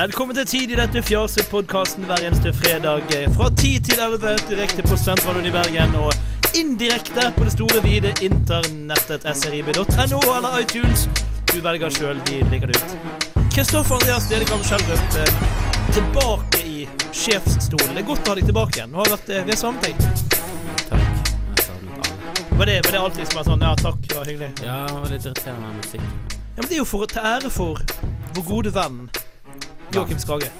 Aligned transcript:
Velkommen 0.00 0.32
til 0.32 0.46
Tid 0.48 0.70
i 0.72 0.76
dette 0.78 1.00
fjasepodkasten 1.04 2.06
hver 2.08 2.22
eneste 2.24 2.54
fredag 2.56 3.10
eh, 3.12 3.26
fra 3.34 3.50
10 3.52 3.82
til 3.84 3.98
11 4.00 4.30
direkte 4.48 4.84
på 4.86 4.96
Sentralen 4.96 5.44
i 5.44 5.52
Bergen 5.52 5.92
og 6.00 6.14
indirekte 6.56 7.26
på 7.36 7.44
det 7.44 7.52
store, 7.52 7.82
vide 7.84 8.14
internettet 8.24 9.26
srib.no 9.36 10.22
eller 10.38 10.56
iTunes. 10.62 11.04
Du 11.52 11.60
velger 11.60 11.92
sjøl, 11.92 12.22
vi 12.30 12.40
ligger 12.48 12.72
det 12.72 12.80
ut. 12.80 12.96
Kristoffer 13.52 13.98
Andreas 13.98 14.30
Dedekam 14.32 14.64
Schjelderup 14.64 15.20
eh, 15.20 15.36
tilbake 15.92 16.64
i 16.64 16.88
sjefsstolen. 17.12 17.92
Det 17.92 18.00
er 18.00 18.10
godt 18.14 18.24
å 18.24 18.32
ha 18.32 18.40
deg 18.40 18.48
tilbake 18.54 18.80
igjen. 18.80 18.96
Nå 18.96 19.04
har 19.04 19.14
vært, 19.18 19.32
eh, 19.36 19.44
vi 19.44 19.52
har 19.52 19.64
savnet. 19.66 20.04
Takk. 20.88 21.08
Jeg 21.28 21.66
savnet 21.66 22.08
alle. 22.08 22.52
Var 22.56 22.72
det, 22.72 22.82
var 22.88 22.94
det 22.96 23.04
alltid 23.04 23.34
som 23.34 23.44
er 23.44 23.50
sånn 23.52 23.68
Ja, 23.68 23.76
takk, 23.84 24.00
det 24.08 24.16
var 24.16 24.32
hyggelig. 24.32 24.54
Ja, 24.64 24.82
det 24.88 25.00
var 25.02 25.10
litt 25.12 25.28
irriterende 25.28 25.76
musikk. 25.76 26.12
Ja, 26.32 26.62
men 26.62 26.70
Det 26.70 26.78
er 26.78 26.86
jo 26.86 26.92
for, 26.96 27.10
til 27.18 27.34
ære 27.36 27.52
for 27.52 27.90
vår 28.38 28.54
gode 28.54 28.72
venn 28.80 29.02
Joakim 29.94 30.18
Skage. 30.18 30.50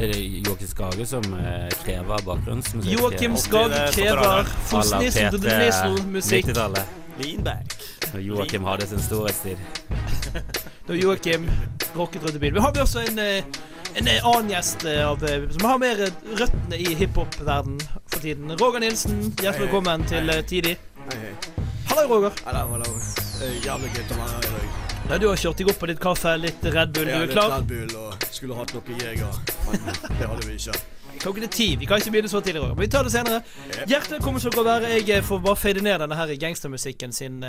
Er 0.00 0.06
det 0.12 0.18
Joakim 0.46 0.68
Skage 0.68 1.06
som 1.06 1.24
eh, 1.34 1.68
krever 1.84 2.18
bakgrunnsmusikk? 2.26 2.92
Joakim 3.00 3.36
Skage 3.36 3.92
krever 3.92 4.16
fotografer. 4.16 4.30
à 4.30 4.36
la 4.36 4.44
Fosnissel 4.44 5.30
til 5.30 5.38
P3 5.48 5.58
Nissel-musikk. 5.64 6.46
90-tallet. 6.46 6.84
Lean 7.18 7.44
back. 7.44 7.74
Når 8.12 8.20
Joakim 8.20 8.64
hadde 8.64 8.86
sin 8.86 9.00
storhetstid. 9.02 9.56
Da 10.88 10.94
Joakim 10.96 11.50
rocket 11.96 12.22
rundt 12.24 12.36
i 12.36 12.38
byen. 12.38 12.54
Vi 12.54 12.60
har 12.60 12.72
også 12.80 13.00
en, 13.10 13.18
eh, 13.18 13.44
en 13.96 14.08
eh, 14.08 14.24
annen 14.24 14.48
gjest 14.54 14.86
av, 14.88 15.20
som 15.52 15.66
har 15.68 15.78
mer 15.82 16.00
røttene 16.40 16.78
i 16.80 16.94
hiphop-verden 16.96 17.80
for 18.06 18.20
tiden. 18.24 18.52
Roger 18.60 18.80
Nilsen, 18.80 19.20
hjertelig 19.42 19.66
velkommen 19.66 20.04
til 20.08 20.32
Tidlig. 20.48 20.76
Hei, 21.10 21.18
hei. 21.26 21.34
Hallo, 21.90 22.08
Roger. 22.14 22.30
Hallo, 22.46 22.68
hallo. 22.72 23.00
Jævlig 23.64 23.92
gøy 23.96 24.04
å 24.16 24.20
være 24.22 24.30
her 24.36 24.48
i 24.48 24.54
dag. 24.56 24.87
Ja, 25.08 25.16
du 25.16 25.24
har 25.30 25.38
kjørt 25.40 25.56
deg 25.56 25.70
opp 25.72 25.78
på 25.80 25.86
litt 25.88 26.00
kaffe, 26.02 26.34
litt 26.36 26.64
Red 26.68 26.90
Bull. 26.92 27.08
Du 27.08 27.30
klar? 27.32 27.54
er 27.54 27.62
litt? 27.62 27.70
Red 27.70 27.70
Bull 27.70 27.94
og 27.96 28.24
skulle 28.34 28.56
hatt 28.58 28.74
noe 28.76 28.96
Jeger, 29.00 29.38
men 29.64 29.86
det 30.18 30.26
hadde 30.28 30.42
vi 30.44 30.56
ikke. 30.58 30.74
Klokken 31.22 31.46
er 31.46 31.52
ti. 31.54 31.68
Vi 31.80 31.88
kan 31.88 32.02
ikke 32.02 32.12
begynne 32.12 32.30
så 32.30 32.42
tidlig, 32.44 32.60
Roger. 32.60 32.74
Men 32.76 32.84
vi 32.84 32.90
tar 32.92 33.08
det 33.08 33.12
senere. 33.14 33.38
Hjertelig 33.88 34.18
velkommen 34.18 34.42
skal 34.44 34.52
dere 34.54 34.66
være. 34.68 34.90
Jeg 34.98 35.14
eh, 35.16 35.24
får 35.24 35.40
bare 35.46 35.58
fade 35.58 35.82
ned 35.86 35.96
denne 36.04 36.18
her 36.20 36.34
gangstermusikken 36.44 37.16
sin. 37.16 37.40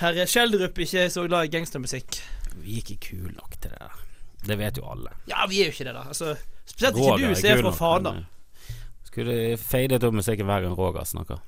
Herre 0.00 0.24
Skjelderup 0.32 0.80
ikke 0.86 1.04
er 1.04 1.12
så 1.12 1.26
glad 1.28 1.50
i 1.50 1.52
gangstermusikk. 1.52 2.18
Vi 2.64 2.78
er 2.78 2.80
ikke 2.80 2.96
kule 3.10 3.34
nok 3.36 3.60
til 3.60 3.74
det 3.76 3.82
der. 3.84 4.00
Det 4.48 4.58
vet 4.64 4.80
jo 4.80 4.88
alle. 4.88 5.12
Ja, 5.28 5.44
vi 5.52 5.60
er 5.60 5.68
jo 5.68 5.76
ikke 5.76 5.86
det, 5.90 5.94
da. 6.00 6.06
Altså, 6.08 6.32
spesielt 6.64 6.96
ikke 6.96 7.20
du 7.20 7.36
som 7.36 7.50
er 7.52 7.62
fra 7.66 7.74
Fana. 7.76 8.16
eh, 8.24 8.74
Skulle 9.12 9.38
fadet 9.60 10.00
opp 10.08 10.16
musikken 10.16 10.48
hver 10.48 10.64
gang 10.64 10.80
Roger 10.80 11.04
snakker. 11.12 11.44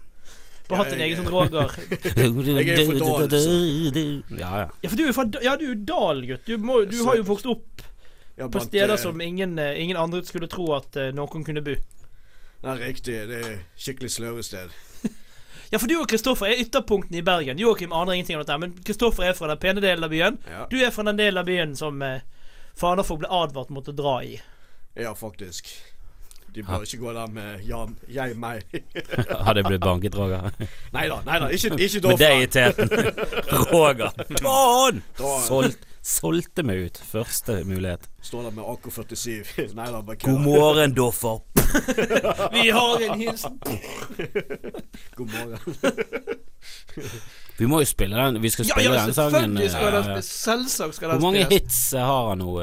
Du 0.73 0.77
har 0.79 0.85
hatt 0.87 0.93
en 0.97 1.01
egen 1.05 1.19
sånn 1.21 1.29
Roger. 1.29 1.73
Jeg 1.93 2.69
er 2.73 2.87
fra 2.89 3.27
Dal, 3.29 4.23
Ja, 4.41 4.51
ja. 4.63 4.69
Ja, 4.83 4.89
for 4.89 4.97
du 4.97 5.03
er 5.05 5.13
fra 5.17 5.25
Ja, 5.45 5.57
du 5.61 5.67
er 5.71 5.81
Dal-gutt. 5.89 6.47
Du, 6.49 6.55
må- 6.59 6.85
du 6.89 6.97
har 7.05 7.19
jo 7.21 7.27
vokst 7.29 7.47
opp 7.53 7.83
Ja, 8.41 8.49
på 8.49 8.63
steder 8.65 8.95
eh, 8.97 9.01
som 9.03 9.21
ingen, 9.21 9.59
eh, 9.61 9.77
ingen 9.83 9.97
andre 10.01 10.23
skulle 10.25 10.49
tro 10.49 10.71
at 10.79 10.97
eh, 10.97 11.11
noen 11.13 11.45
kunne 11.45 11.61
bo. 11.67 11.75
Det 12.63 12.71
er 12.73 12.81
riktig. 12.81 13.19
Det 13.29 13.41
er 13.45 13.59
skikkelig 13.77 14.11
sløvested. 14.17 14.73
Ja, 15.73 15.79
for 15.81 15.89
du 15.89 15.95
og 16.03 16.09
Kristoffer 16.11 16.51
er 16.53 16.59
ytterpunktene 16.61 17.23
i 17.23 17.25
Bergen. 17.25 17.57
Joakim 17.61 17.95
aner 17.97 18.13
ingenting 18.13 18.37
om 18.37 18.43
dette, 18.43 18.59
men 18.61 18.75
Kristoffer 18.85 19.25
er 19.31 19.33
fra 19.39 19.49
den 19.49 19.61
pene 19.63 19.81
delen 19.81 20.05
av 20.05 20.11
byen. 20.13 20.35
Ja, 20.45 20.67
Du 20.69 20.77
er 20.85 20.91
fra 20.93 21.05
den 21.09 21.17
delen 21.17 21.41
av 21.41 21.47
byen 21.49 21.73
som 21.81 22.03
eh, 22.05 22.19
folk 22.77 23.23
ble 23.23 23.31
advart 23.33 23.71
mot 23.73 23.89
å 23.89 23.95
dra 23.97 24.19
i. 24.25 24.35
ja 25.01 25.15
faktisk. 25.17 25.71
De 26.55 26.63
bør 26.63 26.83
ikke 26.85 26.99
gå 27.01 27.13
der 27.13 27.27
med 27.33 27.61
Jan, 27.65 27.95
jeg, 28.13 28.35
meg. 28.37 28.61
Hadde 29.47 29.63
jeg 29.63 29.65
blitt 29.65 29.81
banket, 29.81 30.17
Roger? 30.19 30.51
Nei 30.97 31.07
da, 31.09 31.21
nei 31.25 31.39
da. 31.41 31.49
Ikke, 31.49 31.71
ikke 31.81 32.03
Med 32.09 32.19
deg 32.21 32.43
i 32.43 32.49
teten. 32.53 32.91
Roger. 33.71 34.13
Don! 34.43 35.01
Solgt, 35.47 35.87
solgte 36.05 36.65
meg 36.69 36.83
ut. 36.85 37.01
Første 37.09 37.63
mulighet. 37.65 38.05
Står 38.21 38.43
der 38.51 38.57
med 38.59 38.69
AK-47. 38.69 39.33
Nei 39.79 39.89
da, 39.95 40.03
bare 40.05 40.19
God 40.27 40.45
morgen, 40.45 40.97
Doffer. 40.97 41.41
Vi 42.53 42.69
har 42.69 43.07
en 43.07 43.21
hilsen. 43.23 43.57
God 45.17 45.33
morgen. 45.33 45.59
Vi 47.59 47.67
må 47.67 47.81
jo 47.81 47.89
spille 47.89 48.17
den. 48.17 48.43
Vi 48.43 48.53
skal 48.53 48.69
spille 48.69 48.93
ja, 48.93 49.07
den 49.07 49.17
sangen. 49.17 49.57
skal 49.73 49.97
den 49.97 50.11
eh. 50.19 50.23
Selvsagt 50.27 51.01
skal 51.01 51.15
den 51.15 51.19
Hvor 51.19 51.31
mange 51.31 51.45
spilles. 51.47 51.63
hits 51.63 51.81
har 51.97 52.29
han 52.29 52.45
nå? 52.45 52.61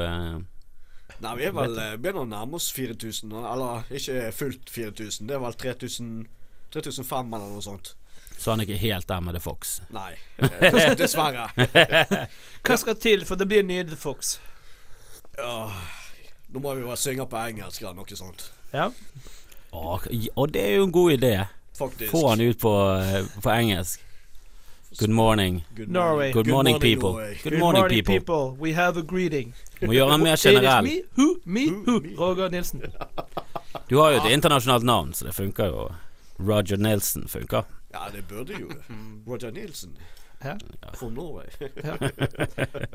Nei, 1.20 1.32
vi 1.36 1.46
er 1.50 1.54
vel 1.56 1.78
eh, 1.78 1.96
begynner 2.00 2.24
å 2.24 2.28
nærme 2.28 2.56
oss 2.56 2.70
4000. 2.72 3.32
Eller 3.52 3.88
ikke 3.96 4.30
fullt 4.32 4.70
4000. 4.72 5.28
Det 5.28 5.36
er 5.36 5.42
vel 5.42 5.56
3500 5.60 7.36
eller 7.36 7.50
noe 7.50 7.64
sånt. 7.64 7.94
Så 8.40 8.54
han 8.54 8.62
er 8.62 8.70
ikke 8.70 8.80
helt 8.80 9.08
der 9.10 9.20
med 9.20 9.36
The 9.36 9.42
Fox. 9.44 9.74
Nei, 9.92 10.14
eh, 10.40 10.94
dessverre. 10.96 11.50
Hva 12.64 12.78
skal 12.80 12.96
til 12.96 13.26
for 13.28 13.36
det 13.36 13.50
blir 13.50 13.66
nye 13.68 13.84
The 13.84 13.98
Fox? 14.00 14.38
Ja, 15.36 15.68
nå 16.48 16.62
må 16.64 16.72
vi 16.78 16.86
bare 16.88 16.96
synge 17.00 17.28
på 17.28 17.36
engelsk 17.40 17.84
eller 17.84 18.00
noe 18.00 18.16
sånt. 18.16 18.46
Ja. 18.72 18.88
Åh, 19.76 20.06
og 20.34 20.54
det 20.54 20.62
er 20.70 20.78
jo 20.80 20.86
en 20.88 20.94
god 20.94 21.18
idé. 21.18 21.34
Faktisk. 21.76 22.10
Få 22.14 22.30
han 22.30 22.40
ut 22.40 22.58
på, 22.60 22.72
eh, 22.96 23.28
på 23.44 23.52
engelsk. 23.52 24.06
Good 24.98 25.10
morning. 25.10 25.64
Good 25.76 25.88
Norway. 25.88 26.32
Good 26.32 26.48
morning, 26.48 26.78
people. 26.80 27.12
Norway. 27.12 27.38
Good 27.44 27.58
morning, 27.58 28.04
people. 28.04 28.56
We 28.58 28.72
have 28.72 28.96
a 28.98 29.02
greeting. 29.02 29.52
Må 29.80 29.92
gjøre 29.94 30.16
den 30.16 30.24
mer 30.24 30.36
generell. 30.36 30.82
me, 30.82 30.96
who, 31.16 31.26
me, 31.44 31.66
who. 31.86 32.00
Roger 32.18 32.48
Nilsen. 32.50 32.82
Du 33.88 34.00
har 34.00 34.10
jo 34.10 34.18
et 34.24 34.32
internasjonalt 34.34 34.84
navn, 34.84 35.12
så 35.14 35.28
det 35.28 35.34
funker 35.36 35.70
jo. 35.70 35.84
Roger 36.40 36.76
Nilsen 36.76 37.28
funker. 37.30 37.62
Ja, 37.94 38.08
det 38.14 38.24
burde 38.28 38.58
jo 38.58 38.66
det. 38.68 38.82
Roger 39.28 39.50
Nilsen. 39.54 39.94
Ja. 40.42 40.56
From 40.98 41.14
Norway. 41.14 41.46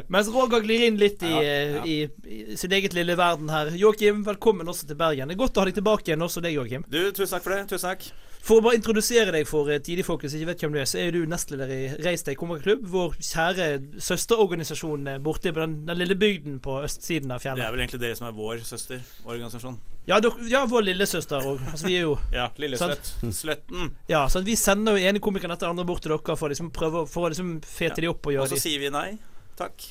Mens 0.07 0.27
Roger 0.33 0.59
glir 0.65 0.83
inn 0.89 0.97
litt 0.99 1.23
i, 1.23 1.31
Ja, 1.31 1.41
eh, 1.43 1.75
ja. 1.77 1.85
i, 1.85 1.97
i 2.27 2.57
sin 2.57 2.73
eget 2.75 2.93
lille 2.97 3.15
verden 3.15 3.49
her. 3.53 3.71
Joakim, 3.77 4.23
velkommen 4.27 4.67
også 4.67 4.87
til 4.89 4.97
Bergen. 4.99 5.29
Det 5.31 5.37
er 5.37 5.43
godt 5.45 5.55
å 5.57 5.63
ha 5.63 5.69
deg 5.71 5.77
tilbake 5.79 6.09
igjen, 6.11 6.25
også 6.27 6.43
deg, 6.43 6.57
Joakim. 6.59 6.83
Du, 6.91 6.99
tusen 7.15 7.37
takk 7.37 7.45
for 7.47 7.55
det. 7.55 7.63
Tusen 7.71 7.91
takk. 7.93 8.07
For 8.45 8.59
å 8.59 8.63
bare 8.65 8.77
introdusere 8.77 9.31
deg 9.33 9.47
for 9.49 9.69
eh, 9.73 9.79
tidligfolket 9.81 10.31
som 10.31 10.39
ikke 10.41 10.49
vet 10.51 10.63
hvem 10.65 10.75
du 10.75 10.79
er, 10.81 10.89
så 10.89 10.99
er 11.01 11.15
du 11.15 11.23
nestleder 11.29 11.71
i 11.73 11.79
Reis 12.05 12.25
deg 12.27 12.37
komikerklubb, 12.37 12.83
vår 12.91 13.15
kjære 13.17 13.67
søsterorganisasjon 14.05 15.07
eh, 15.13 15.19
borte 15.23 15.53
på 15.55 15.63
den, 15.63 15.79
den 15.87 16.01
lille 16.01 16.17
bygden 16.19 16.59
på 16.63 16.77
østsiden 16.85 17.33
av 17.33 17.41
Det 17.41 17.53
er 17.55 17.73
vel 17.73 17.85
egentlig 17.85 18.01
dere 18.03 18.19
som 18.19 18.29
er 18.29 18.37
vår 18.37 18.61
søsterorganisasjon. 18.69 19.79
Ja, 20.05 20.19
dere, 20.21 20.45
ja, 20.51 20.61
vår 20.69 20.85
lillesøster 20.91 21.47
òg. 21.49 21.63
Altså, 21.71 21.87
vi 21.89 21.97
er 21.97 22.05
jo 22.05 22.15
Ja, 22.35 22.49
lillesløtt. 22.61 23.15
Sløtten. 23.33 23.95
Ja, 24.11 24.27
så 24.29 24.43
vi 24.45 24.57
sender 24.59 24.99
jo 24.99 25.09
ene 25.09 25.23
komikeren 25.23 25.55
etter 25.55 25.71
andre 25.71 25.87
bort 25.87 26.05
til 26.05 26.13
dere 26.13 26.37
for 26.37 26.45
å 26.45 26.53
liksom 26.53 26.69
prøve 26.75 27.05
for 27.09 27.25
å 27.25 27.33
liksom 27.33 27.57
fete 27.65 28.05
de 28.05 28.11
opp 28.13 28.29
og 28.29 28.37
gjøre 28.37 28.49
Og 28.49 28.53
så 28.53 28.61
sier 28.67 28.83
vi 28.83 28.93
nei. 28.93 29.15
Takk. 29.57 29.87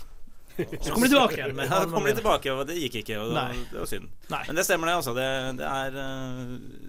Så 0.54 0.92
kommer 0.92 1.08
de 1.08 1.14
tilbake 1.16 1.34
igjen. 1.34 1.58
Ja, 1.58 1.82
så 1.82 1.90
kommer 1.90 2.12
de 2.12 2.18
tilbake, 2.20 2.52
og 2.54 2.66
det 2.68 2.76
gikk 2.78 3.00
ikke. 3.02 3.16
Og 3.24 3.32
det, 3.32 3.40
Nei. 3.40 3.62
det 3.72 3.80
var 3.80 3.88
synd. 3.90 4.10
Nei. 4.30 4.42
Men 4.46 4.58
det 4.60 4.64
stemmer, 4.68 4.86
det. 4.90 4.94
altså 5.00 5.14
Det, 5.16 5.24
det 5.58 5.66
er, 5.66 5.96
eh, 6.04 6.42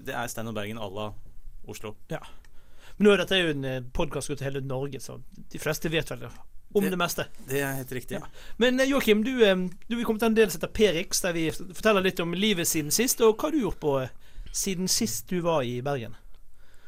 det 0.05 0.17
er 0.21 0.29
Stein 0.29 0.51
og 0.51 0.57
Bergen 0.57 0.77
à 0.77 0.89
la 0.93 1.07
Oslo. 1.67 1.95
Men 2.09 3.07
nå 3.07 3.11
er 3.13 3.17
dette 3.23 3.39
jo 3.41 3.49
en 3.51 3.89
podkast 3.93 4.29
til 4.31 4.43
hele 4.45 4.61
Norge, 4.63 4.99
så 5.03 5.17
de 5.51 5.59
fleste 5.59 5.89
vet 5.91 6.09
vel 6.13 6.27
om 6.29 6.83
det, 6.83 6.91
Det- 6.91 6.97
meste. 6.99 7.25
Det 7.47 7.61
er 7.61 7.73
helt 7.81 7.91
riktig. 7.91 8.19
Ja. 8.19 8.27
Men 8.57 8.79
eh, 8.79 8.87
Joakim, 8.89 9.23
du, 9.23 9.33
eh, 9.45 9.55
du 9.89 9.97
er 9.99 10.03
kommet 10.07 10.19
til 10.23 10.29
en 10.31 10.35
del 10.35 10.49
som 10.51 10.59
heter 10.61 10.73
Perix, 10.75 11.21
der 11.21 11.33
vi 11.33 11.49
forteller 11.51 12.03
litt 12.03 12.19
om 12.19 12.33
livet 12.33 12.67
siden 12.67 12.91
sist. 12.91 13.21
Og 13.21 13.35
hva 13.37 13.47
har 13.49 13.51
du 13.51 13.61
gjort 13.63 13.79
på 13.79 13.97
eh, 14.03 14.09
siden 14.51 14.87
sist 14.91 15.27
du 15.31 15.41
var 15.41 15.63
i 15.63 15.81
Bergen? 15.81 16.15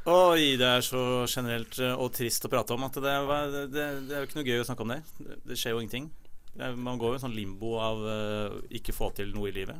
Oi, 0.07 0.55
det 0.55 0.63
er 0.67 0.83
så 0.87 1.01
generelt 1.27 1.79
eh, 1.83 1.91
og 1.99 2.13
trist 2.15 2.45
å 2.47 2.51
prate 2.51 2.71
om 2.75 2.83
at 2.87 2.93
det, 2.95 3.15
var- 3.27 3.51
det, 3.51 3.65
det, 3.73 3.87
det 4.07 4.15
er 4.15 4.23
jo 4.23 4.27
ikke 4.29 4.39
noe 4.39 4.47
gøy 4.47 4.61
å 4.63 4.67
snakke 4.69 4.85
om 4.87 4.93
det. 4.95 5.01
Det, 5.19 5.39
det 5.51 5.57
skjer 5.59 5.75
jo 5.75 5.81
ingenting. 5.83 6.09
Man 6.57 6.97
går 6.97 7.11
jo 7.11 7.13
i 7.13 7.17
en 7.19 7.25
sånn 7.27 7.35
limbo 7.37 7.75
av 7.83 7.99
eh, 8.09 8.53
ikke 8.79 8.95
få 8.95 9.11
til 9.13 9.33
noe 9.35 9.51
i 9.51 9.55
livet. 9.59 9.77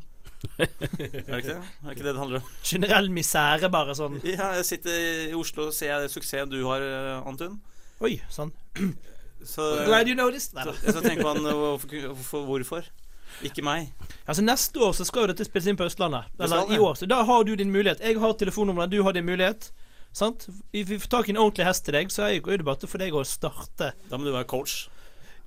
Er 0.58 0.68
det 0.68 1.40
ikke 1.42 1.54
det? 1.54 1.58
Er 1.58 1.96
ikke 1.96 2.06
det 2.06 2.12
det 2.14 2.20
handler 2.22 2.42
om? 2.44 2.52
Generell 2.66 3.10
misere, 3.14 3.70
bare 3.74 3.96
sånn. 3.98 4.20
Ja, 4.28 4.52
jeg 4.60 4.68
sitter 4.70 5.00
i 5.32 5.34
Oslo 5.38 5.70
og 5.72 5.76
ser 5.76 6.06
suksessen 6.14 6.52
du 6.52 6.60
har, 6.68 6.84
eh, 6.84 7.28
Antun. 7.30 7.60
Oi, 8.06 8.20
sånn. 8.34 8.54
Så, 9.48 9.64
Glad 9.86 10.10
you 10.10 10.16
noticed. 10.18 10.56
Nei, 10.58 10.66
så, 10.68 10.98
så 10.98 11.02
tenker 11.06 11.26
man 11.26 11.46
eh, 11.46 11.58
hvorfor, 11.58 12.46
hvorfor? 12.48 12.88
Ikke 13.46 13.62
meg. 13.66 13.92
Altså 14.26 14.42
Neste 14.46 14.82
år 14.82 14.96
så 14.98 15.06
skal 15.06 15.26
jo 15.26 15.34
dette 15.34 15.46
spilles 15.46 15.68
inn 15.70 15.78
på 15.78 15.86
Østlandet. 15.86 16.30
Eller 16.42 16.72
i 16.74 16.80
år. 16.82 16.96
Så 16.98 17.10
da 17.10 17.22
har 17.28 17.46
du 17.46 17.54
din 17.58 17.74
mulighet. 17.74 18.02
Jeg 18.02 18.18
har 18.22 18.34
telefonnummeret, 18.40 18.94
du 18.94 19.04
har 19.06 19.14
din 19.14 19.28
mulighet. 19.28 19.70
Sant? 20.16 20.48
Vi 20.74 20.86
får 20.88 21.10
tak 21.12 21.30
i 21.30 21.36
en 21.36 21.42
ordentlig 21.42 21.68
hest 21.68 21.86
til 21.86 21.94
deg, 21.98 22.10
så 22.14 22.26
er 22.26 22.40
det 22.42 22.66
bare 22.66 22.90
for 22.90 23.02
deg 23.02 23.14
å 23.14 23.26
starte. 23.28 23.92
Da 24.10 24.18
må 24.18 24.26
du 24.26 24.34
være 24.34 24.50
coach. 24.50 24.88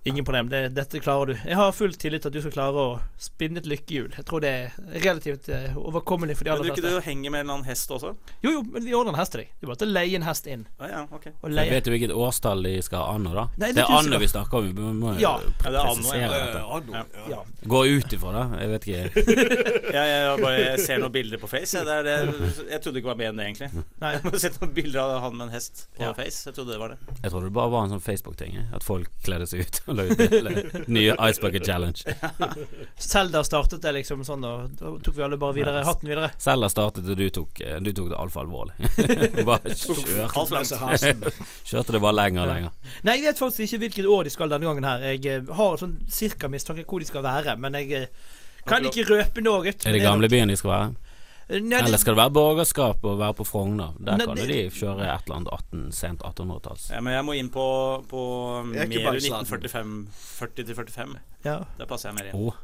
Ingen 0.04 0.24
problem. 0.24 0.48
Det, 0.48 0.60
dette 0.72 1.00
klarer 1.04 1.26
du. 1.26 1.34
Jeg 1.44 1.56
har 1.58 1.72
full 1.76 1.92
tillit 1.92 2.22
til 2.24 2.30
at 2.30 2.36
du 2.36 2.40
skal 2.40 2.52
klare 2.54 2.80
å 2.80 2.92
spinne 3.20 3.60
et 3.60 3.66
lykkehjul. 3.68 4.14
Jeg 4.16 4.24
tror 4.24 4.40
det 4.40 4.48
er 4.48 4.76
relativt 5.04 5.48
eh, 5.52 5.74
overkommelig 5.76 6.38
for 6.38 6.48
de 6.48 6.50
Men 6.50 6.56
aller 6.56 6.70
du 6.70 6.72
ikke 6.72 6.84
fleste. 6.86 7.02
du 7.04 7.08
henger 7.10 7.34
med 7.34 7.40
en 7.42 7.44
eller 7.44 7.54
annen 7.58 7.68
hest 7.68 7.90
også? 7.92 8.14
Jo, 8.40 8.52
jo, 8.54 8.62
men 8.72 8.86
vi 8.86 8.94
ordner 8.96 9.12
en 9.12 9.18
hest 9.20 9.34
til 9.34 9.42
deg. 9.42 9.50
Du 9.60 9.66
bare 9.68 9.88
leie 9.90 10.16
en 10.16 10.24
hest 10.24 10.48
inn. 10.48 10.62
Ah, 10.80 10.88
ja, 10.88 11.02
okay. 11.12 11.34
Og 11.44 11.52
Jeg 11.52 11.74
vet 11.74 11.90
jo 11.90 11.92
hvilket 11.92 12.14
årstall 12.16 12.64
de 12.64 12.72
skal 12.86 13.04
ha 13.04 13.18
anno, 13.18 13.34
da. 13.36 13.44
Nei, 13.60 13.70
det 13.74 13.80
det 13.80 13.84
er 13.84 13.96
anno 13.98 14.22
vi 14.24 14.30
snakker 14.32 14.62
om. 14.62 14.70
Vi 14.70 14.94
må 15.02 15.12
jo 15.12 15.20
Ja. 15.20 15.34
Ja, 15.36 15.36
er 15.44 15.58
presisere 15.60 16.30
dette. 16.32 16.64
Ja. 16.64 17.04
ja. 17.20 17.26
Ja. 17.34 17.42
Gå 17.74 17.82
ut 17.92 18.16
ifra 18.16 18.32
det. 18.38 18.46
Jeg 18.62 18.72
vet 18.72 18.88
ikke. 18.88 19.26
Jeg, 19.90 20.06
jeg, 20.06 20.34
bare 20.40 20.58
jeg 20.60 20.80
ser 20.84 21.00
noen 21.02 21.12
bilder 21.12 21.40
på 21.42 21.48
Face. 21.50 21.74
Jeg, 21.76 21.84
det 21.88 21.96
det, 22.06 22.66
jeg 22.70 22.80
trodde 22.84 23.00
ikke 23.00 23.08
det 23.08 23.10
var 23.10 23.18
mer 23.18 23.30
enn 23.32 23.40
det, 23.40 23.46
egentlig. 23.50 23.84
Nei. 24.00 24.10
Jeg 24.14 24.22
har 24.24 24.36
sett 24.44 24.58
noen 24.62 24.72
bilder 24.76 25.00
av 25.02 25.24
han 25.24 25.34
med 25.36 25.48
en 25.48 25.54
hest 25.56 25.82
på 25.98 26.04
Ja. 26.06 26.12
Face. 26.16 26.44
Jeg 26.46 26.56
trodde 26.56 26.72
det 26.76 26.80
var 26.80 26.94
det. 26.94 26.98
Jeg 27.24 27.32
trodde 27.34 27.48
det 27.50 27.54
bare 27.58 27.72
var 27.74 27.84
en 27.88 27.94
sånn 27.96 28.04
Facebook-ting. 28.04 28.56
At 28.76 28.86
folk 28.86 29.10
kledde 29.26 29.48
seg 29.50 29.66
ut. 29.66 29.80
Lagde 29.96 30.84
Nye 30.86 31.14
Ice 31.30 31.40
Bucket 31.40 31.66
Challenge. 31.66 32.14
Selda 33.10 33.42
startet 33.44 33.82
det 33.82 33.92
liksom 33.98 34.24
sånn, 34.26 34.44
og 34.46 34.74
da 34.78 34.92
tok 35.04 35.16
vi 35.16 35.24
alle 35.26 35.38
bare 35.40 35.56
videre 35.56 35.84
hatten 35.86 36.10
videre. 36.10 36.30
Selda 36.40 36.70
startet, 36.72 37.08
og 37.10 37.18
du 37.18 37.26
tok, 37.34 37.60
eh, 37.64 37.78
du 37.82 37.92
tok 37.96 38.10
det 38.12 38.18
altfor 38.20 38.46
alvorlig. 38.46 38.74
Du 39.36 39.44
bare 39.46 39.74
kjørte. 39.80 41.32
Kjørte 41.66 41.94
det 41.94 42.02
bare 42.02 42.16
lenger 42.16 42.44
og 42.44 42.50
lenger. 42.50 42.96
Nei, 43.06 43.16
jeg 43.20 43.28
vet 43.28 43.42
faktisk 43.42 43.66
ikke 43.66 43.82
hvilket 43.84 44.10
år 44.16 44.26
de 44.26 44.34
skal 44.34 44.52
denne 44.52 44.68
gangen 44.68 44.86
her. 44.88 45.06
Jeg 45.12 45.26
eh, 45.30 45.54
har 45.60 45.80
sånn 45.80 45.98
cirka 46.10 46.50
mistanke 46.52 46.86
hvor 46.88 47.02
de 47.02 47.08
skal 47.08 47.24
være, 47.26 47.56
men 47.60 47.78
jeg 47.80 47.92
eh, 47.96 48.34
kan 48.68 48.84
ikke 48.84 49.06
røpe 49.08 49.44
noe. 49.44 49.72
Er 49.72 49.96
det 49.96 50.02
gamlebyen 50.04 50.52
de 50.52 50.58
skal 50.60 50.74
være? 50.74 51.09
Nei, 51.50 51.80
Eller 51.82 51.98
skal 51.98 52.14
det 52.14 52.20
være 52.22 52.30
borgerskap 52.36 53.04
og 53.04 53.16
være 53.18 53.34
på 53.34 53.44
Frogner? 53.48 53.94
Der 53.98 54.16
Nei, 54.20 54.26
kan 54.26 54.36
det- 54.36 54.44
jo 54.46 54.52
de 54.54 54.70
kjøre 54.70 55.02
et 55.14 55.24
eller 55.26 55.36
annet 55.36 55.48
18, 55.52 55.92
sent 55.92 56.20
1800-talls. 56.22 56.90
Ja, 56.92 57.00
men 57.00 57.12
jeg 57.16 57.24
må 57.26 57.32
inn 57.38 57.48
på, 57.50 57.64
på 58.08 58.20
Meru 58.68 59.16
1945. 59.16 60.06
40 60.38 60.64
til 60.64 60.74
45. 60.74 61.16
ja. 61.44 61.56
Der 61.78 61.86
passer 61.90 62.10
jeg 62.10 62.18
mer 62.20 62.30
inn. 62.30 62.36
Oh. 62.48 62.54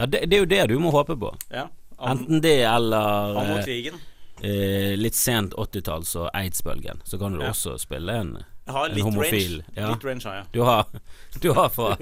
Ja, 0.00 0.06
det, 0.06 0.24
det 0.30 0.34
er 0.36 0.42
jo 0.42 0.50
det 0.50 0.68
du 0.68 0.78
må 0.82 0.90
håpe 0.90 1.14
på. 1.16 1.30
Ja. 1.52 1.68
An, 1.98 2.18
Enten 2.24 2.40
det 2.42 2.56
eller 2.66 3.36
eh, 3.58 3.62
krigen. 3.64 4.00
eh, 4.42 4.96
litt 4.98 5.14
sent 5.14 5.54
80-talls 5.54 6.16
og 6.16 6.30
aids-bølgen. 6.34 7.00
Så 7.04 7.18
kan 7.20 7.32
du 7.32 7.40
Ja. 7.44 7.50
også 7.54 7.78
spille 7.78 8.12
en 8.18 8.32
Jeg 8.64 8.72
har 8.74 8.88
litt 8.88 9.04
homofil, 9.04 9.56
range. 9.60 9.76
ja. 9.76 9.88
Litt 9.92 10.04
range 10.04 10.24
ja. 10.38 10.44
Du 10.52 10.60
har, 10.64 10.86
du 11.42 11.50
har 11.52 11.68
fra 11.68 11.96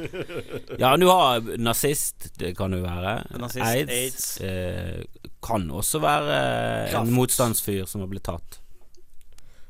Ja, 0.79 0.97
du 0.97 1.09
har 1.09 1.41
nazist, 1.59 2.29
det 2.38 2.53
kan 2.56 2.70
du 2.70 2.79
være. 2.85 3.17
Nazist, 3.35 3.67
Aids. 3.67 3.91
AIDS. 3.91 4.41
Eh, 4.41 5.31
kan 5.43 5.67
også 5.75 5.99
være 6.05 6.37
Kraft. 6.93 7.09
en 7.09 7.12
motstandsfyr 7.17 7.85
som 7.91 8.05
har 8.05 8.12
blitt 8.12 8.23
tatt. 8.31 8.61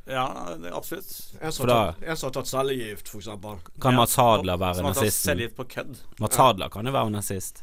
Ja, 0.04 0.26
absolutt. 0.72 1.34
En 1.40 1.52
som 1.52 1.68
har 1.70 1.94
tatt- 1.96 2.32
tatt 2.34 2.46
cellegift, 2.50 3.08
for 3.08 3.18
eksempel. 3.22 3.56
Kan 3.80 3.92
Ja, 3.94 4.00
Mats 4.02 4.16
Hadler 4.16 4.58
være 4.58 4.74
Som 4.74 4.84
har 4.84 4.94
tatt 4.94 5.56
på 5.56 5.64
kødd. 5.64 5.96
Mats 6.20 6.36
Hadler 6.36 6.68
kan 6.68 6.84
jo 6.86 6.92
være 6.92 7.10
nazist. 7.10 7.62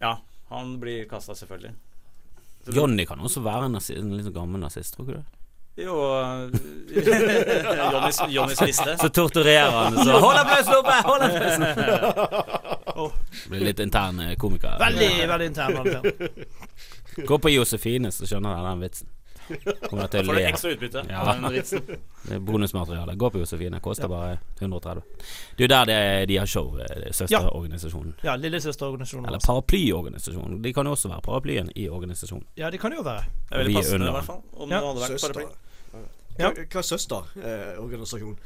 Ja, 0.00 0.18
han 0.50 0.78
blir 0.80 1.08
kasta, 1.08 1.32
selvfølgelig. 1.34 1.74
Så- 2.66 2.72
Johnny 2.76 3.04
kan 3.06 3.18
også 3.18 3.42
være 3.42 3.64
en, 3.64 3.72
nazist, 3.72 3.98
en 3.98 4.16
litt 4.16 4.32
gammel 4.34 4.60
nazist, 4.60 4.94
tror 4.94 5.06
ikke 5.08 5.16
du? 5.24 5.39
Jo 5.76 5.94
Johnnys, 7.92 8.20
Johnnys 8.28 8.60
liste. 8.60 8.96
Så 8.98 9.08
torturerer 9.08 9.70
han, 9.70 10.04
så 10.04 10.18
Hold 10.18 10.38
applausen 10.38 10.74
oppe! 10.74 10.96
Hold 11.04 11.22
applausen! 11.22 11.66
Blir 13.50 13.60
litt 13.70 13.80
intern 13.80 14.20
eh, 14.20 14.34
komiker. 14.36 14.76
Veldig, 14.78 15.10
veldig 15.28 15.46
intern. 15.46 16.02
Gå 17.26 17.38
på 17.38 17.50
Josefine, 17.54 18.10
så 18.12 18.26
skjønner 18.28 18.58
du 18.58 18.66
den 18.68 18.84
vitsen. 18.84 19.08
Kommer 19.88 20.04
jeg 20.06 20.10
til 20.10 20.20
å 20.20 20.26
du 20.26 20.32
le. 20.36 20.44
ekstra 20.50 20.70
utbytte 20.74 21.02
Ja. 21.10 21.20
av 21.22 21.42
den? 21.42 21.52
Det 21.52 22.34
er 22.36 22.38
bonusmateriale. 22.40 23.16
Gå 23.16 23.30
på 23.34 23.38
Josefine. 23.42 23.80
Koster 23.80 24.08
bare 24.08 24.38
130. 24.60 25.02
Det 25.56 25.64
er 25.64 25.66
jo 25.66 25.70
der 25.74 25.84
det, 25.90 26.28
de 26.28 26.36
har 26.36 26.46
show, 26.46 26.78
eh, 26.78 27.10
søsterorganisasjonen. 27.16 28.14
Ja, 28.22 28.36
lillesøsterorganisasjonen 28.36 29.26
Eller 29.28 29.38
paraplyorganisasjonen. 29.46 30.62
De 30.62 30.72
kan 30.72 30.86
jo 30.86 30.92
også 30.92 31.08
være 31.10 31.22
paraplyen 31.26 31.70
i 31.76 31.88
organisasjonen. 31.88 32.44
Ja, 32.56 32.70
de 32.70 32.78
kan 32.78 32.92
jo 32.92 33.02
være. 33.02 33.24
Det 33.50 33.56
er 33.58 33.64
veldig 33.64 33.74
passende, 33.80 34.08
i 34.08 34.12
hvert 34.12 34.24
fall. 34.24 34.42
Om 34.56 34.70
Ja. 34.70 34.80
det 34.80 34.86
hadde 34.86 35.00
vært 35.00 35.18
Søster. 35.18 35.32
paraply. 35.34 35.52
Ja. 36.38 36.50
Hva, 36.50 36.66
hva 36.66 36.78
er 36.78 36.88
søsterorganisasjon? 36.94 38.36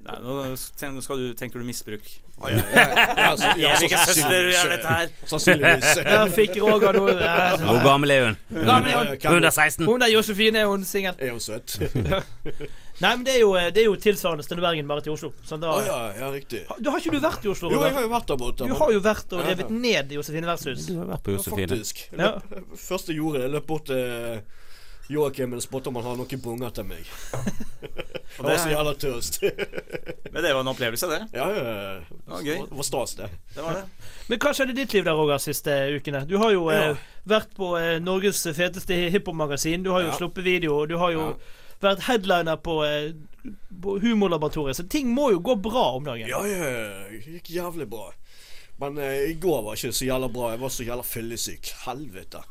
Nei, 0.00 0.14
nå 0.24 1.02
skal 1.04 1.18
du, 1.20 1.26
tenker 1.36 1.60
du 1.60 1.64
misbruk. 1.68 2.06
Ah, 2.40 2.48
ja, 2.48 2.56
ja, 2.72 2.84
ja, 3.20 3.32
så- 3.36 3.50
ja, 3.60 3.74
så, 3.76 3.88
ja, 3.92 4.60
er 4.64 4.70
dette 4.72 4.88
her? 4.94 5.10
Sannsynligvis. 5.28 5.90
Der 6.08 6.30
fikk 6.32 6.54
Roger 6.62 6.96
noe 6.96 7.12
eh, 7.12 7.56
Hvor 7.60 7.82
gammel 7.84 8.14
er 8.14 8.22
hun? 8.30 8.38
Er 8.56 9.34
Under 9.34 9.50
16? 9.52 9.84
Hun 9.84 10.00
er 10.06 10.08
Josefine 10.14 10.62
er 10.62 10.70
hun 10.70 10.86
singel. 10.88 11.18
Er 11.20 11.34
hun 11.34 11.42
søt? 11.44 11.76
Nei, 13.00 13.10
men 13.16 13.24
det 13.24 13.34
er 13.34 13.42
jo, 13.42 13.52
eh, 13.60 13.68
det 13.72 13.82
er 13.82 13.86
jo 13.90 13.94
tilsvarende 14.00 14.44
Stine 14.44 14.60
Bergen, 14.64 14.88
bare 14.88 15.04
til 15.04 15.12
Oslo. 15.14 15.30
Sånn 15.48 15.60
da, 15.62 15.74
Å 15.76 15.84
ja, 15.84 15.98
ja, 16.16 16.30
riktig. 16.32 16.62
Ha- 16.68 16.78
du, 16.80 16.88
har 16.92 17.00
ikke 17.04 17.12
du 17.16 17.20
vært 17.24 17.44
i 17.44 17.52
Oslo, 17.52 17.70
Jo, 17.72 17.82
jeg 17.84 17.94
har 17.96 18.04
jo 18.04 18.10
vært 18.12 18.32
der 18.32 18.40
borte. 18.40 18.68
Du 18.72 18.74
har 18.80 18.92
jo 18.96 19.02
vært 19.04 19.36
og 19.36 19.40
Ja, 19.44 19.46
revet 19.52 19.68
ja. 19.68 19.76
ned 19.84 20.16
Josefine 20.16 20.48
Versus. 20.48 20.88
Du 20.88 20.96
har 21.02 21.12
vært 21.12 21.24
på 21.28 21.32
Ja, 21.36 21.42
Josefine. 21.42 21.68
faktisk. 21.76 22.02
Ja. 22.16 22.32
løp, 22.40 22.64
Første 22.88 23.12
jeg 23.12 23.20
gjorde, 23.20 23.44
jeg 23.44 23.52
løp 23.58 23.68
bort 23.68 23.86
til 23.92 24.40
Joakim 25.10 25.52
og 25.56 25.62
spurte 25.64 25.90
om 25.90 25.96
han 25.98 26.04
hadde 26.06 26.20
noen 26.22 26.42
bunger 26.44 26.70
til 26.76 26.86
meg. 26.86 27.08
Jeg 28.40 28.44
var 28.46 28.56
så 28.62 28.70
jævla 28.70 28.92
tørst. 29.02 29.40
Men 30.32 30.44
det 30.44 30.52
var 30.54 30.60
en 30.62 30.70
opplevelse, 30.70 31.08
det. 31.10 31.18
Ja, 31.34 31.46
ja. 31.50 31.72
var 32.30 32.44
gøy. 32.46 32.60
Det 32.70 32.76
var 32.78 32.86
stas, 32.86 33.14
det. 33.18 33.26
Det 33.56 33.64
var 33.64 33.80
det. 33.80 33.82
Men 34.30 34.38
hva 34.44 34.52
skjedde 34.54 34.72
i 34.76 34.78
ditt 34.78 34.94
liv 34.94 35.04
der, 35.08 35.18
Roger, 35.18 35.42
siste 35.42 35.74
ukene? 35.96 36.22
Du 36.30 36.36
har 36.38 36.54
jo 36.54 36.68
eh, 36.72 37.00
vært 37.28 37.50
på 37.58 37.72
eh, 37.80 37.96
Norges 38.00 38.44
feteste 38.56 38.96
hiphop-magasin. 39.10 39.82
Du 39.84 39.90
har 39.92 40.06
jo 40.06 40.12
Ja. 40.12 40.16
sluppet 40.20 40.46
video. 40.46 40.78
Du 40.86 40.96
har 41.02 41.10
jo 41.16 41.26
Ja. 41.32 41.34
vært 41.82 42.06
headliner 42.06 42.56
på, 42.62 42.78
eh, 42.86 43.10
Humorlaboratoriet. 43.82 44.76
Så 44.76 44.86
ting 44.88 45.10
må 45.14 45.30
jo 45.34 45.40
gå 45.40 45.54
bra 45.60 45.90
om 45.96 46.04
dagen. 46.04 46.28
Ja, 46.28 46.40
ja, 46.46 46.70
det 47.10 47.22
gikk 47.26 47.50
jævlig 47.56 47.88
bra. 47.90 48.12
Men 48.80 48.98
eh, 48.98 49.30
i 49.30 49.34
går 49.40 49.62
var 49.66 49.76
ikke 49.76 49.92
så 49.92 50.06
jævla 50.06 50.28
bra. 50.32 50.50
Jeg 50.54 50.60
var 50.62 50.68
så 50.72 50.84
jævla 50.86 51.04
fyllesyk. 51.04 51.72
Helvete. 51.84 52.44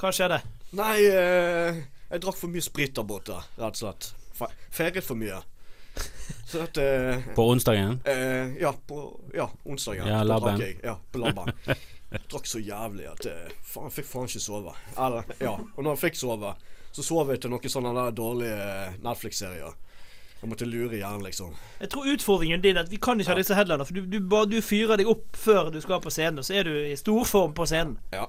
Hva 0.00 0.10
skjedde? 0.14 0.40
Nei, 0.74 0.98
eh, 1.06 1.82
jeg 2.10 2.22
drakk 2.24 2.38
for 2.38 2.50
mye 2.52 2.62
sprit 2.64 2.98
av 2.98 3.06
båter, 3.08 3.42
rett 3.58 3.76
og 3.76 3.80
slett. 3.82 4.08
Fe- 4.34 4.52
Feiret 4.74 5.04
for 5.06 5.18
mye. 5.18 5.40
Så 6.50 6.64
at 6.64 6.78
eh, 6.82 7.22
På 7.36 7.48
onsdagen? 7.52 8.00
eh, 8.04 8.56
Ja, 8.60 8.72
på 8.88 9.20
ja, 9.34 9.48
onsdagen. 9.66 10.06
Ja, 10.10 10.22
labben. 10.26 10.58
drakk 10.58 10.66
jeg. 10.66 10.80
Ja, 10.84 10.96
på 11.12 11.18
labben. 11.22 11.52
drakk 12.30 12.46
så 12.50 12.58
jævlig 12.62 13.06
at 13.10 13.26
eh, 13.30 13.52
faen, 13.62 13.88
jeg 13.90 14.00
fikk 14.00 14.10
faen 14.10 14.26
ikke 14.30 14.42
sove. 14.42 14.74
Eller, 14.98 15.24
ja. 15.40 15.54
Og 15.76 15.80
når 15.84 15.94
jeg 15.96 16.02
fikk 16.08 16.18
sove, 16.24 16.54
så 16.94 17.02
sov 17.06 17.30
jeg 17.30 17.40
til 17.42 17.50
noen 17.54 17.70
sånne 17.70 17.94
der 17.96 18.14
dårlige 18.18 18.58
eh, 18.58 18.98
Netflix-serier. 19.02 19.74
Jeg 20.44 20.50
måtte 20.50 20.66
lure 20.68 20.98
hjernen, 20.98 21.22
liksom. 21.24 21.54
Jeg 21.80 21.88
tror 21.94 22.10
utfordringen 22.12 22.60
din 22.60 22.76
er 22.76 22.82
at 22.84 22.90
vi 22.92 22.98
kan 23.00 23.16
ikke 23.22 23.30
ha 23.32 23.38
disse 23.38 23.56
headliner. 23.56 23.86
For 23.88 23.96
du, 23.96 24.02
du, 24.12 24.18
du 24.50 24.58
fyrer 24.62 24.98
deg 25.00 25.08
opp 25.08 25.38
før 25.40 25.70
du 25.72 25.78
skal 25.80 26.02
på 26.04 26.12
scenen, 26.12 26.42
og 26.42 26.44
så 26.44 26.58
er 26.60 26.68
du 26.68 26.74
i 26.90 26.96
storform 27.00 27.54
på 27.56 27.64
scenen. 27.70 27.94
Ja. 28.12 28.26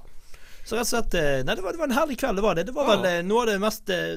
Så 0.66 0.74
rett 0.74 0.82
og 0.82 0.90
slett 0.90 1.14
eh, 1.14 1.44
Nei, 1.46 1.54
det 1.54 1.62
var, 1.62 1.76
det 1.76 1.78
var 1.84 1.86
en 1.92 1.94
herlig 2.00 2.16
kveld, 2.18 2.40
det 2.40 2.42
var 2.44 2.58
det. 2.58 2.64
Det 2.66 2.74
var 2.74 2.88
Ja. 2.90 2.96
vel 2.96 3.06
eh, 3.12 3.22
noe 3.22 3.44
av 3.44 3.46
det 3.52 3.56
mest 3.62 3.90
eh, 3.94 4.16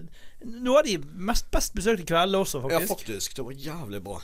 Noe 0.66 0.80
av 0.81 0.88
de 0.88 0.98
mest 1.30 1.50
best 1.54 1.75
besøkte 1.78 2.07
kveldene 2.10 2.42
også, 2.42 2.62
faktisk. 2.63 2.81
ja, 2.81 2.90
faktisk. 2.96 3.36
Det 3.38 3.46
var 3.46 3.57
jævlig 3.68 4.01
bra. 4.04 4.19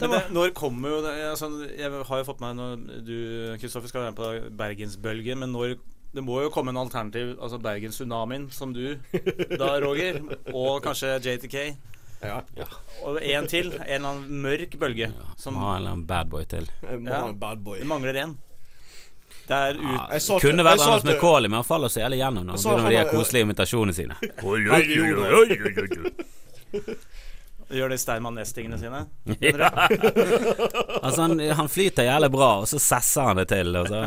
Det 0.00 0.08
var, 0.08 0.22
det, 0.24 0.32
når 0.32 0.52
kommer 0.56 0.88
jo 0.94 0.98
det 1.04 1.10
altså, 1.28 1.50
Jeg 1.76 1.90
har 2.08 2.20
jo 2.22 2.24
fått 2.24 2.40
med 2.40 2.56
når 2.56 2.76
du, 3.04 3.16
Kristoffer, 3.60 3.90
skal 3.92 4.06
være 4.06 4.14
med 4.14 4.20
på 4.22 4.56
Bergensbølgen, 4.56 5.42
men 5.44 5.52
når 5.52 5.74
det 6.14 6.24
må 6.26 6.40
jo 6.42 6.48
komme 6.50 6.72
en 6.72 6.80
alternativ, 6.80 7.36
altså 7.38 7.58
Bergens-tsunamien, 7.62 8.48
som 8.50 8.72
du 8.74 8.96
da, 9.60 9.76
Roger, 9.84 10.16
og 10.50 10.80
kanskje 10.82 11.12
JTK. 11.22 11.58
Ja. 12.24 12.40
Og 13.06 13.20
en 13.22 13.46
til. 13.48 13.70
En 13.76 13.84
eller 13.84 14.08
annen 14.08 14.40
mørk 14.42 14.74
bølge. 14.80 15.12
Som 15.38 15.54
Må 15.54 15.62
ha 15.68 15.76
en 15.76 15.82
eller 15.84 15.94
annen 15.94 16.06
badboy 16.08 16.48
til. 16.50 16.66
Ja. 16.82 17.20
en 17.28 17.38
bad 17.38 17.62
boy. 17.64 17.78
Det 17.78 17.86
mangler 17.92 18.18
én. 18.24 18.34
Det 19.50 19.56
er 19.58 19.78
ut... 19.80 19.82
Ja, 19.82 20.02
Jeg 20.14 20.22
sa 20.22 20.36
kunne 20.42 20.62
vært 20.66 20.82
Anders 20.84 21.04
McCauley, 21.04 21.50
men 21.50 21.58
han 21.58 21.66
faller 21.66 21.90
så 21.90 22.04
jævlig 22.04 22.20
gjennom 22.20 22.44
når 22.46 22.54
han 22.54 22.62
begynner 22.62 22.84
med 22.86 22.94
de 22.98 23.04
koselige 23.16 23.46
invitasjonene 23.48 23.94
sine. 23.96 24.14
Gjør 27.70 27.88
de 27.92 27.98
Steinmann 27.98 28.34
Næss-tingene 28.38 28.78
sine. 28.78 29.00
Ja. 29.40 29.70
Altså 31.02 31.20
han, 31.22 31.38
han 31.40 31.68
flyter 31.70 32.06
jævlig 32.06 32.30
bra, 32.34 32.50
og 32.62 32.68
så 32.70 32.78
sesser 32.82 33.22
han 33.30 33.38
det 33.40 33.46
til, 33.50 33.74
og 33.78 33.86
så 33.90 34.00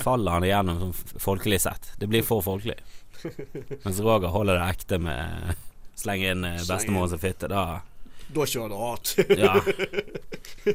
faller 0.00 0.36
han 0.38 0.46
igjennom 0.48 0.80
sånn 0.84 1.20
folkelig 1.20 1.60
sett. 1.64 1.90
Det 2.00 2.08
blir 2.10 2.24
for 2.26 2.44
folkelig. 2.44 2.76
Mens 3.84 4.00
Roger 4.04 4.32
holder 4.32 4.56
det 4.60 4.68
ekte 4.74 5.00
med 5.04 5.56
Slenge 6.00 6.30
inn 6.32 6.46
bestemoren 6.64 7.10
som 7.12 7.20
fitte. 7.20 7.48
Da 7.52 7.82
Da 8.34 8.44
kjører 8.46 8.68
du 8.70 8.76
hardt. 8.78 9.14
Ja. 9.36 9.60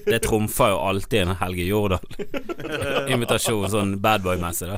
Det 0.05 0.19
trumfer 0.25 0.69
jo 0.73 0.77
alltid 0.89 1.19
en 1.21 1.35
Helge 1.39 1.63
Jordal-invitasjon, 1.67 3.69
sånn 3.75 3.91
badboy-messig, 4.03 4.67
da. 4.71 4.77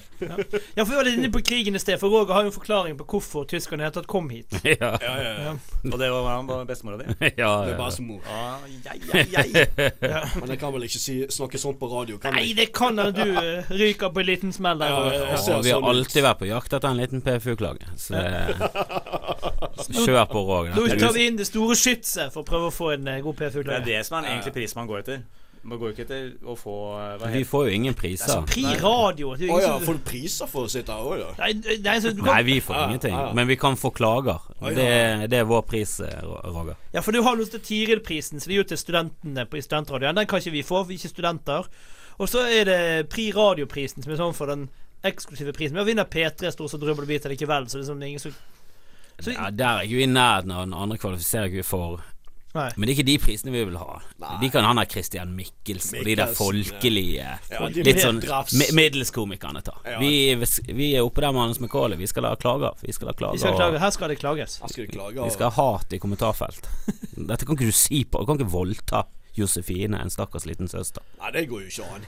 ja, 0.75 0.81
for 0.84 0.91
vi 0.91 0.96
var 1.00 1.05
litt 1.07 1.17
inne 1.19 1.31
på 1.34 1.41
krigen 1.48 1.75
i 1.77 1.79
sted, 1.81 1.98
for 2.01 2.07
Roger 2.13 2.34
har 2.36 2.41
jo 2.46 2.50
en 2.51 2.55
forklaring 2.55 2.93
på 3.00 3.05
hvorfor 3.13 3.41
tyskerne 3.50 3.84
heter 3.88 3.98
tatt 4.01 4.10
'kom 4.12 4.25
hit'. 4.29 4.53
Ja. 4.77 4.91
Ja, 5.01 5.13
ja, 5.24 5.34
ja. 5.48 5.51
Og 5.88 5.98
det 6.00 6.10
var 6.12 6.22
han 6.27 6.48
var 6.50 6.65
bestemora 6.67 6.98
di? 7.01 7.05
Ja, 7.38 7.51
Det 7.63 7.69
er 7.72 7.72
ja. 7.72 7.77
bare 7.77 7.91
som 7.91 8.05
mor. 8.07 8.19
Ah, 8.29 8.57
ja, 8.86 8.91
ja. 9.13 9.19
Ja. 10.01 10.22
Men 10.39 10.50
jeg 10.53 10.60
kan 10.60 10.74
vel 10.75 10.84
ikke 10.89 11.00
si, 11.01 11.15
snakke 11.34 11.57
sånn 11.62 11.77
på 11.79 11.86
radio, 11.91 12.17
kan 12.22 12.34
Nei, 12.38 12.48
det 12.57 12.67
kan 12.75 12.96
da 13.00 13.05
du 13.15 13.24
eh, 13.24 13.63
ryker 13.72 14.10
på 14.13 14.19
en 14.22 14.27
liten 14.29 14.51
smell 14.53 14.77
der. 14.81 14.88
Ja, 14.91 14.96
ja, 15.05 15.10
ja. 15.13 15.19
Ja. 15.24 15.27
vi 15.63 15.69
har 15.72 15.79
sånn 15.81 15.89
alltid 15.93 16.22
vært 16.27 16.39
på 16.43 16.48
jakt 16.51 16.72
etter 16.77 16.89
en 16.91 17.00
liten 17.01 17.19
PFU-klage. 17.25 17.86
Så 17.98 18.13
Kjør 20.03 20.25
på, 20.29 20.39
Roger. 20.48 20.74
Nå 20.75 20.81
tar 21.00 21.13
vi 21.15 21.22
inn 21.29 21.38
det 21.39 21.48
store 21.50 21.75
skytset 21.77 22.34
for 22.34 22.41
å 22.43 22.46
prøve 22.48 22.66
å 22.69 22.74
få 22.75 22.93
en 22.95 23.09
god 23.24 23.36
P4 23.41 23.51
til 23.57 23.67
Det 23.67 23.75
er 23.81 23.86
det 23.86 24.05
som 24.07 24.17
er 24.17 24.25
den 24.25 24.31
egentlige 24.36 24.57
prisen 24.59 24.81
man 24.81 24.89
går 24.89 25.03
etter. 25.03 25.25
Man 25.67 25.79
går 25.81 25.91
ikke 25.91 26.03
etter 26.05 26.27
å 26.47 26.53
få 26.55 26.74
eh, 26.95 27.13
Hva 27.19 27.29
Vi 27.33 27.43
får 27.47 27.65
jo 27.67 27.75
ingen 27.75 27.95
Altså, 27.97 28.00
priser. 28.00 28.43
pri 28.47 28.63
radio 28.79 29.33
det 29.36 29.47
jo 29.50 29.51
Å 29.51 29.57
oh, 29.57 29.63
ja, 29.63 29.74
får 29.83 29.97
du 29.97 30.03
priser 30.07 30.47
for 30.51 30.67
å 30.67 30.71
sitte 30.71 30.95
her 30.95 31.09
òg, 31.09 31.24
da? 31.24 31.31
Nei, 31.41 31.77
nei, 31.83 31.95
så 32.03 32.13
Nei, 32.15 32.38
vi 32.47 32.57
får 32.63 32.77
Ja, 32.77 32.86
ingenting. 32.88 33.15
ja, 33.17 33.25
ja. 33.27 33.33
Men 33.36 33.50
vi 33.50 33.57
kan 33.59 33.75
få 33.79 33.91
klager. 33.91 34.39
ja. 34.62 34.74
Det, 34.77 34.88
det 35.33 35.41
er 35.41 35.50
vår 35.50 35.65
pris, 35.67 36.00
eh, 36.00 36.21
Roger. 36.24 36.77
ja, 36.93 37.01
for 37.03 37.12
du 37.12 37.21
har 37.25 37.36
noe 37.36 37.51
til 37.51 37.59
Tiril-prisen, 37.59 38.39
som 38.39 38.51
vi 38.51 38.59
gir 38.59 38.69
til 38.69 38.79
studentene 38.79 39.45
på 39.50 39.59
i 39.59 39.65
studentradioen. 39.65 40.15
Den 40.15 40.27
kan 40.29 40.39
ikke 40.39 40.55
vi 40.55 40.63
få, 40.63 40.86
vi 40.88 40.95
er 40.95 41.01
ikke 41.01 41.15
studenter. 41.15 41.67
Og 42.17 42.29
så 42.31 42.45
er 42.47 42.69
det 42.69 43.09
Pri 43.12 43.31
radioprisen, 43.36 44.03
som 44.03 44.13
er 44.13 44.21
sånn 44.21 44.38
for 44.38 44.47
den 44.53 44.69
eksklusive 45.05 45.53
prisen. 45.53 45.75
Men 45.77 45.86
vinner 45.89 46.07
P3 46.07 46.51
stort 46.53 46.71
sett 46.71 46.86
rubbel 46.86 47.07
likevel, 47.07 47.67
så 47.67 47.77
det 47.77 47.83
er 47.86 47.89
sånn 47.91 48.00
det 48.00 48.07
er 48.07 48.13
ingen 48.15 48.24
som 48.24 48.38
så, 49.19 49.33
Ja, 49.33 49.50
der 49.50 49.81
er 49.81 49.83
ikke 49.83 49.97
vi 49.97 50.03
i 50.05 50.13
nærheten 50.13 50.51
av 50.53 50.65
den 50.65 50.77
andre 50.77 50.97
kvalifiserer 51.01 51.50
ikke 51.50 51.63
vi 51.63 51.65
for 51.65 52.01
Nei. 52.56 52.70
Men 52.75 52.88
det 52.88 52.94
er 52.94 52.96
ikke 52.96 53.08
de 53.10 53.16
prisene 53.22 53.51
vi 53.54 53.63
vil 53.68 53.75
ha. 53.77 53.98
Nei. 54.24 54.36
De 54.42 54.50
kan 54.54 54.66
han 54.66 54.80
der 54.80 54.88
Christian 54.89 55.34
Mikkelsen 55.38 56.00
og 56.00 56.08
de 56.08 56.16
der 56.18 56.32
folkelige 56.38 57.27
Ja, 57.51 57.68
de 57.74 57.84
Litt 57.86 58.00
sånn 58.01 58.22
Middelskomikerne 58.22 58.77
middels 58.80 59.12
komikerne 59.13 59.62
ta. 59.66 59.75
Ja. 59.86 60.00
Vi, 60.01 60.72
vi 60.74 60.88
er 60.96 61.06
oppe 61.06 61.22
der 61.25 61.36
med 61.36 61.44
Anders 61.48 61.60
McCauley. 61.62 62.00
Vi 62.00 62.08
skal 62.10 62.30
ha 62.30 62.36
klager. 62.39 62.80
Vi 62.82 62.96
skal 62.96 63.12
ha 63.12 63.18
klager. 63.20 63.38
Vi 63.38 63.44
skal 63.44 63.60
klage. 63.60 63.82
Her 63.84 63.94
skal 63.94 64.13
det 64.13 64.20
klages. 64.22 64.58
Skal 64.63 64.89
klage. 64.94 65.22
Vi 65.27 65.36
skal 65.36 65.51
ha 65.51 65.68
hat 65.75 65.94
i 65.94 66.00
kommentarfelt. 66.01 66.72
Dette 67.18 67.46
kan 67.46 67.58
ikke 67.60 67.70
du 67.70 67.75
si 67.75 68.04
på. 68.06 68.24
Du 68.24 68.32
kan 68.32 68.39
ikke 68.39 68.51
voldta 68.56 69.04
Josefine, 69.38 70.00
en 70.01 70.10
stakkars 70.10 70.48
liten 70.50 70.70
søster. 70.72 71.04
Nei, 71.22 71.32
det 71.36 71.46
går 71.51 71.68
jo 71.68 71.70
ikke 71.70 71.89
an. 71.94 72.08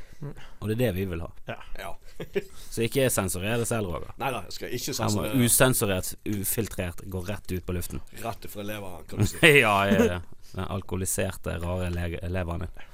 Og 0.60 0.72
det 0.72 0.80
er 0.80 0.82
det 0.88 0.94
vi 0.98 1.06
vil 1.12 1.22
ha. 1.22 1.30
Ja. 1.52 1.94
Så 2.74 2.84
ikke 2.86 3.08
sensurer 3.14 3.62
det 3.62 3.68
selv, 3.70 3.90
Roger. 3.94 4.12
Nei 4.22 4.32
da, 4.36 4.44
jeg 4.48 4.58
skal 4.58 4.76
ikke 4.78 4.94
Her 4.94 5.00
må 5.00 5.10
sensurere. 5.10 5.46
usensurert, 5.46 6.12
ufiltrert, 6.28 7.04
gå 7.06 7.24
rett 7.28 7.56
ut 7.56 7.66
på 7.66 7.76
luften. 7.76 8.04
Rett 8.24 8.50
fra 8.52 8.66
leveren, 8.66 9.08
kan 9.10 9.24
du 9.24 9.30
si. 9.32 9.40
ja, 9.64 9.76
ja, 9.90 10.06
ja. 10.14 10.20
Den 10.52 10.66
alkoholiserte, 10.66 11.58
rare 11.62 11.90
leveren 12.30 12.66
din. 12.66 12.88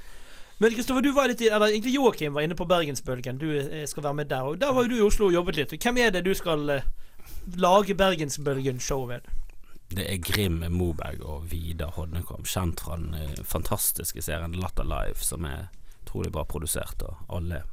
Men 0.58 0.72
Kristoffer, 0.72 1.04
du 1.04 1.12
var 1.12 1.28
litt 1.28 1.42
i, 1.44 1.50
eller 1.52 1.74
egentlig 1.74 1.98
Joakim 1.98 2.36
var 2.36 2.46
inne 2.46 2.56
på 2.56 2.68
Bergensbølgen. 2.68 3.40
Du 3.42 3.50
eh, 3.60 3.84
skal 3.92 4.06
være 4.06 4.20
med 4.22 4.30
der. 4.32 4.48
Og 4.48 4.60
der 4.60 4.72
var 4.72 4.86
jo 4.86 4.94
du 4.94 5.00
i 5.02 5.04
Oslo 5.04 5.28
og 5.28 5.36
jobbet 5.36 5.60
litt. 5.60 5.74
Hvem 5.84 6.00
er 6.00 6.14
det 6.16 6.24
du 6.24 6.32
skal 6.38 6.70
eh, 6.78 6.88
lage 7.60 7.98
Bergensbølgen-show 8.00 9.04
med? 9.10 9.28
Det 9.92 10.06
er 10.10 10.22
Grim 10.24 10.64
Moberg 10.72 11.22
og 11.28 11.50
Vidar 11.52 11.92
Hodnekvam, 11.98 12.48
kjent 12.48 12.82
fra 12.82 12.96
den 13.02 13.14
eh, 13.20 13.44
fantastiske 13.44 14.24
serien 14.24 14.56
Latter 14.56 14.88
Live, 14.88 15.20
som 15.20 15.44
er 15.46 15.68
utrolig 16.06 16.32
bra 16.32 16.46
produsert, 16.48 17.04
og 17.04 17.36
alle 17.36 17.66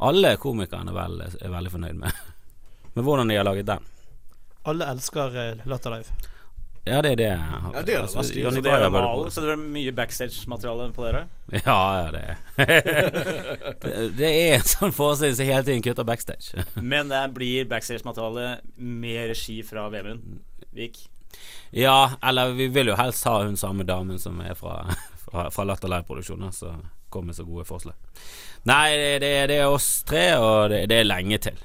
Alle 0.00 0.34
komikerne 0.40 0.90
er, 0.92 0.96
vel, 0.96 1.20
er 1.28 1.52
veldig 1.52 1.72
fornøyd 1.76 1.98
med, 2.00 2.20
med 2.96 3.04
hvordan 3.06 3.28
de 3.30 3.36
har 3.36 3.46
laget 3.48 3.68
den. 3.68 3.88
Alle 4.70 4.86
elsker 4.92 5.36
eh, 5.40 5.66
Latter 5.68 5.96
Live. 5.96 6.18
Ja, 6.88 7.02
det 7.04 7.10
er 7.12 7.16
det. 7.20 7.26
Ja, 7.28 7.82
det 7.84 7.94
er 7.94 8.06
det 8.06 8.14
beste. 8.16 8.40
Johnny 8.40 8.56
Så 8.56 8.64
det 8.64 8.72
er 8.72 8.86
produsere. 8.90 9.30
så 9.30 9.42
det 9.44 9.50
er 9.52 9.60
mye 9.76 9.92
backstage-materiale 9.92 10.86
på 10.96 11.04
dere? 11.04 11.20
Ja, 11.66 11.76
ja, 12.00 12.06
det 12.14 12.22
er 12.24 12.36
det, 13.84 13.92
det 14.16 14.30
er 14.30 14.54
en 14.56 14.64
sånn 14.66 14.94
forestilling 14.96 15.36
som 15.36 15.50
hele 15.50 15.66
tiden 15.68 15.84
kutter 15.84 16.08
backstage. 16.08 16.64
Men 16.80 17.12
det 17.12 17.20
blir 17.36 17.68
backstage-materiale 17.68 18.46
med 18.80 19.20
regi 19.34 19.58
fra 19.66 19.88
Vemund 19.92 20.40
Vik. 20.72 21.02
Ja, 21.76 22.14
eller 22.24 22.56
vi 22.56 22.70
vil 22.72 22.90
jo 22.90 22.96
helst 22.98 23.28
ha 23.28 23.42
hun 23.44 23.60
samme 23.60 23.84
damen 23.86 24.18
som 24.18 24.40
er 24.42 24.56
fra, 24.58 24.80
fra, 25.26 25.50
fra 25.52 25.68
Latter 25.68 25.92
Live-produksjoner, 25.92 26.50
som 26.56 26.80
kom 27.12 27.28
med 27.28 27.36
så 27.36 27.44
gode 27.44 27.68
forslag. 27.68 27.94
Nei, 28.68 28.86
det, 29.00 29.10
det, 29.22 29.32
det 29.48 29.56
er 29.62 29.72
oss 29.72 30.02
tre, 30.04 30.24
og 30.36 30.70
det, 30.72 30.82
det 30.90 30.98
er 31.00 31.06
lenge 31.08 31.38
til. 31.40 31.56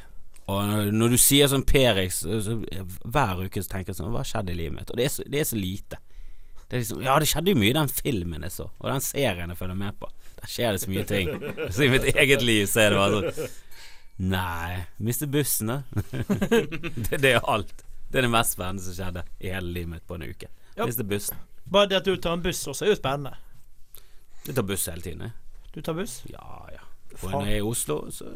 Og 0.47 0.61
når- 0.93 1.09
du 1.15 1.17
sier 1.17 1.49
sånn 1.49 1.63
Perix 1.65 2.19
så, 2.21 2.53
Hver 3.01 3.39
uke 3.47 3.63
så 3.65 3.71
tenker 3.71 3.89
jeg 3.89 3.97
sånn 3.97 4.11
Hva 4.13 4.21
skjedde 4.21 4.53
i 4.53 4.57
livet 4.59 4.75
mitt? 4.77 4.91
Og 4.93 4.99
det 4.99 5.07
er 5.07 5.09
så, 5.15 5.23
det 5.25 5.39
er 5.41 5.47
så 5.49 5.57
lite. 5.57 5.97
Det 6.69 6.79
liksom, 6.83 7.01
ja, 7.01 7.15
det 7.19 7.27
skjedde 7.31 7.49
jo 7.53 7.57
mye 7.61 7.71
i 7.73 7.77
den 7.79 7.89
filmen 7.89 8.45
jeg 8.45 8.53
så, 8.53 8.67
og 8.79 8.85
den 8.91 9.01
serien 9.05 9.49
jeg 9.51 9.57
følger 9.57 9.79
med 9.79 9.97
på. 10.01 10.09
Der 10.39 10.51
skjer 10.53 10.75
det 10.77 10.81
så 10.83 10.91
mye 10.93 11.05
ting. 11.09 11.31
Så 11.73 11.85
i 11.85 11.89
mitt 11.93 12.05
eget 12.13 12.45
liv 12.45 12.65
så 12.69 12.83
er 12.85 12.93
det 12.93 13.01
bare 13.01 13.33
sånn 13.35 13.61
Nei, 14.31 14.85
miste 15.03 15.27
bussen, 15.27 15.67
da. 15.73 15.81
det, 17.09 17.17
det 17.19 17.33
er 17.35 17.41
alt. 17.51 17.81
Det 18.07 18.21
er 18.21 18.27
det 18.29 18.31
mest 18.31 18.53
spennende 18.55 18.85
som 18.85 18.95
skjedde 18.95 19.25
i 19.43 19.49
hele 19.51 19.73
livet 19.75 19.91
mitt 19.97 20.05
på 20.07 20.15
en 20.15 20.23
uke. 20.29 20.47
Ja. 20.77 20.85
Miste 20.87 21.03
bussen. 21.03 21.41
Bare 21.67 21.89
det 21.91 21.97
at 21.99 22.07
du 22.07 22.13
tar 22.21 22.37
en 22.37 22.45
buss 22.45 22.61
også, 22.71 22.85
er 22.85 22.93
jo 22.93 22.99
spennende. 23.01 23.33
Du 24.45 24.53
tar 24.55 24.63
buss 24.69 24.85
hele 24.87 25.03
tiden, 25.03 25.25
jeg. 25.27 25.33
Du 25.75 25.81
tar 25.83 25.97
buss? 25.97 26.21
Ja, 26.31 26.47
ja. 26.71 26.84
Og 27.22 27.31
når 27.31 27.45
jeg 27.48 27.53
er 27.53 27.63
i 27.63 27.67
Oslo, 27.69 27.98
så 28.12 28.27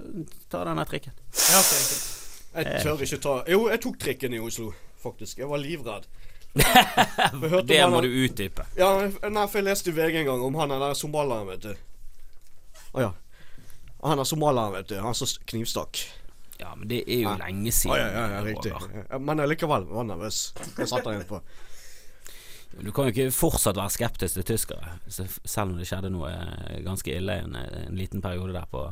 tar 0.50 0.70
denne 0.70 0.86
trikken. 0.88 1.14
Ja, 1.36 1.60
okay, 1.60 1.82
okay. 1.84 2.70
Jeg 2.74 2.84
tør 2.84 3.04
ikke 3.06 3.20
ta 3.22 3.34
Jo, 3.52 3.60
jeg 3.70 3.82
tok 3.84 4.00
trikken 4.02 4.34
i 4.34 4.40
Oslo, 4.42 4.72
faktisk. 5.04 5.38
Jeg 5.44 5.50
var 5.50 5.62
livredd. 5.62 6.08
Det 7.70 7.82
må 7.92 8.02
du 8.02 8.08
utdype. 8.10 8.66
Ja, 8.80 8.90
nei, 9.30 9.44
for 9.48 9.60
jeg 9.60 9.68
leste 9.68 9.92
i 9.92 9.96
VG 9.98 10.24
en 10.24 10.30
gang 10.32 10.46
om 10.48 10.56
han 10.58 10.74
der 10.74 10.96
somalieren, 10.98 11.52
vet 11.52 11.68
du. 11.68 11.76
Å 12.98 13.04
ja. 13.04 13.12
Han 14.02 14.24
er 14.24 14.28
somalieren, 14.28 14.74
vet 14.80 14.90
du. 14.90 14.98
Han 15.04 15.18
som 15.18 15.30
knivstakk. 15.52 16.02
Ja, 16.60 16.74
men 16.76 16.90
det 16.90 17.04
er 17.06 17.22
jo 17.22 17.30
Ja. 17.30 17.36
lenge 17.46 17.72
siden. 17.72 17.94
siden. 17.96 18.00
ja, 18.00 18.08
ja, 18.10 18.28
ja, 18.34 18.42
riktig. 18.44 18.74
Ja, 19.12 19.18
Men 19.20 19.38
likevel 19.50 19.86
var 19.88 20.04
nervøs. 20.04 20.54
Jeg 20.78 20.88
satt 20.88 21.06
der 21.06 21.20
inne 21.20 21.28
på. 21.30 21.40
Du 22.78 22.92
kan 22.94 23.08
jo 23.08 23.14
ikke 23.14 23.32
fortsatt 23.34 23.78
være 23.80 23.92
skeptisk 23.92 24.38
til 24.38 24.46
tyskere, 24.54 24.96
selv 25.10 25.72
om 25.72 25.78
det 25.80 25.88
skjedde 25.90 26.12
noe 26.14 26.30
eh, 26.32 26.80
ganske 26.86 27.12
ille 27.12 27.42
en, 27.44 27.58
en 27.58 27.98
liten 27.98 28.22
periode 28.24 28.54
der 28.56 28.68
på 28.70 28.86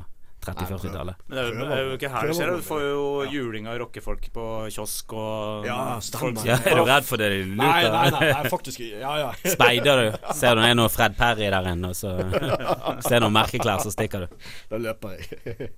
30-40-tallet. 0.46 1.15
Men 1.27 1.38
det 1.38 1.43
er, 1.43 1.48
jo, 1.48 1.60
det 1.60 1.75
er 1.75 1.81
jo 1.84 1.96
ikke 1.98 2.10
her 2.13 2.27
det 2.29 2.36
skjer. 2.38 2.51
Du 2.55 2.65
får 2.65 2.84
jo 2.84 3.05
juling 3.34 3.67
av 3.67 3.79
rockefolk 3.81 4.27
på 4.34 4.46
kiosk 4.74 5.15
og 5.17 5.67
Ja, 5.67 5.77
stemmer. 6.03 6.46
Ja, 6.48 6.57
er 6.62 6.79
du 6.79 6.84
redd 6.88 7.07
for 7.07 7.22
det 7.22 7.29
de 7.34 7.39
Nei, 7.50 7.72
nei, 7.84 8.03
nei, 8.13 8.22
nei 8.31 8.51
faktisk 8.55 8.84
ikke. 8.86 9.01
Ja, 9.01 9.13
ja. 9.25 9.31
Speider 9.43 10.03
du? 10.03 10.10
Ser 10.38 10.55
du 10.55 10.63
det 10.63 10.72
er 10.72 10.79
noe 10.79 10.93
Fred 10.93 11.17
Perry 11.19 11.50
der 11.51 11.72
inne, 11.74 11.91
og 11.91 11.98
så 11.98 12.15
ser 13.07 13.19
du 13.19 13.27
noen 13.27 13.38
merkeklær, 13.39 13.84
så 13.84 13.93
stikker 13.93 14.25
du. 14.27 14.51
Da 14.72 14.81
løper 14.81 15.17
jeg. 15.17 15.72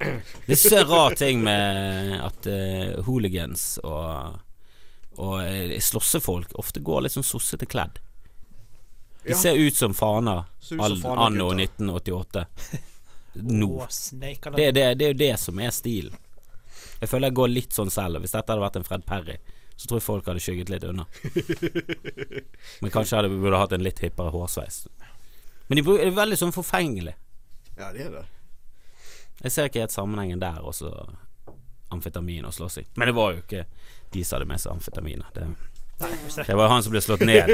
Det 0.00 0.56
er 0.56 0.60
så 0.60 0.80
rar 0.88 1.14
ting 1.18 1.42
med 1.44 2.16
at 2.24 2.46
uh, 2.48 3.02
hooligans 3.04 3.74
og, 3.84 4.38
og 5.20 5.42
eh, 5.44 5.74
slåssefolk 5.84 6.54
ofte 6.60 6.80
går 6.84 7.04
litt 7.06 7.14
sånn 7.16 7.26
sossete 7.26 7.68
kledd. 7.68 7.98
De 9.22 9.34
Ja. 9.34 9.36
ser 9.36 9.58
ut 9.60 9.76
som 9.76 9.92
faner 9.94 10.46
anno 10.80 11.50
gutter. 11.50 11.64
1988. 11.66 12.46
Nå. 13.34 13.68
Å, 13.84 13.86
Det, 14.56 14.64
er- 14.66 14.72
det, 14.72 14.84
det 14.98 15.08
er 15.12 15.18
det 15.20 15.34
som 15.38 15.60
er 15.60 15.70
stilen. 15.76 16.16
Jeg 17.00 17.08
føler 17.08 17.28
jeg 17.30 17.36
går 17.38 17.48
litt 17.52 17.72
sånn 17.76 17.90
selv. 17.92 18.20
Hvis 18.24 18.32
dette 18.34 18.48
hadde 18.52 18.64
vært 18.64 18.76
en 18.80 18.84
Fred 18.88 19.04
Perry, 19.08 19.36
så 19.76 19.86
tror 19.88 20.00
jeg 20.00 20.04
folk 20.08 20.26
hadde 20.28 20.40
skygget 20.44 20.72
litt 20.72 20.84
unna. 20.88 21.06
Men 22.80 22.90
kanskje 22.92 23.16
hadde 23.20 23.30
vi 23.32 23.38
burde 23.40 23.60
hatt 23.60 23.72
en 23.76 23.84
litt 23.84 24.00
hippere 24.04 24.32
hårsveis. 24.34 24.82
Men 25.70 25.78
de 25.80 25.94
er 26.02 26.10
veldig 26.16 26.36
sånn 26.40 26.52
forfengelig. 26.56 27.14
Ja, 27.78 27.92
det 27.94 28.08
er 28.08 28.14
det. 28.18 28.24
Jeg 29.44 29.52
ser 29.54 29.68
ikke 29.70 29.84
helt 29.86 29.94
sammenhengen 29.94 30.40
der 30.42 30.58
og 30.66 30.74
så 30.76 30.90
amfetamin 31.90 32.44
og 32.48 32.54
slåssing. 32.54 32.86
Men 32.96 33.10
det 33.10 33.14
var 33.16 33.32
jo 33.34 33.42
ikke 33.44 33.64
de 34.14 34.24
som 34.24 34.36
hadde 34.38 34.48
med 34.50 34.60
seg 34.62 34.72
amfetamin. 34.72 35.22
Det, 35.34 35.46
det 36.46 36.54
var 36.56 36.68
han 36.72 36.82
som 36.82 36.92
ble 36.94 37.00
slått 37.04 37.20
ned. 37.28 37.50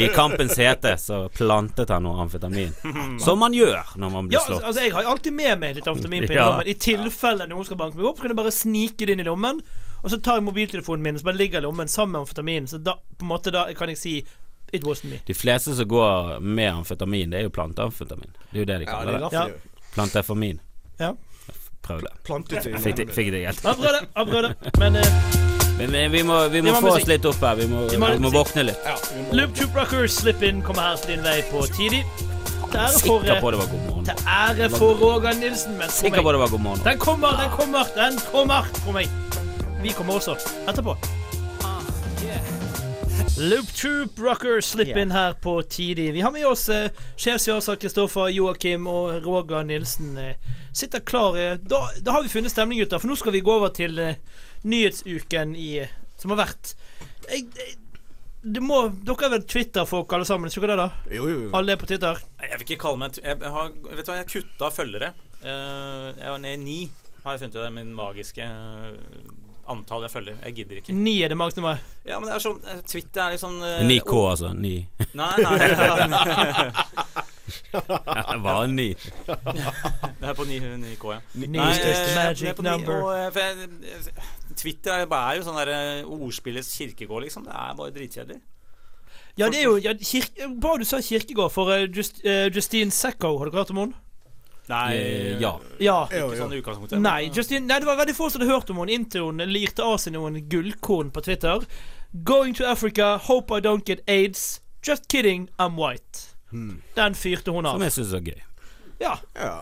I 0.00 0.08
kampens 0.14 0.56
hete 0.58 0.94
så 0.98 1.18
plantet 1.34 1.90
han 1.92 2.06
noe 2.06 2.22
amfetamin. 2.24 2.72
Som 3.24 3.38
man 3.42 3.52
gjør 3.52 3.90
når 4.00 4.10
man 4.14 4.28
blir 4.30 4.38
Ja, 4.38 4.40
altså, 4.40 4.54
slått. 4.54 4.64
altså 4.70 4.82
Jeg 4.86 4.92
har 4.96 5.10
alltid 5.12 5.32
med 5.36 5.58
meg 5.60 5.76
litt 5.76 5.86
amfetamin 5.92 6.26
på 6.26 6.32
Ja. 6.38 6.46
lommen. 6.50 6.66
I 6.72 6.74
tilfelle 6.80 7.46
noen 7.50 7.66
skal 7.68 7.76
banke 7.82 8.00
meg 8.00 8.06
opp, 8.08 8.16
så 8.16 8.24
kan 8.24 8.32
jeg 8.32 8.40
bare 8.40 8.54
snike 8.56 9.04
det 9.06 9.12
inn 9.18 9.20
i 9.20 9.28
lommen. 9.28 9.60
Og 10.00 10.08
så 10.10 10.16
tar 10.24 10.38
jeg 10.40 10.46
mobiltelefonen 10.46 11.02
min, 11.04 11.14
og 11.18 11.20
så 11.20 11.28
bare 11.28 11.36
ligger 11.42 11.60
i 11.60 11.66
lommen 11.68 11.88
sammen 11.92 12.12
med 12.16 12.22
amfetamin. 12.24 12.66
Så 12.72 12.78
da 12.80 12.94
på 12.96 13.26
en 13.26 13.28
måte 13.34 13.52
da 13.52 13.66
kan 13.76 13.92
jeg 13.92 13.98
si 14.00 14.14
It 14.72 14.84
wasn't 14.86 15.10
me. 15.10 15.16
De 15.26 15.34
fleste 15.34 15.72
som 15.74 15.88
går 15.90 16.38
med 16.40 16.68
amfetamin, 16.70 17.30
det 17.32 17.40
er 17.40 17.42
jo 17.48 17.50
planteamfetamin. 17.50 18.30
Det 18.52 18.54
er 18.54 18.60
jo 18.62 18.68
det 18.70 18.76
de 18.78 18.84
Ja, 18.86 18.90
kaller 18.94 19.12
det 19.12 19.14
er 19.18 19.24
det. 19.24 19.32
Ja. 19.34 19.44
derfor 19.48 19.94
Plantefamin. 19.96 20.60
Ja. 21.00 21.08
Prøv 21.82 22.02
det. 22.04 22.12
Fikk 22.82 22.96
det, 22.96 23.06
fikk 23.14 23.30
det 23.34 23.44
helt. 23.46 23.64
Avbrød 23.66 23.96
det, 23.96 24.08
avbrød 24.16 24.48
det. 24.48 24.72
Men 24.78 24.96
uh, 24.96 25.06
Men, 25.80 25.92
vi, 25.92 26.08
vi 26.08 26.22
må, 26.22 26.48
vi 26.48 26.60
må 26.60 26.66
Vi 26.66 26.72
må 26.72 26.80
få 26.80 26.96
oss 26.98 27.06
litt 27.08 27.24
opp 27.24 27.40
her. 27.40 27.54
Vi 27.56 27.66
må, 27.66 27.86
Vi 27.88 27.96
må 27.96 28.10
vi 28.12 28.18
må 28.20 28.30
våkne 28.34 28.66
litt. 28.68 28.82
Ja, 28.84 28.96
Loop 29.32 29.54
Troop 29.56 29.78
Rockers 29.80 30.18
Slip 30.20 30.42
In 30.44 30.60
kommer 30.62 30.90
her 30.90 31.06
din 31.08 31.22
vei 31.24 31.38
på 31.48 31.64
tidlig. 31.72 32.02
Til 32.70 32.78
ære 32.78 33.00
for, 33.02 33.24
eh, 33.24 33.42
var 33.42 33.70
god 33.70 33.80
morgen. 33.88 34.04
til 34.04 34.14
ære 34.28 34.68
for 34.70 35.00
Roger 35.00 35.32
Nilsen. 35.40 35.78
Men 35.78 35.88
Sikker 35.90 36.22
på 36.22 36.32
det 36.32 36.40
var 36.40 36.50
god 36.50 36.60
morgen. 36.60 36.80
den 36.84 36.98
kommer, 36.98 37.28
den 37.40 37.50
kommer, 37.56 37.84
den 37.96 38.20
kommer. 38.32 38.68
Tro 38.84 38.92
meg. 38.92 39.08
Vi 39.82 39.88
kommer 39.88 40.14
også 40.20 40.36
etterpå. 40.68 40.96
Loop 43.40 43.66
Troop 43.74 44.20
Rockers 44.20 44.64
Slip 44.64 44.96
In 44.96 45.10
her 45.10 45.32
på 45.32 45.62
tidlig. 45.62 46.12
Vi 46.12 46.20
har 46.20 46.30
med 46.30 46.44
oss 46.44 46.68
eh, 46.68 46.90
sjefsjøser 47.16 47.74
Kristoffer, 47.80 48.28
Joakim 48.28 48.86
og 48.86 49.24
Roger 49.26 49.62
Nilsen. 49.62 50.18
Eh, 50.18 50.34
sitter 50.72 51.00
klar. 51.00 51.36
Eh, 51.38 51.56
da, 51.62 51.82
da 52.00 52.12
har 52.16 52.22
vi 52.22 52.32
funnet 52.32 52.52
stemning, 52.52 52.80
gutter. 52.80 53.00
For 53.02 53.10
nå 53.10 53.16
skal 53.18 53.34
vi 53.34 53.42
gå 53.44 53.54
over 53.56 53.72
til 53.74 53.98
uh, 53.98 54.14
nyhetsuken 54.68 55.54
i, 55.58 55.70
som 56.20 56.34
har 56.34 56.44
vært. 56.44 56.74
Jeg, 57.28 57.46
jeg, 57.56 57.76
det 58.40 58.62
må, 58.64 58.82
dere 59.04 59.28
er 59.28 59.34
vel 59.36 59.44
Twitter-folk 59.48 60.12
alle 60.16 60.28
sammen? 60.28 60.52
Ikke 60.52 60.70
det, 60.70 60.78
da? 60.80 60.88
Jo, 61.12 61.26
jo, 61.28 61.36
jo. 61.46 61.50
Alle 61.58 61.74
er 61.74 61.80
på 61.80 61.90
Twitter? 61.90 62.22
Jeg 62.40 62.56
vil 62.56 62.66
ikke 62.68 62.80
kalle 62.86 63.02
meg 63.02 63.20
Jeg, 63.20 63.36
har, 63.56 63.74
vet 63.90 64.06
du 64.06 64.12
hva, 64.12 64.18
jeg 64.22 64.30
kutta 64.32 64.72
følgere. 64.74 65.12
Uh, 65.42 66.10
jeg 66.16 66.26
var 66.28 66.42
nede 66.42 66.56
i 66.56 66.64
ni, 66.64 66.80
har 67.24 67.36
jeg 67.36 67.44
funnet 67.44 67.54
ut. 67.56 67.62
Det 67.62 67.68
er 67.68 67.78
min 67.80 67.94
magiske 67.96 68.50
antall 69.70 70.02
jeg 70.06 70.10
følger. 70.10 70.38
Jeg 70.48 70.56
gidder 70.56 70.80
ikke. 70.80 70.94
Ni 70.96 71.20
er 71.22 71.30
det 71.30 71.38
maksnummer. 71.38 71.82
Ja, 72.02 72.18
men 72.18 72.30
det 72.30 72.38
er 72.38 72.42
sånn 72.42 72.62
Twitter 72.88 73.26
er 73.26 73.36
litt 73.36 73.42
sånn 73.42 73.60
uh, 73.62 73.82
9K, 73.86 74.22
altså. 74.32 74.54
9. 74.56 74.72
Nei, 75.20 75.34
nei. 75.44 75.58
nei, 76.10 76.16
9. 76.16 77.26
Det 80.20 80.28
er 80.28 80.36
på 80.36 80.44
9, 80.48 80.60
9K, 80.84 81.12
ja. 81.14 81.20
Nei, 81.46 81.70
is 81.70 81.80
just 81.80 82.00
eh, 82.00 82.06
the 82.06 82.14
magic 82.18 82.44
det 82.44 82.52
er 82.52 82.58
på 82.58 82.62
ni, 82.66 82.70
number. 82.70 83.02
og, 83.02 83.10
eh, 83.18 83.32
for 83.32 83.40
jeg, 83.40 83.68
eh, 83.94 84.30
Twitter 84.56 84.92
er, 84.92 85.06
bare, 85.10 85.32
er 85.34 85.40
jo 85.40 85.46
sånn 85.48 85.60
der 85.62 85.72
eh, 85.74 86.10
ordspillets 86.10 86.70
kirkegård, 86.78 87.24
liksom. 87.26 87.46
Det 87.48 87.54
er 87.56 87.76
bare 87.78 87.94
dritkjedelig. 87.96 88.40
Ja, 89.38 89.48
det 89.48 89.60
er 89.60 89.66
jo 89.68 89.76
ja, 89.80 89.94
kirke, 89.94 90.48
Bra 90.60 90.76
du 90.76 90.84
sa 90.84 91.00
kirkegård, 91.00 91.52
for 91.54 91.70
uh, 91.72 91.84
Just, 91.86 92.20
uh, 92.26 92.48
Justine 92.52 92.90
Sacco, 92.90 93.36
har 93.38 93.48
du 93.50 93.56
hørt 93.56 93.70
om 93.70 93.84
henne? 93.84 94.06
Nei, 94.70 94.94
Eh, 94.94 95.40
ja. 95.42 95.56
Ja. 95.82 96.04
Ikke 96.06 96.36
sånn 96.38 96.52
i. 96.54 96.98
Nei, 97.02 97.30
Justine, 97.34 97.66
nei, 97.66 97.80
det 97.82 97.88
var 97.88 97.98
veldig 97.98 98.14
få 98.14 98.28
som 98.30 98.42
hadde 98.42 98.52
hørt 98.52 98.70
om 98.70 98.78
henne 98.82 98.94
inntil 98.94 99.26
hun 99.26 99.42
lirte 99.50 99.82
av 99.82 99.96
seg 99.98 100.14
noen 100.14 100.38
gullkorn 100.50 101.10
på 101.10 101.24
Twitter. 101.26 101.64
Going 102.26 102.54
to 102.54 102.66
Africa, 102.66 103.16
hope 103.18 103.50
I 103.50 103.60
don't 103.60 103.86
get 103.86 104.02
aids. 104.06 104.60
Just 104.82 105.08
kidding, 105.08 105.48
I'm 105.58 105.76
white. 105.76 106.29
Hmm. 106.50 106.80
Den 106.96 107.14
fyrte 107.14 107.52
hun 107.54 107.66
av. 107.66 107.76
Som 107.78 107.86
jeg 107.86 107.92
syns 107.98 108.14
er 108.18 108.24
gøy. 108.30 108.40
Ja. 109.00 109.14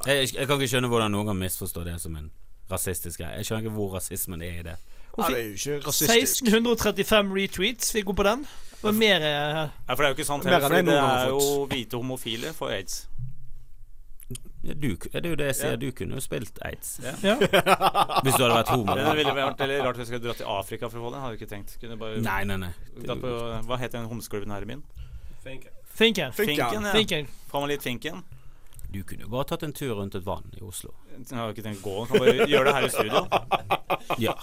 Jeg, 0.07 0.35
jeg 0.35 0.47
kan 0.49 0.59
ikke 0.59 0.71
skjønne 0.73 0.89
hvordan 0.91 1.13
noen 1.15 1.29
kan 1.31 1.39
misforstå 1.39 1.85
det 1.87 1.99
som 2.03 2.17
en 2.19 2.31
rasistisk 2.71 3.21
greie. 3.23 3.37
Jeg 3.39 3.49
skjønner 3.49 3.67
ikke 3.67 3.75
hvor 3.77 3.93
rasismen 3.97 4.43
er 4.43 4.63
i 4.63 4.65
det. 4.67 4.77
Hun 5.15 5.25
det 5.29 5.39
er 5.39 5.45
jo 5.45 5.55
ikke 5.59 5.87
rasistisk. 5.89 6.43
1635 6.49 7.37
retweets 7.39 7.93
fikk 7.95 8.11
hun 8.13 8.19
på 8.19 8.27
den. 8.27 8.43
Det 8.79 8.95
mer 8.95 9.25
eh, 9.27 9.63
Ja, 9.89 9.95
for 9.95 10.03
det 10.03 10.07
er 10.07 10.13
jo 10.13 10.17
ikke 10.21 10.25
sant 10.29 10.45
Mer 10.47 10.53
heller, 10.55 10.75
enn 10.79 10.87
det 10.87 10.93
noen 10.95 11.01
gang 11.01 11.09
har 11.11 11.25
er 11.25 11.33
jo 11.33 11.65
hvite 11.73 11.99
homofile 11.99 12.53
for 12.55 12.71
aids. 12.71 13.01
Ja, 14.63 14.75
Du, 14.75 14.89
det 14.95 15.25
er 15.25 15.29
jo 15.31 15.39
det 15.39 15.49
jeg 15.49 15.57
sier. 15.59 15.73
Ja. 15.75 15.81
Du 15.81 15.89
kunne 15.99 16.19
jo 16.19 16.23
spilt 16.23 16.59
aids. 16.67 16.93
Ja. 17.03 17.35
Hvis 18.27 18.35
du 18.37 18.43
hadde 18.45 18.55
vært 18.55 18.71
homo. 18.75 18.95
Det 18.99 19.17
ville 19.19 19.35
vært 19.39 19.63
veldig 19.65 19.81
rart 19.87 19.99
hvis 19.99 20.05
jeg 20.05 20.13
skulle 20.13 20.25
dratt 20.29 20.41
til 20.43 20.51
Afrika 20.51 20.91
for 20.91 21.01
å 21.01 21.07
få 21.07 21.13
det. 21.15 21.23
Hadde 21.25 21.35
jeg 21.35 21.41
ikke 21.43 21.51
tenkt. 21.55 21.75
Kunne 21.83 21.99
bare 22.01 22.23
Nei, 22.23 22.41
nei, 22.51 22.59
nei. 22.67 22.71
dratt 23.03 23.23
på, 23.23 23.35
Hva 23.71 23.79
het 23.81 23.95
den 23.95 24.07
homseklubben 24.11 24.55
her 24.55 24.67
i 24.67 24.71
byen? 24.73 24.83
Finken. 25.99 26.33
Finken. 26.33 26.85
Finken, 26.93 27.19
ja. 27.19 27.51
Fram 27.51 27.63
med 27.63 27.69
litt 27.69 27.83
finken? 27.83 28.23
Du 28.89 29.03
kunne 29.03 29.27
jo 29.27 29.29
bare 29.29 29.45
tatt 29.51 29.65
en 29.67 29.73
tur 29.73 29.97
rundt 29.99 30.15
et 30.15 30.25
vann 30.25 30.47
i 30.57 30.63
Oslo. 30.63 30.95
Jeg 31.19 31.37
har 31.37 31.51
ikke 31.51 31.65
tenkt 31.67 31.83
å 31.83 31.91
gå. 31.91 32.05
Kan 32.09 32.23
bare 32.23 32.47
gjøre 32.47 32.71
det 32.71 32.75
her 32.77 32.87
i 32.87 32.91
studio. 32.95 33.25
Ja. 34.19 34.35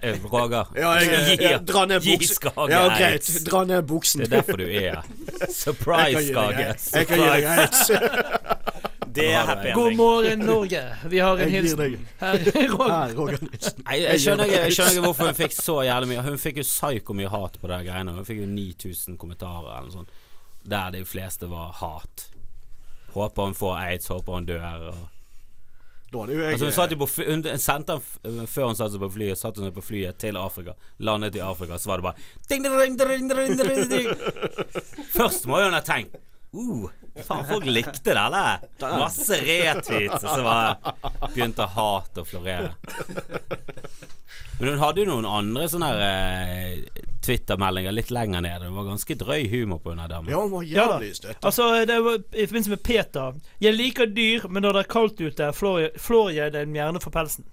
Eh, 0.00 0.16
Roger. 0.30 0.70
Ja, 0.78 0.94
jeg, 1.02 1.34
jeg, 1.42 1.58
dra 1.68 1.82
ned 1.90 2.00
buksen. 2.06 2.52
Ja, 2.70 2.84
greit. 2.94 3.26
Dra 3.44 3.64
ned 3.68 3.82
buksen. 3.90 4.22
Det 4.22 4.30
er 4.30 4.36
derfor 4.38 4.62
du 4.62 4.64
er 4.64 4.86
her. 4.86 5.50
Surprise, 5.52 6.22
Skage. 6.30 6.68
Jeg 6.94 7.10
kan 7.10 7.20
gi 7.20 7.28
deg 7.34 7.50
aids. 7.56 7.90
Det 9.10 9.26
er 9.26 9.42
happy 9.42 9.72
God 9.74 9.96
morgen, 9.98 10.46
Norge. 10.46 10.80
Vi 11.10 11.18
har 11.18 11.42
en 11.42 11.50
hilsen. 11.50 12.06
Her, 12.22 12.44
Roger. 13.18 13.42
Jeg 13.90 14.22
skjønner 14.22 14.54
ikke 14.70 15.02
hvorfor 15.02 15.32
hun 15.32 15.38
fikk 15.42 15.58
så 15.58 15.80
jævlig 15.82 16.12
mye. 16.14 16.24
Hun 16.30 16.38
fikk 16.40 16.62
jo 16.62 16.66
psyko 16.68 17.18
mye 17.18 17.34
hat 17.34 17.58
på 17.60 17.74
de 17.74 17.82
greiene. 17.90 18.14
Hun 18.16 18.28
fikk 18.28 18.44
jo 18.44 18.50
9000 18.54 19.18
kommentarer 19.20 19.66
eller 19.66 19.90
noe 19.90 19.98
sånt. 19.98 20.19
Der 20.62 20.90
de 20.90 21.04
fleste 21.04 21.48
var 21.50 21.72
hat. 21.80 22.28
Håper 23.14 23.42
hun 23.42 23.54
får 23.54 23.76
aids, 23.78 24.08
håper 24.08 24.32
hun 24.32 24.46
dør. 24.46 24.90
Og. 24.90 25.08
Jeg 26.12 26.52
Altså 26.52 26.64
Hun 26.64 26.72
satt 26.74 26.90
jo 26.90 26.96
på 26.98 27.06
fly, 27.06 27.24
hun 27.30 27.44
sendte 27.62 27.94
han 27.94 28.46
Før 28.50 28.64
hun 28.66 28.74
satte 28.74 28.96
seg 28.96 29.02
på 29.04 29.10
flyet, 29.14 29.38
satt 29.38 29.60
hun 29.62 29.70
på 29.72 29.84
flyet 29.84 30.18
til 30.18 30.36
Afrika. 30.36 30.74
Landet 30.98 31.38
i 31.38 31.42
Afrika, 31.44 31.78
så 31.78 31.92
var 31.92 32.00
det 32.00 32.08
bare 32.08 32.16
ding, 32.50 32.64
ding, 32.64 33.90
ding. 33.90 34.08
Først 35.14 35.46
må 35.46 35.62
hun 35.62 35.76
ha 35.76 35.84
tenkt 35.86 36.18
Uh, 36.50 36.88
faen, 37.22 37.44
folk 37.46 37.66
likte 37.70 38.10
det, 38.10 38.16
eller? 38.18 38.64
Masse 38.98 39.36
retweets. 39.38 40.24
Og 40.24 40.26
så 40.26 40.40
var 40.42 40.96
begynte 41.30 41.66
hat 41.76 42.18
å 42.18 42.24
florere. 42.26 42.72
Men 44.58 44.72
hun 44.72 44.82
hadde 44.82 45.04
jo 45.04 45.12
noen 45.12 45.28
andre 45.30 45.68
sånne 45.70 45.92
her, 45.92 46.02
eh, 46.08 46.99
Twitter-meldinger 47.20 47.92
litt 47.92 48.10
lenger 48.10 48.40
nede. 48.40 48.64
Det 48.64 48.74
var 48.74 48.88
ganske 48.88 49.14
drøy 49.20 49.48
humor 49.52 49.78
på 49.78 49.92
hun 49.92 50.00
der 50.00 50.08
damen. 50.08 50.30
Ja, 50.32 50.40
hun 50.40 50.52
var 50.54 50.62
Ja 50.64 50.86
jævlig 50.88 51.14
støtt. 51.16 51.44
Altså, 51.44 51.70
det 51.84 52.00
var 52.04 52.18
i 52.18 52.46
forbindelse 52.46 52.70
med 52.70 52.82
Peter. 52.82 53.40
Jeg 53.60 53.76
liker 53.76 54.06
dyr, 54.06 54.48
men 54.48 54.64
når 54.64 54.78
det 54.78 54.84
er 54.84 54.92
kaldt 54.92 55.20
ute, 55.20 55.52
flår 55.52 55.80
jeg, 55.80 55.90
flår 56.00 56.30
jeg 56.30 56.54
dem 56.56 56.76
gjerne 56.78 57.02
for 57.02 57.12
pelsen. 57.14 57.44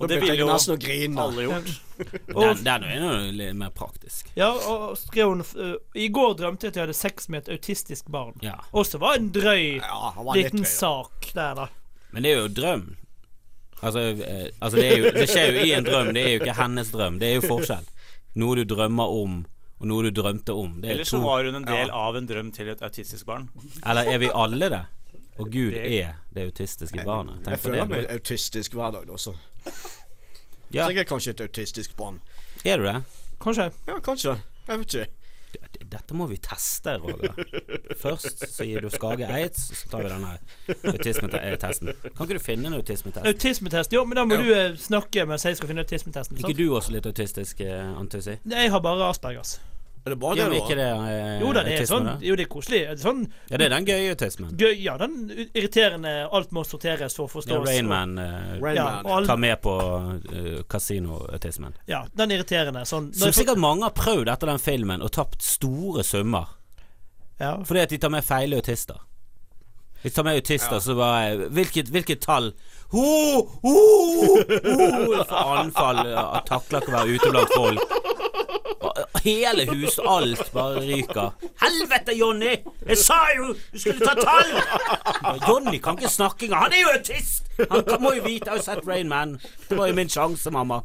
Og 0.00 0.08
det 0.08 0.22
ville 0.22 0.38
jo 0.40 0.46
nesten 0.48 0.72
å 0.74 0.80
grine. 0.80 1.20
alle 1.20 1.42
gjort. 1.44 1.72
Den, 2.32 2.62
den 2.64 2.84
er 2.88 2.94
jo 2.96 3.08
litt 3.36 3.54
mer 3.54 3.70
praktisk. 3.76 4.30
ja, 4.34 4.48
og 4.50 4.96
skrev 4.98 5.28
hun 5.28 5.42
uh, 5.44 5.76
I 5.94 6.08
går 6.10 6.32
drømte 6.40 6.66
jeg 6.66 6.72
at 6.72 6.78
jeg 6.78 6.82
hadde 6.88 6.96
sex 6.96 7.28
med 7.30 7.44
et 7.44 7.52
autistisk 7.54 8.08
barn. 8.10 8.34
Ja. 8.42 8.56
Også 8.72 8.98
var 8.98 9.20
en 9.20 9.28
drøy 9.30 9.76
Ja, 9.76 10.10
var 10.16 10.34
liten 10.34 10.64
drøy, 10.64 10.72
sak 10.72 11.28
der, 11.36 11.54
da. 11.60 11.68
Men 12.10 12.24
det 12.26 12.32
er 12.32 12.40
jo 12.40 12.48
drøm. 12.56 12.88
Altså, 13.82 14.00
eh, 14.00 14.48
altså 14.58 14.80
det, 14.80 14.88
er 14.88 14.98
jo, 14.98 15.12
det 15.14 15.28
skjer 15.30 15.52
jo 15.52 15.62
i 15.68 15.72
en 15.76 15.86
drøm. 15.86 16.10
Det 16.16 16.24
er 16.24 16.34
jo 16.34 16.40
ikke 16.40 16.56
hennes 16.58 16.90
drøm. 16.94 17.20
Det 17.22 17.28
er 17.28 17.38
jo 17.38 17.44
forskjell. 17.46 17.86
Noe 18.34 18.56
du 18.56 18.64
drømmer 18.64 19.12
om, 19.22 19.44
og 19.80 19.86
noe 19.90 20.02
du 20.08 20.10
drømte 20.22 20.54
om. 20.56 20.80
Det 20.80 20.88
er 20.88 20.94
Eller 20.94 21.04
så 21.04 21.18
to. 21.18 21.24
var 21.26 21.44
hun 21.44 21.54
en 21.58 21.64
del 21.68 21.90
av 21.90 22.16
en 22.16 22.26
drøm 22.28 22.52
til 22.54 22.68
et 22.72 22.82
autistisk 22.82 23.26
barn. 23.26 23.48
Eller 23.84 24.08
er 24.12 24.18
vi 24.22 24.30
alle 24.32 24.68
det? 24.72 24.82
Og 25.38 25.50
Gud 25.50 25.72
er 25.74 26.14
det 26.32 26.46
autistiske 26.46 27.04
barnet. 27.04 27.42
Tenk 27.44 27.56
jeg 27.56 27.60
føler 27.64 27.86
meg 27.88 28.02
det. 28.06 28.10
autistisk 28.12 28.72
hver 28.76 28.92
dag, 28.92 29.06
da, 29.08 29.16
så. 29.16 29.32
Ja, 30.72 30.86
Så 30.86 30.92
jeg 30.92 30.98
er 30.98 31.04
kanskje 31.08 31.30
et 31.34 31.40
autistisk 31.40 31.96
barn. 31.96 32.20
er 32.64 32.76
du 32.78 32.84
det? 32.84 33.02
Kanskje. 33.40 33.70
Ja, 33.88 33.98
kanskje. 34.00 34.36
Jeg 34.68 34.78
vet 34.78 34.94
ikke. 34.94 35.06
Dette 35.92 36.16
må 36.16 36.26
vi 36.30 36.38
teste, 36.40 36.94
Roger. 37.02 37.34
Først 38.00 38.46
så 38.48 38.64
gir 38.64 38.84
du 38.84 38.88
Skage 38.92 39.28
aids, 39.28 39.66
så 39.76 39.90
tar 39.92 40.06
vi 40.06 40.12
denne 40.12 40.36
autismetesten. 40.92 41.92
Kan 42.16 42.24
ikke 42.24 42.38
du 42.38 42.44
finne 42.44 42.70
en 42.70 42.78
autismetest? 42.78 43.26
Autismetest. 43.28 43.92
Jo, 43.92 44.06
men 44.08 44.20
da 44.20 44.24
må 44.28 44.38
du 44.40 44.48
eh, 44.56 44.78
snakke 44.80 45.26
mens 45.28 45.44
jeg 45.48 45.58
skal 45.60 45.72
finne 45.72 45.84
autismetesten. 45.84 46.40
Ikke 46.40 46.48
sant? 46.48 46.62
du 46.62 46.78
også 46.78 46.96
litt 46.96 47.10
autistisk, 47.10 47.60
eh, 47.66 47.92
Antussi? 47.98 48.38
Jeg 48.48 48.72
har 48.72 48.84
bare 48.84 49.10
Aspergers. 49.10 49.58
Er 50.04 50.10
det 50.10 50.18
bare 50.18 50.34
Ja, 50.36 50.48
det, 50.50 50.56
ikke 50.58 50.74
da? 50.74 50.86
det 51.06 51.12
eh, 51.14 51.40
Jo 51.40 51.52
da, 51.54 51.60
det 51.62 51.72
er 51.72 51.76
autisme, 51.78 51.86
sånn 51.92 52.06
da? 52.08 52.14
Jo, 52.26 52.34
det 52.34 52.42
er 52.42 52.48
koselig. 52.50 52.80
Det 52.90 53.02
sånn 53.04 53.20
Ja, 53.52 53.56
det 53.60 53.66
er 53.68 53.74
den 53.76 53.84
gøye 53.86 54.08
autismen. 54.16 54.56
gøy 54.58 54.72
Ja, 54.82 54.96
den 54.98 55.12
irriterende 55.54 56.14
Alt 56.34 56.50
må 56.56 56.64
sorteres 56.66 57.14
for 57.14 57.28
å 57.28 57.28
Ja, 57.28 57.34
forstås. 57.36 57.68
Rainman 57.68 58.16
eh, 58.18 58.56
Rain 58.64 58.76
Ja, 58.80 58.88
all, 59.04 59.26
tar 59.30 59.36
med 59.38 59.60
på 59.62 59.76
uh, 59.78 60.62
kasinoautismen. 60.68 61.76
ja, 61.86 62.02
den 62.18 62.30
irriterende. 62.34 62.82
Sånn 62.88 63.12
Som 63.14 63.30
sikkert 63.32 63.62
mange 63.62 63.86
har 63.86 63.94
prøvd 63.94 64.28
etter 64.34 64.50
den 64.50 64.58
filmen 64.58 65.02
og 65.06 65.12
tapt 65.14 65.42
store 65.46 66.02
summer. 66.02 66.50
ja. 67.38 67.56
Fordi 67.64 67.80
at 67.86 67.90
de 67.94 67.98
tar 68.02 68.10
med 68.10 68.24
feile 68.26 68.56
autister. 68.58 68.98
De 70.02 70.10
tar 70.10 70.24
med 70.26 70.34
autister 70.40 70.80
så 70.82 70.96
bare 70.98 71.46
Hvilket, 71.54 71.88
hvilket 71.94 72.20
tall? 72.26 72.50
Ho, 72.90 73.02
ho, 73.62 73.76
ho, 74.42 75.22
anfall. 75.62 76.02
ja, 76.10 76.40
Takler 76.44 76.82
ikke 76.82 76.90
å 76.90 76.96
være 76.98 77.14
ute 77.14 77.30
blant 77.30 77.54
folk. 77.54 78.01
Hele 79.22 79.66
huset, 79.70 80.04
alt 80.08 80.52
bare 80.52 80.80
ryker. 80.82 81.30
Helvete, 81.62 82.14
Jonny! 82.18 82.56
Jeg 82.88 82.98
sa 82.98 83.20
jo 83.36 83.52
du 83.72 83.78
skulle 83.78 84.00
ta 84.06 84.14
tall! 84.18 84.54
Jonny 85.48 85.78
kan 85.82 85.98
ikke 85.98 86.10
snakke 86.10 86.48
engang. 86.48 86.62
Han 86.68 86.72
er 86.72 86.82
jo 86.84 86.94
autist! 86.96 87.44
Han 87.70 87.84
kan, 87.86 88.00
må 88.02 88.14
jo 88.16 88.22
vite. 88.24 88.46
Jeg 88.48 88.50
har 88.50 88.58
jo 88.58 88.64
sett 88.70 88.88
Rain 88.88 89.08
Man. 89.12 89.36
Det 89.68 89.78
var 89.78 89.86
jo 89.92 89.94
min 89.94 90.08
sjanse, 90.10 90.50
mamma. 90.50 90.80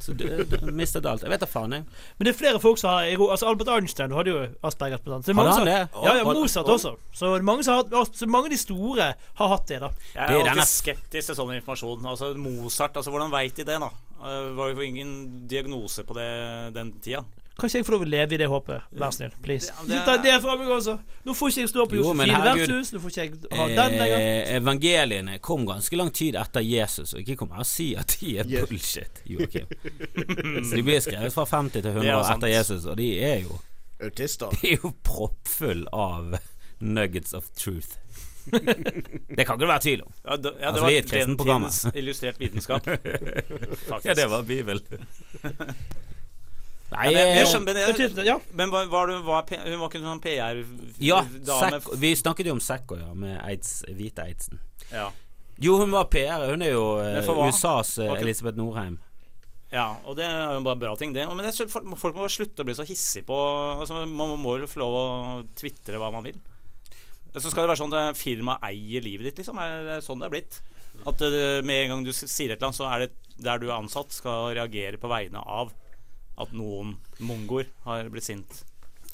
Så 0.00 0.14
du, 0.16 0.24
du 0.50 0.70
mistet 0.74 1.04
alt. 1.06 1.22
Jeg 1.22 1.30
vet 1.30 1.42
da 1.42 1.46
faen, 1.46 1.74
jeg. 1.76 1.84
Men 2.18 2.26
det 2.26 2.32
er 2.32 2.38
flere 2.38 2.60
folk 2.62 2.78
som 2.80 2.90
har 2.94 3.10
Altså 3.30 3.46
Albert 3.50 3.68
Einstein 3.76 4.14
hadde 4.16 4.32
jo 4.32 4.40
Aspergers. 4.66 5.02
På. 5.04 5.18
Så 5.20 5.28
det 5.30 5.36
mange 5.36 5.52
som- 5.54 5.68
det? 5.68 5.76
Ja, 6.02 6.14
ja, 6.16 6.24
Mozart 6.24 6.66
også. 6.74 6.94
Så 7.14 7.34
mange, 7.44 7.64
som 7.64 7.74
har, 7.92 8.08
så 8.16 8.26
mange 8.26 8.48
av 8.48 8.54
de 8.56 8.58
store 8.58 9.10
har 9.40 9.48
hatt 9.52 9.66
det, 9.68 9.80
da. 9.84 9.90
Jeg 10.14 10.28
Det 10.28 10.36
er 10.40 10.44
denne- 10.48 10.50
alltid 10.64 10.72
skeptisk 10.72 11.26
til 11.30 11.36
sånn 11.38 11.54
informasjon. 11.60 12.06
Altså 12.06 12.32
Mozart, 12.40 12.96
altså 12.96 13.10
hvordan 13.12 13.30
veit 13.30 13.54
de 13.60 13.64
det, 13.68 13.78
da? 13.84 13.90
Det 14.20 14.54
var 14.56 14.68
jo 14.74 14.80
ingen 14.84 15.46
diagnose 15.48 16.04
på 16.04 16.14
det 16.14 16.74
den 16.74 16.92
tida. 17.00 17.24
Kanskje 17.60 17.80
jeg 17.80 17.84
får 17.84 17.92
lov 17.92 18.02
å 18.06 18.08
leve 18.08 18.32
i 18.32 18.38
det 18.40 18.46
håpet. 18.48 18.82
Vær 18.96 19.10
snill, 19.12 19.32
please. 19.44 19.68
Det- 19.86 19.98
det- 20.06 20.22
det 20.24 20.40
fra 20.40 20.54
meg 20.56 20.68
også. 20.72 20.94
Nå 21.26 21.34
får 21.36 21.48
ikke 21.50 21.60
jeg 21.60 21.68
stå 21.68 21.84
på 21.90 21.96
Jo, 21.98 22.14
men 22.14 22.28
Josefine 22.28 22.36
herregud. 22.40 22.68
vertshus. 22.68 22.92
Nå 22.94 23.00
får 23.00 23.10
ikke 23.10 23.20
jeg 23.20 23.58
ha 23.58 23.66
den 23.68 23.98
lenger. 23.98 24.18
Eh, 24.18 24.56
evangeliene 24.56 25.38
kom 25.40 25.66
ganske 25.66 25.96
lang 25.96 26.10
tid 26.10 26.34
etter 26.36 26.60
Jesus, 26.64 27.12
og 27.14 27.20
ikke 27.20 27.36
kom 27.36 27.50
her 27.50 27.58
og 27.60 27.66
si 27.66 27.94
at 27.96 28.16
de 28.20 28.38
er 28.38 28.44
Yes. 28.48 28.68
bullshit, 28.68 29.20
Joakim. 29.26 29.66
Så 30.64 30.74
de 30.76 30.82
blir 30.82 31.00
skrevet 31.00 31.32
fra 31.32 31.44
50 31.44 31.82
til 31.82 31.92
100 31.92 32.08
er 32.08 32.16
år 32.16 32.34
etter 32.36 32.48
Jesus, 32.48 32.86
og 32.86 32.96
de 32.96 33.10
er 33.20 33.40
jo, 33.42 33.58
Autister. 34.02 34.48
de 34.62 34.72
er 34.72 34.76
jo 34.82 34.94
proppfull 35.04 35.86
av 35.92 36.38
nuggets 36.80 37.34
of 37.34 37.50
truth. 37.54 37.98
Det 39.36 39.44
kan 39.46 39.54
ikke 39.54 39.62
det 39.62 39.68
være 39.70 39.84
tvil 39.84 40.02
om. 40.04 40.12
Ja, 40.24 40.36
det, 40.36 40.52
ja, 40.60 40.70
Altså, 40.70 40.86
det 40.86 40.98
er 40.98 41.02
var 41.10 41.26
den 41.26 41.36
tidens 41.38 41.80
illustrert 41.94 42.40
vitenskap. 42.40 42.86
Nei, 46.90 47.04
Ja, 47.06 47.10
det 47.14 47.20
jeg, 47.36 47.46
skjønner, 47.46 47.66
men, 47.70 47.76
jeg, 48.00 48.26
Ja. 48.26 48.36
men 48.58 48.70
var, 48.72 48.88
var 48.90 49.12
var, 49.22 49.44
hun 49.62 49.78
var 49.78 49.90
ikke 49.92 50.00
sånn 50.02 50.22
PR-dame? 50.24 51.68
sekk, 51.78 51.90
vi 52.02 52.10
snakket 52.18 52.48
jo 52.50 52.56
om 52.56 52.62
Sekko, 52.64 52.98
ja, 52.98 53.12
med 53.14 53.36
Eids, 53.44 53.84
hvite 53.94 54.24
Eidsen. 54.26 54.58
Ja. 54.90 55.06
Jo, 55.60 55.76
hun 55.78 55.92
var 55.94 56.08
PR. 56.10 56.48
Hun 56.50 56.64
er 56.64 56.72
jo 56.72 56.84
eh? 57.04 57.30
USAs 57.46 57.98
eh, 58.00 58.10
Elisabeth 58.18 58.58
Norheim. 58.58 58.98
ja, 59.70 60.00
og 60.02 60.16
det 60.18 60.24
er 60.26 60.56
jo 60.56 60.64
bare 60.66 60.80
bra 60.82 60.96
ting, 60.98 61.12
det. 61.14 61.28
Men 61.28 61.44
det, 61.46 61.54
folk 61.70 61.86
folk 62.00 62.16
må 62.16 62.24
bare 62.24 62.32
slutte 62.34 62.64
å 62.64 62.66
bli 62.66 62.74
så 62.74 62.86
hissige 62.88 63.28
på 63.28 63.38
altså, 63.78 64.02
Man 64.08 64.34
må 64.40 64.58
jo 64.58 64.66
få 64.70 64.82
lov 64.82 64.96
å 64.98 65.04
tvitre 65.54 66.00
hva 66.00 66.10
man 66.10 66.26
vil. 66.26 66.40
Så 67.36 67.50
skal 67.50 67.64
det 67.64 67.70
være 67.70 67.80
sånn 67.82 67.94
at 67.94 68.18
firmaet 68.18 68.64
eier 68.70 69.04
livet 69.04 69.30
ditt, 69.30 69.42
liksom. 69.42 69.60
Er 69.62 69.84
det 69.86 69.98
sånn 70.06 70.22
det 70.22 70.30
er 70.30 70.34
blitt? 70.34 70.60
At 71.08 71.22
eh, 71.24 71.60
med 71.64 71.84
en 71.84 71.94
gang 71.94 72.08
du 72.08 72.10
sier 72.12 72.50
et 72.50 72.56
eller 72.58 72.70
annet, 72.70 72.80
så 72.80 72.88
er 72.90 73.04
det 73.04 73.12
der 73.40 73.60
du 73.60 73.68
er 73.68 73.76
ansatt, 73.78 74.12
skal 74.12 74.50
reagere 74.56 74.98
på 75.00 75.10
vegne 75.10 75.40
av 75.40 75.70
at 76.40 76.52
noen 76.56 76.96
mongoer 77.22 77.70
har 77.86 78.08
blitt 78.12 78.26
sint. 78.26 78.64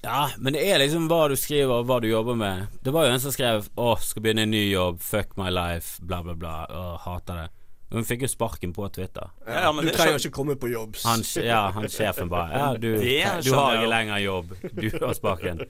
Ja, 0.05 0.29
men 0.38 0.55
det 0.55 0.62
er 0.62 0.79
liksom 0.79 1.09
hva 1.11 1.24
du 1.31 1.37
skriver 1.38 1.81
og 1.81 1.88
hva 1.88 1.98
du 2.02 2.09
jobber 2.09 2.37
med. 2.38 2.66
Det 2.85 2.92
var 2.94 3.07
jo 3.07 3.14
en 3.14 3.22
som 3.22 3.33
skrev 3.35 3.68
'Å, 3.74 3.96
skal 4.00 4.22
begynne 4.22 4.44
en 4.46 4.55
ny 4.55 4.70
jobb. 4.70 5.00
Fuck 5.00 5.37
my 5.37 5.50
life', 5.50 6.00
bla, 6.00 6.22
bla, 6.22 6.35
bla. 6.35 6.66
Å, 6.70 6.98
hater 7.02 7.42
det. 7.42 7.48
Hun 7.90 8.03
fikk 8.05 8.25
jo 8.25 8.29
sparken 8.29 8.72
på 8.75 8.88
Twitter. 8.90 9.31
Ja, 9.46 9.61
ja, 9.68 9.72
men 9.72 9.87
du 9.87 9.92
trenger 9.94 10.18
ikke 10.18 10.35
komme 10.35 10.57
på 10.59 10.68
jobb. 10.72 10.96
Han, 11.05 11.22
ja, 11.38 11.61
han 11.70 11.87
sjefen 11.88 12.29
bare 12.29 12.51
'Ja, 12.51 12.72
du, 12.75 12.88
du 12.99 13.53
har 13.55 13.77
ikke 13.77 13.90
lenger 13.92 14.18
jobb. 14.18 14.55
Du 14.75 14.90
har 14.90 15.14
sparken'. 15.14 15.62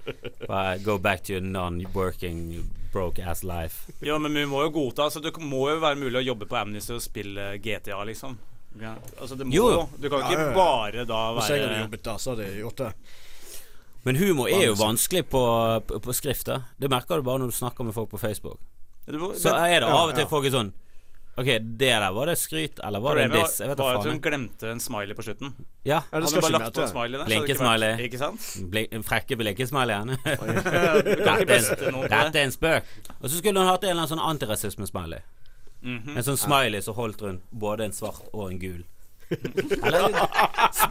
Bare 0.49 0.79
go 0.79 0.97
back 0.99 1.25
to 1.25 1.33
your 1.37 1.45
non-working 1.45 2.65
broke 2.93 3.21
ass 3.21 3.43
life. 3.45 3.93
Ja, 4.01 4.19
men 4.19 4.35
vi 4.35 4.47
må 4.47 4.63
jo 4.63 4.71
godta 4.71 5.03
altså, 5.03 5.21
Det 5.21 5.35
må 5.37 5.67
jo 5.71 5.81
være 5.83 5.99
mulig 6.01 6.23
å 6.23 6.25
jobbe 6.25 6.49
på 6.49 6.57
Amnesty 6.57 6.95
og 6.97 7.03
spille 7.05 7.59
GTA, 7.61 8.01
liksom. 8.09 8.39
Ja. 8.81 8.95
Altså, 9.21 9.37
det 9.37 9.45
må 9.45 9.53
Jo. 9.53 9.69
Du 10.01 10.09
kan 10.09 10.25
ikke 10.25 10.41
ja, 10.41 10.49
ja. 10.49 10.55
bare 10.57 11.05
da 11.05 11.21
Hvis 11.37 11.51
jeg 11.53 11.61
hadde 11.61 11.75
være 11.75 11.85
jobbet 11.85 12.05
der, 12.09 12.19
så 12.25 12.33
hadde 12.33 12.49
jeg 12.49 12.63
gjort 12.65 12.81
det. 12.81 12.91
Men 14.07 14.17
humor 14.17 14.49
er 14.49 14.65
jo 14.71 14.75
vanskelig 14.79 15.27
på, 15.29 15.45
på, 15.87 16.01
på 16.01 16.17
skrift. 16.17 16.49
Det 16.81 16.89
merker 16.91 17.21
du 17.21 17.27
bare 17.27 17.43
når 17.43 17.53
du 17.53 17.57
snakker 17.59 17.85
med 17.85 17.93
folk 17.93 18.09
på 18.09 18.21
Facebook. 18.23 18.61
Så 19.37 19.53
er 19.53 19.81
det 19.83 19.89
av 19.91 20.09
og 20.09 20.17
til 20.17 20.29
folk 20.31 20.47
er 20.49 20.55
sånn 20.55 20.73
Ok, 21.37 21.46
det 21.46 21.79
der, 21.79 22.11
var 22.16 22.27
det 22.27 22.38
skryt, 22.40 22.81
eller 22.85 23.01
var 23.01 23.18
det 23.18 23.25
en 23.27 23.35
diss? 23.37 23.59
Jeg 23.61 23.68
vet 23.68 23.79
var 23.79 23.99
at 23.99 24.07
hun 24.09 24.20
glemte 24.25 24.70
en 24.72 24.81
smiley 24.81 25.14
på 25.14 25.22
slutten. 25.27 25.53
Ja. 25.85 26.01
Ja, 26.12 26.20
det 26.20 26.31
Hadde 26.31 26.40
bare 26.40 26.53
lagt 26.53 26.75
på 26.79 26.83
en 26.83 26.88
smiley 26.88 27.18
der, 27.18 27.25
Blinkesmiley. 27.29 27.92
ikke 27.92 28.05
Ikke 28.05 28.18
sant? 28.22 28.46
Blink, 28.70 28.88
en 28.96 29.05
frekke 29.05 29.37
blinkesmileyene. 29.37 30.16
Dette, 30.25 31.29
er 32.09 32.31
en- 32.31 32.37
er 32.40 32.51
spøk. 32.51 32.88
Og 33.20 33.29
så 33.31 33.37
skulle 33.37 33.61
hun 33.61 33.68
hatt 33.68 33.85
en 33.85 33.90
eller 33.90 34.07
annen 34.07 34.14
sånn 34.16 34.25
antirasismesmiley. 34.31 35.20
Mm 35.83 35.99
-hmm. 35.99 36.16
En 36.16 36.25
sånn 36.25 36.37
smiley 36.40 36.81
som 36.81 36.94
holdt 36.94 37.22
rundt 37.22 37.42
både 37.51 37.85
en 37.85 37.92
svart 37.92 38.25
og 38.33 38.51
en 38.51 38.59
gul. 38.59 38.85
Eller 39.31 40.09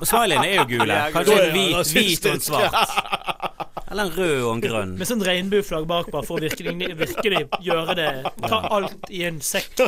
Smileyen 0.05 0.43
er 0.43 0.55
jo 0.55 0.65
gule. 0.65 1.12
Kanskje 1.13 1.39
en 1.47 1.51
hvit, 1.55 1.93
hvit 1.93 2.25
og 2.25 2.34
en 2.34 2.39
svart. 2.39 3.71
Eller 3.95 4.10
en 4.10 4.17
rød 4.17 4.41
og 4.43 4.49
en 4.51 4.62
grønn. 4.63 4.89
Med 4.99 5.08
sånn 5.08 5.21
regnbueflagg 5.23 5.86
bakpå 5.88 6.19
for 6.27 6.36
å 6.36 6.43
virkelig, 6.43 6.89
virkelig 6.99 7.45
gjøre 7.63 7.93
det 7.95 8.10
Ta 8.43 8.58
alt 8.75 9.05
i 9.08 9.21
en 9.23 9.38
sekk. 9.39 9.86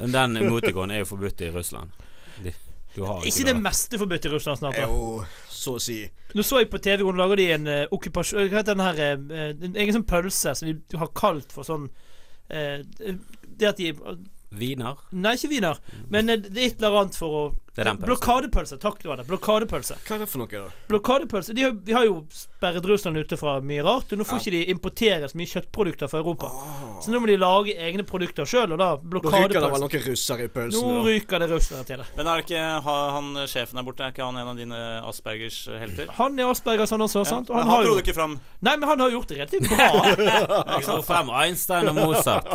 Den 0.00 0.38
emoticon 0.40 0.94
er 0.94 1.02
jo 1.02 1.10
forbudt 1.10 1.42
i 1.44 1.50
Russland. 1.52 1.92
De, 2.40 2.54
du 2.94 3.02
har 3.04 3.26
Ikke 3.28 3.44
det 3.50 3.54
meste 3.60 4.00
forbudt 4.00 4.24
i 4.24 4.32
Russland 4.32 4.62
snart. 4.62 4.80
Jo, 4.80 5.20
så 5.52 5.76
å 5.76 5.82
si. 5.84 5.98
Nå 6.32 6.44
så 6.48 6.62
jeg 6.62 6.70
på 6.72 6.80
TV 6.80 7.04
hvor 7.04 7.20
lager 7.20 7.42
de 7.42 7.50
en 7.58 7.68
uh, 7.68 7.82
okkupasjon 7.92 8.48
Hva 8.48 8.62
heter 8.62 8.76
den 8.76 8.84
her 8.84 9.20
uh, 9.20 9.52
En 9.68 9.76
egen 9.76 9.98
sånn 9.98 10.08
pølse 10.08 10.56
som 10.56 10.72
de 10.72 11.00
har 11.00 11.12
kalt 11.16 11.52
for 11.52 11.68
sånn 11.68 11.86
uh, 11.92 12.80
Det 12.80 13.68
at 13.68 13.80
de 13.80 13.92
Viner. 14.56 15.00
Nei, 15.10 15.34
ikke 15.36 15.50
wiener, 15.50 15.80
men 16.12 16.30
eh, 16.30 16.38
det 16.40 16.54
er 16.54 16.68
et 16.70 16.80
eller 16.80 17.00
annet 17.02 17.18
for 17.18 17.36
å 17.36 17.44
Det 17.76 17.82
er 17.84 17.90
den 17.90 17.98
pølsen. 18.00 18.08
Blokadepølse. 18.08 18.76
Takk, 18.80 19.02
det 19.02 19.08
var 19.10 19.18
det. 19.20 19.26
Blokadepølse. 19.28 19.96
Hva 20.06 20.14
er 20.16 20.22
det 20.24 20.28
for 20.32 20.40
noe, 20.40 20.48
da? 20.48 20.70
Blokadepølse 20.88 21.52
de 21.54 21.62
har, 21.66 21.72
Vi 21.84 21.92
har 21.92 22.06
jo 22.08 22.14
sperret 22.32 22.86
Russland 22.88 23.18
ute 23.20 23.36
fra 23.36 23.58
mye 23.60 23.82
rart, 23.84 24.12
og 24.14 24.18
nå 24.18 24.24
får 24.24 24.40
ikke 24.40 24.54
de 24.54 24.62
importere 24.72 25.28
så 25.28 25.36
mye 25.36 25.50
kjøttprodukter 25.50 26.08
fra 26.08 26.22
Europa. 26.22 26.48
Så 27.04 27.12
nå 27.12 27.20
må 27.20 27.28
de 27.28 27.36
lage 27.36 27.74
egne 27.76 28.02
produkter 28.08 28.48
sjøl, 28.48 28.72
og 28.72 28.80
da 28.80 28.88
Da 28.96 29.20
ryker 29.20 29.52
det 29.52 29.60
vel 29.60 29.76
blokadepølse. 29.76 29.82
noen 29.84 30.06
russere 30.08 30.40
i 30.40 30.48
Nå 30.48 30.54
pølsen. 30.56 30.88
da. 30.88 31.02
ryker 31.10 31.38
det 31.44 31.50
russere 31.52 31.84
til 31.84 32.00
det. 32.00 32.06
Men 32.16 32.26
er 32.32 32.40
det 32.40 32.46
ikke 32.46 32.64
ha- 32.88 33.10
han 33.18 33.28
sjefen 33.46 33.76
der 33.76 33.82
borte, 33.90 34.00
er 34.08 34.12
ikke 34.16 34.24
han 34.24 34.36
en 34.40 34.48
av 34.48 34.56
dine 34.56 34.80
Aspergers 35.06 35.60
helter? 35.68 36.06
Han 36.16 36.38
er 36.40 36.50
Aspergers, 36.54 36.90
han 36.96 37.00
også, 37.04 37.26
sant? 37.26 37.50
Og 37.50 37.56
Men 37.56 37.62
han 37.66 37.70
har 37.70 37.76
han 37.76 37.84
jo 37.84 37.90
dro 37.92 38.00
du 38.00 38.02
ikke 38.06 38.16
fram. 38.16 38.40
Nei, 38.62 38.76
men 38.76 38.88
han 38.88 39.00
har 39.04 39.10
gjort 39.10 39.28
det 39.28 39.38
relativt 39.38 39.68
bra. 39.68 39.90
Jeg 40.16 40.84
får 40.88 41.04
frem 41.04 41.30
Einstein 41.30 41.88
og 41.92 41.94
Mozart. 42.00 42.48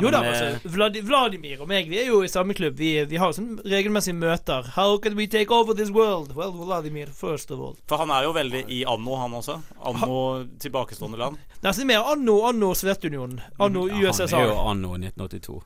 Jo 0.00 0.10
da, 0.14 0.20
Men, 0.20 0.30
altså, 0.30 0.70
Vlad 0.70 0.96
Vladimir 1.02 1.60
og 1.60 1.68
meg, 1.68 1.88
vi 1.90 1.98
er 1.98 2.06
jo 2.06 2.22
i 2.22 2.28
samme 2.30 2.54
klubb. 2.54 2.76
Vi, 2.78 2.92
vi 3.10 3.16
har 3.20 3.32
sånn 3.36 3.58
regelmessige 3.66 4.14
møter. 4.14 4.59
How 4.76 4.98
can 4.98 5.16
we 5.16 5.26
take 5.26 5.50
over 5.50 5.74
this 5.74 5.90
world? 5.90 6.34
Well, 6.36 6.52
Vladimir, 6.52 7.06
first 7.06 7.50
of 7.50 7.60
all. 7.60 7.76
For 7.88 7.98
han 7.98 8.10
er 8.10 8.22
jo 8.24 8.32
veldig 8.32 8.64
i 8.68 8.84
anno, 8.84 9.16
han 9.16 9.32
også. 9.32 9.60
Anno 9.84 10.44
tilbakestående 10.60 11.18
land. 11.18 11.36
Nesten 11.62 11.86
det 11.88 11.94
er 11.96 12.00
mer 12.00 12.12
anno, 12.12 12.38
anno 12.48 12.72
Sovjetunionen. 12.74 13.40
Anno 13.58 13.86
Ja, 13.88 14.12
han 14.12 14.34
er 14.40 14.46
jo 14.48 14.56
anno 14.70 14.94
1982. 14.98 15.60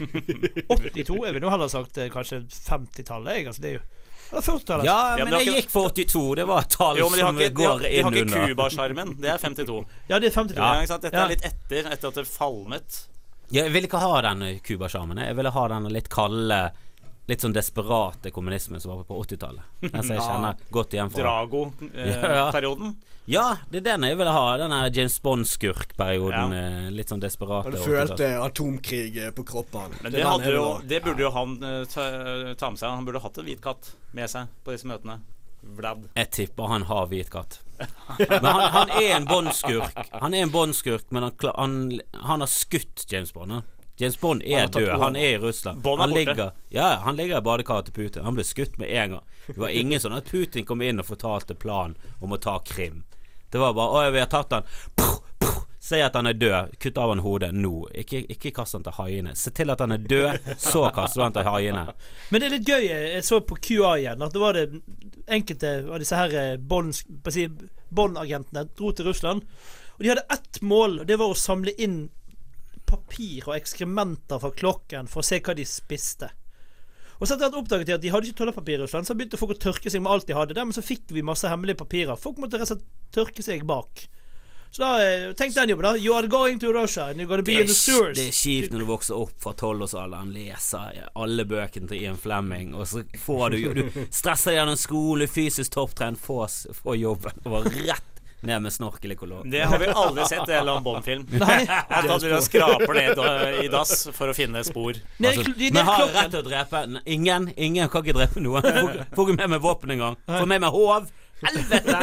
82, 0.00 1.26
er 1.26 1.32
vi 1.34 1.40
nå 1.42 1.50
heller 1.50 1.68
sagt 1.68 1.98
eh, 1.98 2.08
kanskje 2.12 2.42
50-tallet, 2.48 3.34
jeg. 3.40 3.46
Altså, 3.50 3.62
det 3.64 3.70
er 3.70 3.74
jo 3.78 3.86
Eller 4.30 4.44
40-tallet. 4.46 4.84
Ja, 4.86 4.98
Ja, 5.18 5.24
men 5.24 5.34
jeg 5.34 5.46
ikke- 5.48 5.60
gikk 5.62 5.70
for 5.72 5.88
82. 5.90 6.34
Det 6.38 6.44
var 6.46 6.60
et 6.62 6.70
tall 6.76 6.98
Jo, 7.00 7.08
men 7.10 7.18
de 7.18 7.24
har 7.24 7.32
som 7.32 7.40
ikke, 7.40 7.54
de 7.56 7.64
har, 7.64 7.72
går 7.72 7.78
de 7.82 8.02
har 8.02 8.12
inn 8.12 8.28
ikke. 8.28 8.42
Cuba-skjermen. 8.54 9.14
Det 9.20 9.30
er 9.32 9.38
52. 9.42 9.80
Ja, 10.08 10.18
det 10.22 10.28
er 10.30 10.34
52. 10.36 10.56
Ja. 10.60 10.74
ikke 10.80 10.86
sant? 10.92 11.02
Dette 11.02 11.16
Ja. 11.18 11.24
er 11.24 11.28
litt 11.34 11.44
etter, 11.44 11.90
etter 11.90 12.08
at 12.08 12.14
det 12.14 12.26
falmet. 12.30 13.00
Ja, 13.50 13.64
jeg 13.64 13.72
ville 13.74 13.88
ikke 13.90 13.98
ha 13.98 14.20
den 14.22 14.44
Cuba-sjarmen. 14.62 15.18
Jeg 15.18 15.34
ville 15.36 15.50
ha 15.50 15.68
den 15.68 15.88
litt 15.90 16.08
kalde, 16.08 16.60
litt 17.30 17.44
sånn 17.44 17.54
desperate 17.54 18.32
kommunismen 18.34 18.82
som 18.82 18.92
var 18.96 19.04
på 19.08 19.16
80-tallet. 19.22 19.62
Den 19.86 20.02
som 20.02 20.16
jeg 20.16 20.24
kjenner 20.26 20.66
godt 20.74 20.96
igjen 20.98 21.12
fra. 21.14 21.22
Ja. 21.30 21.36
Drago-perioden. 22.50 22.96
ja, 23.30 23.44
det 23.70 23.80
er 23.80 23.84
den 23.92 24.04
jeg 24.08 24.16
ville 24.18 24.32
ha. 24.34 24.44
Den 24.58 24.72
James 24.96 25.16
Bond-skurk-perioden. 25.22 26.52
eh, 26.56 26.88
Litt 26.94 27.12
sånn 27.12 27.20
desperate. 27.22 27.70
Du 27.70 27.76
80-tallet. 27.78 28.08
følte 28.08 28.30
atomkrig 28.42 29.16
eh, 29.22 29.30
på 29.36 29.44
kroppen. 29.46 29.94
Men 30.02 30.12
Det 30.12 30.18
det, 30.18 30.26
hadde 30.26 30.54
jo, 30.54 30.64
det 30.90 31.02
burde 31.04 31.22
jo 31.26 31.30
han 31.34 31.56
eh, 31.62 31.82
ta, 31.92 32.06
ta 32.58 32.70
med 32.74 32.80
seg. 32.82 32.88
Han 32.90 33.06
burde 33.06 33.22
hatt 33.22 33.38
en 33.38 33.46
hvit 33.46 33.62
katt 33.64 33.92
med 34.16 34.30
seg 34.32 34.50
på 34.66 34.74
disse 34.74 34.88
møtene. 34.90 35.20
Vlad. 35.76 36.06
Jeg 36.16 36.30
tipper 36.32 36.70
han 36.72 36.86
har 36.88 37.06
hvit 37.10 37.28
katt. 37.30 37.58
Men 38.18 38.44
han, 38.48 38.62
han 38.74 38.90
er 38.96 39.10
en 39.18 39.26
Bond-skurk. 39.28 39.98
Han 40.22 40.34
er 40.34 40.46
en 40.46 40.52
Bond-skurk, 40.54 41.06
men 41.12 41.26
han, 41.28 41.34
han, 41.56 41.74
han 42.26 42.40
har 42.44 42.50
skutt 42.50 43.04
James 43.12 43.30
Bond. 43.36 43.60
James 44.00 44.20
Bond 44.20 44.42
er 44.42 44.60
han 44.60 44.70
død. 44.72 44.90
Han 45.02 45.16
er 45.16 45.34
i 45.34 45.38
Russland. 45.38 45.82
Bond 45.82 46.00
er 46.00 46.06
han 46.06 46.10
borte. 46.10 46.20
ligger 46.20 46.52
Ja, 46.72 46.88
han 47.04 47.16
ligger 47.16 47.38
i 47.38 47.40
badekaret 47.40 47.90
til 47.90 47.92
Putin. 47.92 48.24
Han 48.24 48.34
ble 48.38 48.44
skutt 48.48 48.78
med 48.80 48.88
en 48.90 49.16
gang. 49.16 49.24
Det 49.46 49.58
var 49.60 49.68
ingen 49.68 50.00
sånn 50.00 50.16
at 50.16 50.30
Putin 50.30 50.64
kom 50.64 50.82
inn 50.82 51.02
og 51.02 51.08
fortalte 51.10 51.54
planen 51.58 51.96
om 52.20 52.32
å 52.32 52.38
ta 52.40 52.58
Krim. 52.64 53.02
Det 53.50 53.58
var 53.58 53.74
bare 53.74 54.08
'Å, 54.08 54.12
vi 54.12 54.18
har 54.22 54.30
tatt 54.30 54.52
han'. 54.52 54.64
Puh, 54.96 55.18
puh. 55.38 55.58
Si 55.80 56.00
at 56.00 56.14
han 56.14 56.26
er 56.26 56.32
død. 56.32 56.78
Kutt 56.78 56.98
av 56.98 57.08
han 57.08 57.18
hodet 57.24 57.54
nå. 57.54 57.88
Ikke, 57.94 58.20
ikke 58.28 58.52
kast 58.54 58.76
han 58.76 58.84
til 58.84 58.92
haiene. 58.92 59.34
Se 59.34 59.50
til 59.50 59.70
at 59.70 59.80
han 59.80 59.92
er 59.92 59.98
død, 59.98 60.38
så 60.60 60.84
kaster 60.94 61.20
du 61.20 61.24
han 61.24 61.32
til 61.32 61.48
haiene. 61.48 61.86
Men 62.30 62.40
det 62.40 62.46
er 62.46 62.54
litt 62.56 62.68
gøy. 62.68 62.84
Jeg 63.16 63.24
så 63.24 63.40
på 63.40 63.56
QA 63.56 63.96
igjen 63.98 64.22
at 64.22 64.32
det 64.32 64.40
var 64.40 64.52
det 64.58 64.82
enkelte 65.26 65.72
av 65.88 65.98
disse 65.98 66.16
her 66.16 66.36
eh, 66.36 66.56
Bond-agentene 67.90 68.68
dro 68.76 68.92
til 68.92 69.08
Russland. 69.08 69.42
Og 69.96 70.04
de 70.04 70.12
hadde 70.12 70.28
ett 70.30 70.60
mål, 70.62 71.00
og 71.00 71.06
det 71.08 71.18
var 71.20 71.32
å 71.32 71.36
samle 71.36 71.72
inn 71.76 72.10
papir 72.90 73.48
og 73.48 73.56
ekskrementer 73.56 74.42
fra 74.42 74.52
klokken 74.52 75.08
for 75.10 75.22
å 75.22 75.26
se 75.30 75.40
hva 75.40 75.56
de 75.56 75.66
spiste. 75.68 76.30
Og 77.20 77.28
så 77.28 77.34
etter 77.34 77.50
hvert 77.50 77.58
oppdaget 77.60 77.90
de 77.90 77.96
at 77.98 78.02
de 78.02 78.12
hadde 78.14 78.30
ikke 78.30 78.40
toalettpapir 78.40 78.78
i 78.78 78.84
Russland, 78.84 79.06
så 79.06 79.16
begynte 79.16 79.40
folk 79.40 79.52
å 79.52 79.60
tørke 79.60 79.92
seg 79.92 80.00
med 80.00 80.12
alt 80.12 80.28
de 80.28 80.36
hadde. 80.36 80.56
Dermed 80.56 80.76
så 80.76 80.84
fikk 80.84 81.12
vi 81.12 81.24
masse 81.26 81.48
hemmelige 81.48 81.82
papirer. 81.82 82.16
Folk 82.16 82.40
måtte 82.40 82.56
rett 82.56 82.70
og 82.70 82.78
slett 82.78 82.86
tørke 83.12 83.44
seg 83.44 83.66
bak. 83.68 84.06
Så 84.70 84.84
da 84.84 84.90
eh, 85.02 85.32
tenk 85.34 85.54
den 85.54 85.72
jobben, 85.72 85.84
da. 85.84 85.96
You 85.98 86.14
are 86.14 86.30
going 86.30 86.60
to 86.62 86.72
Russia 86.72 87.08
and 87.10 87.20
you're 87.20 87.28
gonna 87.28 87.42
be 87.42 87.58
in 87.58 87.66
the 87.66 87.74
er, 87.74 87.74
sewers. 87.74 88.16
det 88.16 88.28
er 88.30 88.36
kjipt 88.38 88.72
når 88.72 88.84
du 88.84 88.86
vokser 88.86 89.18
opp 89.18 89.34
fra 89.42 89.52
tolvårsalderen, 89.58 90.30
leser 90.30 91.00
alle 91.18 91.44
bøkene 91.50 91.90
til 91.90 92.04
Ian 92.04 92.20
Flemming, 92.20 92.76
og 92.78 92.86
så 92.86 93.02
får 93.18 93.56
du 93.56 93.58
Du 93.80 93.82
stresser 94.20 94.54
gjennom 94.54 94.78
skole, 94.78 95.26
fysisk 95.26 95.74
topptrent, 95.74 96.22
får, 96.22 96.72
får 96.84 97.00
jobben, 97.02 97.42
og 97.44 97.56
var 97.56 97.68
rett 97.90 98.19
ned 98.46 98.62
med 98.64 98.72
snorkel 98.72 99.12
i 99.12 99.16
kolonn. 99.20 99.50
Det 99.50 99.60
har 99.68 99.78
vi 99.78 99.86
aldri 99.92 100.24
sett 100.28 100.48
i 100.48 100.52
en 100.52 100.58
eller 100.62 100.72
annen 100.72 100.84
Bond-film. 100.86 101.26
Nei. 101.42 101.58
At 101.68 102.08
da 102.08 102.18
du 102.22 102.28
skraper 102.44 102.96
ned 102.96 103.64
i 103.64 103.68
dass 103.72 104.08
for 104.16 104.32
å 104.32 104.36
finne 104.36 104.62
spor. 104.66 104.96
Altså, 105.20 105.44
i 105.56 105.70
men 105.70 105.84
har 105.84 106.04
klokken. 106.04 106.16
rett 106.16 106.30
til 106.34 106.40
å 106.40 106.48
drepe 106.48 106.84
Ingen. 107.04 107.50
Ingen 107.56 107.88
kan 107.92 108.04
ikke 108.04 108.16
drepe 108.16 108.40
noen. 108.40 108.64
Får 109.14 109.28
ikke- 109.28 109.36
med 109.42 109.50
meg 109.56 109.60
våpen 109.64 109.90
engang. 109.96 110.16
Får 110.26 110.46
med 110.48 110.64
meg 110.64 110.72
håv. 110.72 111.10
Helvete! 111.40 112.00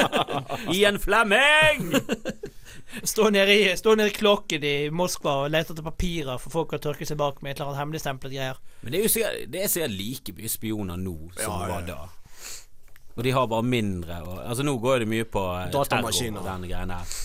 en 0.88 1.00
Flemming! 1.00 1.92
Stå 3.04 3.30
nede, 3.30 3.52
i, 3.54 3.78
stå 3.78 3.96
nede 3.96 4.10
i 4.10 4.14
klokken 4.16 4.64
i 4.64 4.90
Moskva 4.96 5.34
og 5.44 5.52
lete 5.52 5.74
etter 5.74 5.84
papirer 5.86 6.40
for 6.42 6.54
folk 6.54 6.72
å 6.74 6.80
tørke 6.82 7.06
seg 7.06 7.20
bak 7.20 7.42
med 7.44 7.52
et 7.52 7.60
eller 7.60 7.74
annet 7.74 7.82
hemmeligstemplet 7.82 8.32
greier. 8.34 8.62
Men 8.82 8.94
det 8.94 9.00
er 9.00 9.04
jo 9.06 9.12
sikkert, 9.12 9.42
det 9.54 9.62
er 9.64 9.72
sikkert 9.74 9.96
like 9.98 10.36
mye 10.38 10.52
spioner 10.52 11.02
nå 11.02 11.16
som 11.36 11.44
Ja, 11.44 11.58
ja, 11.68 11.74
var 11.74 11.84
da. 11.90 11.98
Og 13.18 13.24
de 13.26 13.34
har 13.34 13.48
bare 13.50 13.66
mindre 13.66 14.22
og, 14.24 14.38
Altså 14.46 14.64
Nå 14.66 14.78
går 14.82 15.04
det 15.04 15.10
mye 15.10 15.26
på 15.26 15.42
eh, 15.58 15.72
Datamaskiner. 15.74 16.44
terror, 16.44 16.62
den 16.62 16.70
greien 16.70 16.94
her. 16.94 17.16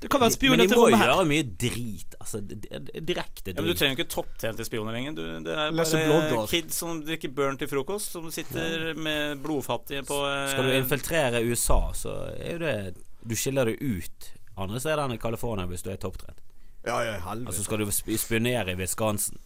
Det 0.00 0.10
kan 0.12 0.20
være 0.20 0.34
spioner 0.34 0.60
de 0.60 0.68
til 0.68 0.76
må 0.76 0.84
Men 0.86 0.92
jo 0.92 0.98
må 0.98 1.08
gjøre 1.08 1.26
mye 1.28 1.44
drit. 1.60 2.16
Altså 2.20 2.40
direkte 2.40 3.50
drit. 3.50 3.54
Ja, 3.56 3.62
men 3.62 3.70
Du 3.70 3.78
trenger 3.78 3.94
jo 3.94 3.98
ikke 3.98 4.12
topptjente 4.12 4.66
spioner 4.68 4.96
lenger. 4.96 5.16
Du, 5.16 5.22
det 5.44 5.56
er 5.56 5.76
bare 5.76 6.46
kids 6.50 6.80
som 6.82 7.00
drikker 7.04 7.32
burn 7.36 7.60
til 7.60 7.70
frokost, 7.70 8.12
som 8.16 8.28
sitter 8.32 8.92
med 8.94 9.40
blodfattige 9.44 10.04
på 10.08 10.20
eh, 10.28 10.48
Skal 10.52 10.68
du 10.68 10.74
infiltrere 10.76 11.44
USA, 11.48 11.80
så 11.96 12.16
er 12.36 12.56
jo 12.56 12.64
det 12.64 12.76
Du 13.26 13.36
skiller 13.36 13.72
deg 13.72 13.80
ut 13.80 14.32
andre 14.56 14.80
steder 14.80 15.04
enn 15.04 15.16
i 15.16 15.20
California 15.20 15.68
hvis 15.68 15.84
du 15.84 15.90
er 15.92 16.00
topptrent. 16.00 16.40
Ja, 16.86 17.00
ja, 17.04 17.16
helvete. 17.24 17.50
Altså 17.50 17.64
Skal 17.66 17.82
du 17.82 17.90
spionere 17.92 18.72
i 18.72 18.78
Wisconsin, 18.78 19.40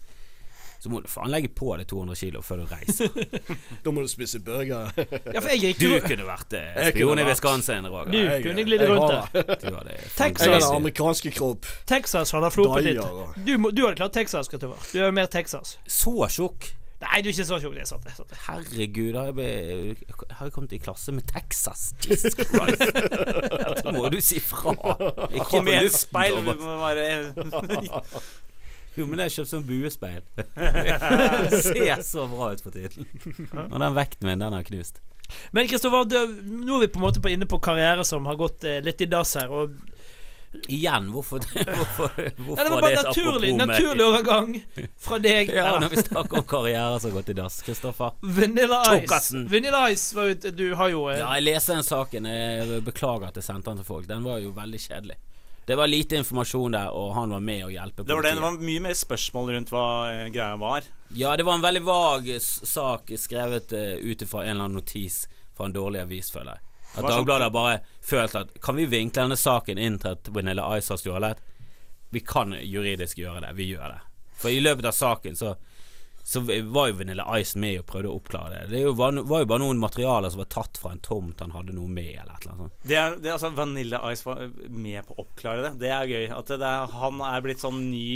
så 0.81 0.89
må 0.89 1.03
du 1.05 1.09
faen 1.13 1.29
legge 1.29 1.51
på 1.53 1.75
deg 1.77 1.87
200 1.91 2.17
kilo 2.17 2.41
før 2.41 2.63
du 2.63 2.71
reiser. 2.71 3.11
Da 3.85 3.93
må 3.93 4.01
du 4.05 4.09
spise 4.09 4.41
burger. 4.45 4.91
Ja, 4.97 5.39
for 5.43 5.49
jeg 5.53 5.61
gikk 5.61 5.79
Du 5.83 5.93
kunne 6.07 6.25
vært 6.29 6.57
eh, 6.57 6.89
spion 6.91 7.21
i 7.21 7.27
Wisconsin, 7.29 7.85
Wisconsin, 7.85 8.13
Du 8.13 8.19
Jeg- 8.19 8.43
kunne 8.49 8.65
glidd 8.65 8.85
rundt 8.89 9.13
der. 9.13 9.55
Du 9.61 9.71
hadde 9.77 9.99
Texas. 10.17 10.47
Jeg 10.47 10.55
har 10.57 10.61
den 10.67 10.77
amerikanske 10.81 11.31
kropp. 11.37 11.69
Texas 11.87 12.33
hadde 12.37 12.51
floppet 12.57 12.89
litt. 12.91 13.01
Du, 13.47 13.55
må- 13.61 13.71
du 13.77 13.85
hadde 13.87 13.97
klart 14.01 14.13
Texas, 14.17 14.49
Kristoffer. 14.49 14.81
Du 14.93 14.99
er 15.05 15.11
mer 15.13 15.27
Texas. 15.33 15.77
Så 15.87 16.17
tjukk. 16.33 16.73
Nei, 17.01 17.23
du 17.25 17.31
er 17.31 17.33
ikke 17.33 17.45
så 17.49 17.57
tjukk. 17.63 17.73
Det 17.79 17.81
er 17.81 17.89
sant. 17.89 18.03
Det 18.05 18.11
er 18.13 18.17
sant. 18.19 18.33
Herregud, 18.47 19.15
har 19.17 19.31
jeg, 19.31 19.37
be, 19.39 19.47
har 20.37 20.49
jeg 20.51 20.53
kommet 20.53 20.75
i 20.77 20.81
klasse 20.85 21.15
med 21.17 21.25
Texas? 21.31 21.87
Jesus 22.05 22.37
Christ. 22.37 22.83
Dette 23.71 23.95
må 23.97 24.11
du 24.13 24.19
si 24.21 24.37
fra. 24.45 24.75
Ikke 25.31 25.47
Kom 25.49 25.65
på 25.65 25.73
igjen, 25.73 25.89
luften, 25.89 26.05
speil! 26.05 26.35
Jo, 29.01 29.07
men 29.09 29.23
jeg 29.23 29.31
har 29.31 29.37
kjøpt 29.39 29.53
sånn 29.55 29.69
buespeil. 29.69 30.25
Det 31.51 31.63
ser 31.65 32.03
så 32.07 32.27
bra 32.31 32.53
ut 32.55 32.65
for 32.65 32.75
tiden. 32.75 33.09
Og 33.71 33.79
den 33.81 33.97
vekten 33.97 34.29
min, 34.29 34.43
den 34.43 34.57
har 34.57 34.67
knust. 34.67 35.01
Men 35.55 35.69
Kristoffer, 35.71 36.09
nå 36.11 36.77
er 36.77 36.85
vi 36.85 36.91
på 36.91 36.99
en 37.01 37.07
måte 37.07 37.23
på 37.23 37.31
inne 37.31 37.47
på 37.49 37.61
karriere 37.63 38.05
som 38.07 38.27
har 38.27 38.39
gått 38.41 38.67
eh, 38.67 38.81
litt 38.85 39.01
i 39.05 39.09
dass 39.11 39.37
her. 39.39 39.53
Og 39.55 39.79
Igjen, 40.67 41.13
hvorfor 41.15 41.39
Hvorfor, 41.79 42.11
hvorfor 42.43 42.59
Ja, 42.59 42.65
det 42.65 42.71
var 42.73 42.79
er 42.79 42.83
bare 42.83 42.91
et 42.97 43.05
naturlig, 43.07 43.51
naturlig 43.55 44.03
overgang 44.03 44.49
fra 44.99 45.21
deg. 45.23 45.53
Ja, 45.55 45.77
når 45.79 45.93
vi 45.93 46.03
snakker 46.03 46.41
om 46.41 46.47
karriere 46.51 46.97
som 46.99 47.13
har 47.13 47.21
gått 47.21 47.31
i 47.31 47.37
dass, 47.39 47.61
Kristoffer. 47.63 48.17
Vanilla 48.21 48.81
Ice. 48.99 49.45
Vanilla 49.53 49.85
Ice 49.95 50.17
var 50.19 50.33
jo 50.33 50.51
Du 50.51 50.67
har 50.75 50.91
jo 50.91 51.05
eh, 51.13 51.21
Ja, 51.23 51.31
jeg 51.39 51.47
leste 51.47 51.79
den 51.79 51.87
saken. 51.87 52.27
Jeg 52.27 52.83
beklager 52.83 53.31
at 53.31 53.39
jeg 53.39 53.47
sendte 53.47 53.71
den 53.71 53.85
til 53.85 53.91
folk. 53.93 54.11
Den 54.11 54.27
var 54.27 54.43
jo 54.43 54.51
veldig 54.57 54.83
kjedelig. 54.89 55.21
Det 55.67 55.77
var 55.79 55.87
lite 55.87 56.17
informasjon 56.17 56.73
der, 56.73 56.89
og 56.91 57.13
han 57.15 57.31
var 57.31 57.43
med 57.45 57.67
å 57.67 57.71
hjelpe 57.71 58.03
Det 58.03 58.15
var, 58.15 58.25
det, 58.27 58.33
det 58.39 58.43
var 58.43 58.57
mye 58.59 58.83
mer 58.89 58.97
spørsmål 58.99 59.53
rundt 59.55 59.71
hva 59.71 59.85
eh, 60.11 60.25
greia 60.33 60.57
var. 60.59 60.89
Ja, 61.15 61.37
det 61.37 61.47
var 61.47 61.59
en 61.59 61.65
veldig 61.65 61.83
vag 61.87 62.31
sak 62.41 63.13
skrevet 63.19 63.73
uh, 63.73 63.95
ut 64.01 64.23
ifra 64.23 64.45
en 64.45 64.51
eller 64.51 64.65
annen 64.65 64.81
notis 64.81 65.25
fra 65.57 65.69
en 65.69 65.77
dårlig 65.77 66.03
avis, 66.03 66.31
føler 66.35 66.57
jeg. 66.57 66.67
At 66.97 67.07
Dagbladet 67.07 67.47
har 67.47 67.55
bare 67.55 67.81
følt 68.03 68.35
at 68.35 68.57
Kan 68.63 68.75
vi 68.75 68.89
vinkle 68.91 69.23
denne 69.23 69.37
saken 69.39 69.79
inn 69.79 70.01
til 70.03 70.17
at 70.17 70.29
Vanilla 70.35 70.65
Ice 70.75 70.91
har 70.91 70.99
stjålet? 70.99 71.43
Vi 72.11 72.23
kan 72.27 72.57
juridisk 72.59 73.21
gjøre 73.23 73.45
det. 73.45 73.53
Vi 73.55 73.69
gjør 73.71 73.93
det. 73.95 74.01
For 74.41 74.51
i 74.51 74.59
løpet 74.59 74.89
av 74.91 74.97
saken 74.97 75.39
så 75.39 75.55
så 76.23 76.41
var 76.41 76.91
jo 76.91 76.99
Vanilla 76.99 77.25
Ice 77.41 77.59
med 77.59 77.81
og 77.81 77.87
prøvde 77.91 78.11
å 78.11 78.19
oppklare 78.21 78.51
det. 78.55 78.75
Det 78.75 78.83
jo, 78.85 78.93
var, 78.99 79.17
var 79.27 79.43
jo 79.43 79.49
bare 79.51 79.63
noen 79.65 79.81
materialer 79.83 80.31
som 80.31 80.43
var 80.43 80.51
tatt 80.53 80.79
fra 80.79 80.93
en 80.95 81.03
tomt 81.05 81.41
han 81.43 81.55
hadde 81.55 81.75
noe 81.75 81.89
med, 81.91 82.13
eller 82.13 82.37
et 82.37 82.45
eller 82.45 82.53
annet 82.55 82.63
sånt. 82.67 82.85
Det 82.93 82.99
er, 83.01 83.17
det 83.19 83.31
er 83.31 83.37
altså 83.39 83.51
Vanilla 83.57 84.03
Ice 84.13 84.29
var 84.29 84.45
eh, 84.45 84.61
med 84.71 85.09
på 85.09 85.17
å 85.17 85.25
oppklare 85.25 85.65
det. 85.67 85.73
Det 85.83 85.91
er 85.97 86.13
gøy. 86.13 86.29
At 86.37 86.53
det 86.53 86.71
er, 86.71 86.95
han 87.01 87.25
er 87.31 87.45
blitt 87.47 87.65
sånn 87.65 87.83
ny 87.91 88.07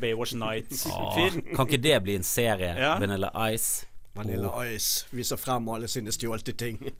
Baywatch 0.00 0.36
Night-fyr. 0.38 1.38
kan 1.52 1.68
ikke 1.68 1.84
det 1.88 2.00
bli 2.06 2.18
en 2.20 2.26
serie? 2.26 2.72
Ja. 2.78 2.96
Vanilla 3.02 3.32
Ice? 3.52 3.88
Vanilla 4.18 4.50
Ice 4.66 5.06
viser 5.14 5.38
frem 5.38 5.68
alle 5.70 5.88
sine 5.90 6.14
stjålte 6.14 6.56
ting. 6.58 6.80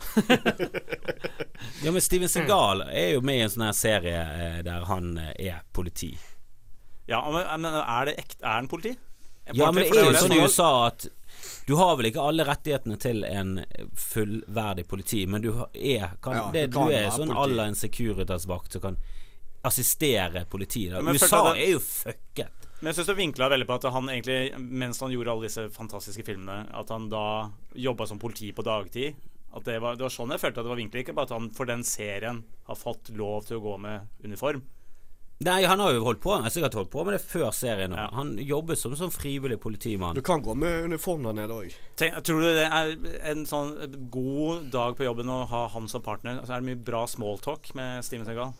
Ja, 1.82 1.92
men 1.92 2.02
Steven 2.02 2.28
Segal 2.30 2.82
er 2.86 3.12
jo 3.16 3.20
med 3.24 3.38
i 3.38 3.42
en 3.44 3.50
sånn 3.52 3.64
her 3.66 3.76
serie 3.76 4.18
eh, 4.18 4.58
der 4.66 4.86
han 4.88 5.12
eh, 5.18 5.34
er 5.50 5.60
politi. 5.74 6.12
Ja, 7.08 7.20
men, 7.32 7.44
men 7.62 7.76
er 7.80 8.08
det 8.08 8.14
ekte 8.20 8.44
Er 8.44 8.58
han 8.58 8.68
politi? 8.70 8.92
Ja, 9.54 9.70
men 9.72 9.84
det 9.84 9.96
er 9.96 10.10
jo 10.12 10.18
sånn 10.18 10.32
i 10.36 10.42
USA 10.44 10.86
at 10.86 11.08
du 11.68 11.74
har 11.76 11.96
vel 11.96 12.06
ikke 12.10 12.22
alle 12.24 12.44
rettighetene 12.48 12.96
til 12.98 13.24
en 13.28 13.64
fullverdig 13.94 14.86
politi, 14.88 15.26
men 15.26 15.42
du 15.44 15.50
er 15.74 16.14
kan, 16.22 16.36
Ja, 16.36 16.50
det, 16.52 16.66
du 16.70 16.72
Du 16.72 16.78
kan 16.78 16.92
er 16.92 17.10
sånn 17.10 17.30
à 17.36 17.46
la 17.54 17.64
en 17.68 17.74
Securitas-vakt 17.76 18.72
som 18.72 18.80
kan 18.80 18.96
assistere 19.64 20.44
politiet. 20.48 20.92
da. 20.92 21.02
Men 21.02 21.14
USA 21.14 21.52
det- 21.52 21.62
er 21.62 21.72
jo 21.72 21.78
fucket. 21.80 22.48
Men 22.80 22.92
jeg 22.94 23.04
syns 23.04 23.06
du 23.08 23.14
vinkla 23.14 23.48
veldig 23.50 23.66
på 23.66 23.74
at 23.74 23.92
han 23.92 24.06
egentlig, 24.08 24.58
mens 24.58 25.00
han 25.00 25.10
gjorde 25.10 25.30
alle 25.32 25.42
disse 25.48 25.68
fantastiske 25.74 26.24
filmene, 26.24 26.68
at 26.72 26.88
han 26.88 27.08
da 27.08 27.50
jobba 27.74 28.06
som 28.06 28.18
politi 28.18 28.52
på 28.52 28.62
dagtid. 28.62 29.14
At 29.54 29.64
det 29.64 29.80
var, 29.80 29.96
det 29.96 30.02
var 30.02 30.10
sånn 30.10 30.30
jeg 30.30 30.40
følte 30.40 30.58
at 30.60 30.64
det 30.64 30.70
var 30.70 30.76
vinklet. 30.76 31.02
Ikke 31.04 31.14
bare 31.14 31.24
at 31.24 31.30
han 31.30 31.50
for 31.50 31.64
den 31.66 31.82
serien 31.82 32.44
har 32.68 32.76
fått 32.76 33.10
lov 33.16 33.46
til 33.46 33.58
å 33.58 33.62
gå 33.64 33.78
med 33.80 34.08
uniform. 34.24 34.62
Nei, 35.46 35.60
han 35.70 35.78
har 35.78 35.92
jo 35.94 36.00
holdt 36.02 36.18
på 36.18 36.32
Han 36.34 36.42
har 36.42 36.50
sikkert 36.50 36.74
holdt 36.74 36.90
på 36.90 37.04
med 37.06 37.14
det 37.14 37.20
før 37.22 37.52
serien. 37.54 37.92
Ja. 37.94 38.08
Han 38.16 38.32
jobbet 38.42 38.80
som 38.80 38.96
sånn 38.98 39.12
frivillig 39.14 39.60
politimann. 39.62 40.18
Du 40.18 40.22
kan 40.26 40.42
gå 40.42 40.56
med 40.58 40.88
uniform 40.90 41.28
der 41.28 41.36
nede 41.38 41.54
òg. 41.54 41.76
Tror 41.98 42.42
du 42.42 42.48
det 42.56 42.66
er 42.66 42.90
en 43.30 43.46
sånn 43.46 43.76
god 44.10 44.66
dag 44.74 44.98
på 44.98 45.06
jobben 45.06 45.30
å 45.30 45.44
ha 45.50 45.62
han 45.76 45.86
som 45.90 46.02
partner? 46.02 46.40
Altså, 46.40 46.56
er 46.56 46.64
det 46.64 46.72
mye 46.72 46.84
bra 46.90 47.04
smalltalk 47.06 47.70
med 47.78 48.02
Steven 48.06 48.26
Segal? 48.26 48.56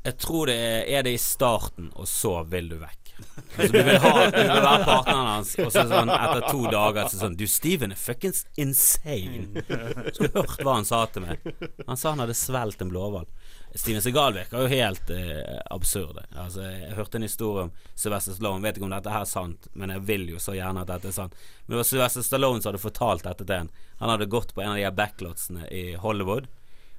Jeg 0.00 0.16
tror 0.16 0.48
det 0.48 0.56
er, 0.56 0.82
er 0.96 1.02
det 1.04 1.12
i 1.12 1.20
starten, 1.20 1.90
og 1.92 2.06
så 2.08 2.38
vil 2.48 2.70
du 2.72 2.78
vekk. 2.80 3.10
Altså, 3.20 3.66
du 3.74 3.82
vil 3.84 3.98
ha 4.00 4.12
Du 4.32 4.38
vil 4.38 4.62
være 4.64 4.84
partneren 4.86 5.26
hans, 5.28 5.50
og 5.60 5.72
så 5.74 5.82
sånn 5.90 6.12
etter 6.14 6.46
to 6.46 6.62
dager 6.72 7.10
så 7.12 7.18
sånn 7.20 7.36
Du, 7.36 7.44
Steven 7.50 7.92
er 7.92 8.00
fuckings 8.00 8.46
insane. 8.60 9.64
Skulle 10.12 10.30
hørt 10.38 10.62
hva 10.64 10.78
han 10.78 10.88
sa 10.88 11.02
til 11.12 11.26
meg. 11.26 11.44
Han 11.88 12.00
sa 12.00 12.14
han 12.14 12.24
hadde 12.24 12.36
svelget 12.38 12.84
en 12.84 12.92
blåhval. 12.92 13.28
Steven 13.74 14.02
Segal 14.02 14.34
virker 14.34 14.64
jo 14.64 14.70
helt 14.70 15.10
eh, 15.14 15.58
absurd. 15.70 16.18
Altså, 16.34 16.64
jeg 16.66 16.96
hørte 16.96 17.18
en 17.20 17.26
historie 17.26 17.66
om 17.68 17.72
Sylvester 17.94 18.34
Stallone. 18.34 18.62
Vet 18.64 18.78
ikke 18.78 18.88
om 18.88 18.94
dette 18.94 19.12
her 19.14 19.22
er 19.22 19.30
sant, 19.30 19.68
men 19.78 19.92
jeg 19.94 20.02
vil 20.08 20.26
jo 20.32 20.40
så 20.42 20.56
gjerne 20.56 20.82
at 20.82 20.90
dette 20.90 21.10
er 21.12 21.14
sant. 21.14 21.36
Men 21.66 21.74
det 21.74 21.80
var 21.80 21.88
Sylvester 21.90 22.26
Stallone 22.26 22.62
som 22.62 22.72
hadde 22.72 22.82
fortalt 22.82 23.28
dette 23.28 23.46
til 23.46 23.56
en. 23.56 23.70
Han 24.02 24.10
hadde 24.10 24.30
gått 24.32 24.54
på 24.56 24.64
en 24.64 24.72
av 24.72 24.80
de 24.80 24.86
her 24.88 24.96
backlotsene 24.96 25.68
i 25.70 25.84
Hollywood. 26.02 26.50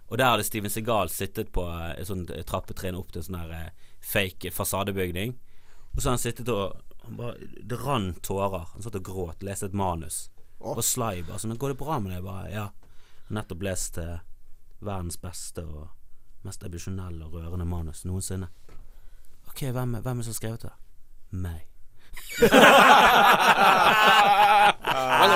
Og 0.07 0.17
der 0.19 0.33
hadde 0.33 0.47
Steven 0.47 0.71
Segal 0.71 1.11
sittet 1.11 1.51
på 1.55 1.67
eh, 1.67 1.93
et 1.99 2.07
sånt 2.07 2.31
trappetrinn 2.47 2.99
opp 2.99 3.11
til 3.11 3.23
en 3.23 3.27
sånn 3.27 3.41
her 3.43 3.55
eh, 3.57 3.93
fake 3.99 4.55
fasadebygning. 4.55 5.35
Og 5.91 5.99
så 5.99 6.07
har 6.09 6.17
han 6.17 6.23
sittet 6.23 6.49
og 6.51 6.79
han 7.01 7.17
bare, 7.17 7.49
Det 7.67 7.79
rant 7.83 8.21
tårer. 8.23 8.67
Han 8.73 8.83
satt 8.83 8.99
og 8.99 9.07
gråt, 9.07 9.43
leste 9.43 9.67
et 9.67 9.75
manus. 9.75 10.29
Oh. 10.61 10.77
Og 10.77 10.85
Sly 10.85 11.23
bare 11.25 11.39
sånn 11.41 11.57
'Går 11.57 11.73
det 11.73 11.83
bra 11.83 11.99
med 11.99 12.11
deg?' 12.11 12.19
Jeg 12.21 12.23
bare 12.23 12.51
Ja. 12.51 12.69
Nettopp 13.29 13.61
lest 13.63 13.97
eh, 13.97 14.19
verdens 14.79 15.17
beste 15.17 15.63
og 15.63 15.89
mest 16.47 16.63
ebisjonelle 16.67 17.25
og 17.25 17.33
rørende 17.37 17.65
manus 17.65 18.05
noensinne. 18.05 18.47
Ok, 19.49 19.67
hvem, 19.67 19.97
hvem 19.99 20.19
er 20.19 20.21
det 20.21 20.25
som 20.25 20.31
har 20.31 20.39
skrevet 20.39 20.65
det? 20.67 20.73
Meg. 21.31 21.67
Han 24.91 25.31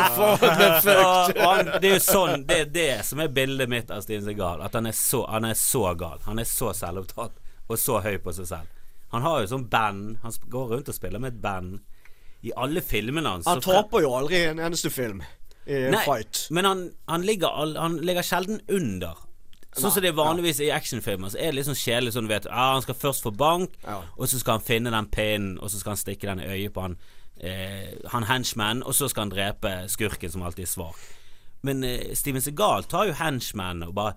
det 1.79 1.89
er 1.89 1.93
jo 1.93 2.01
sånn 2.03 2.43
Det 2.47 2.57
er 2.63 2.69
det 2.71 2.91
som 3.07 3.21
er 3.23 3.31
bildet 3.31 3.71
mitt 3.71 3.91
av 3.91 4.03
Steven 4.03 4.25
Segal. 4.27 4.63
At 4.65 4.75
han 4.77 4.87
er 4.89 4.95
så, 4.97 5.25
han 5.31 5.47
er 5.47 5.57
så 5.59 5.93
gal. 5.99 6.19
Han 6.27 6.39
er 6.41 6.47
så 6.49 6.73
selvopptatt 6.75 7.41
og 7.65 7.79
så 7.81 7.99
høy 8.05 8.17
på 8.21 8.33
seg 8.35 8.49
selv. 8.49 8.67
Han 9.13 9.23
har 9.25 9.41
jo 9.41 9.51
sånn 9.55 9.67
band. 9.71 10.17
Han 10.23 10.35
går 10.51 10.73
rundt 10.73 10.91
og 10.91 10.97
spiller 10.97 11.21
med 11.21 11.35
et 11.35 11.41
band. 11.41 11.79
I 12.45 12.53
alle 12.61 12.83
filmene 12.85 13.37
hans. 13.37 13.47
Han 13.49 13.63
taper 13.63 14.03
jo 14.05 14.13
aldri 14.13 14.43
en 14.51 14.61
eneste 14.61 14.91
film 14.93 15.23
i 15.65 15.79
Nei, 15.89 16.03
fight. 16.05 16.43
Men 16.53 16.67
han, 16.69 16.83
han, 17.09 17.23
ligger, 17.25 17.49
han 17.79 17.97
ligger 18.05 18.25
sjelden 18.25 18.61
under. 18.69 19.17
Sånn 19.75 19.91
som 19.91 20.01
det 20.01 20.09
er 20.13 20.15
vanligvis 20.15 20.59
i 20.63 20.69
actionfilmer. 20.71 21.29
Så 21.33 21.37
er 21.39 21.51
det 21.51 21.57
litt 21.59 21.67
sånn 21.67 21.75
kjedelig 21.75 22.13
sånn 22.15 22.29
du 22.29 22.31
vet 22.31 22.45
ah, 22.47 22.73
Han 22.77 22.81
skal 22.85 22.95
først 22.95 23.25
få 23.25 23.31
bank, 23.35 23.73
Ja. 23.83 23.97
og 24.17 24.27
så 24.31 24.39
skal 24.39 24.57
han 24.59 24.63
finne 24.63 24.91
den 24.93 25.07
pinnen, 25.11 25.57
og 25.59 25.69
så 25.69 25.79
skal 25.81 25.91
han 25.95 25.97
stikke 25.99 26.27
den 26.31 26.39
i 26.39 26.47
øyet 26.47 26.73
på 26.73 26.81
han 26.85 26.95
eh, 27.43 27.91
Han 28.13 28.23
henchman, 28.29 28.83
og 28.83 28.95
så 28.95 29.09
skal 29.11 29.27
han 29.27 29.33
drepe 29.35 29.73
skurken 29.91 30.31
som 30.31 30.41
alltid 30.47 30.63
er 30.63 30.71
svak. 30.71 30.95
Men 31.65 31.83
eh, 31.83 32.13
Steven 32.15 32.41
Segal 32.41 32.83
tar 32.87 33.07
jo 33.11 33.13
henchman 33.19 33.83
og 33.83 33.93
bare 33.97 34.15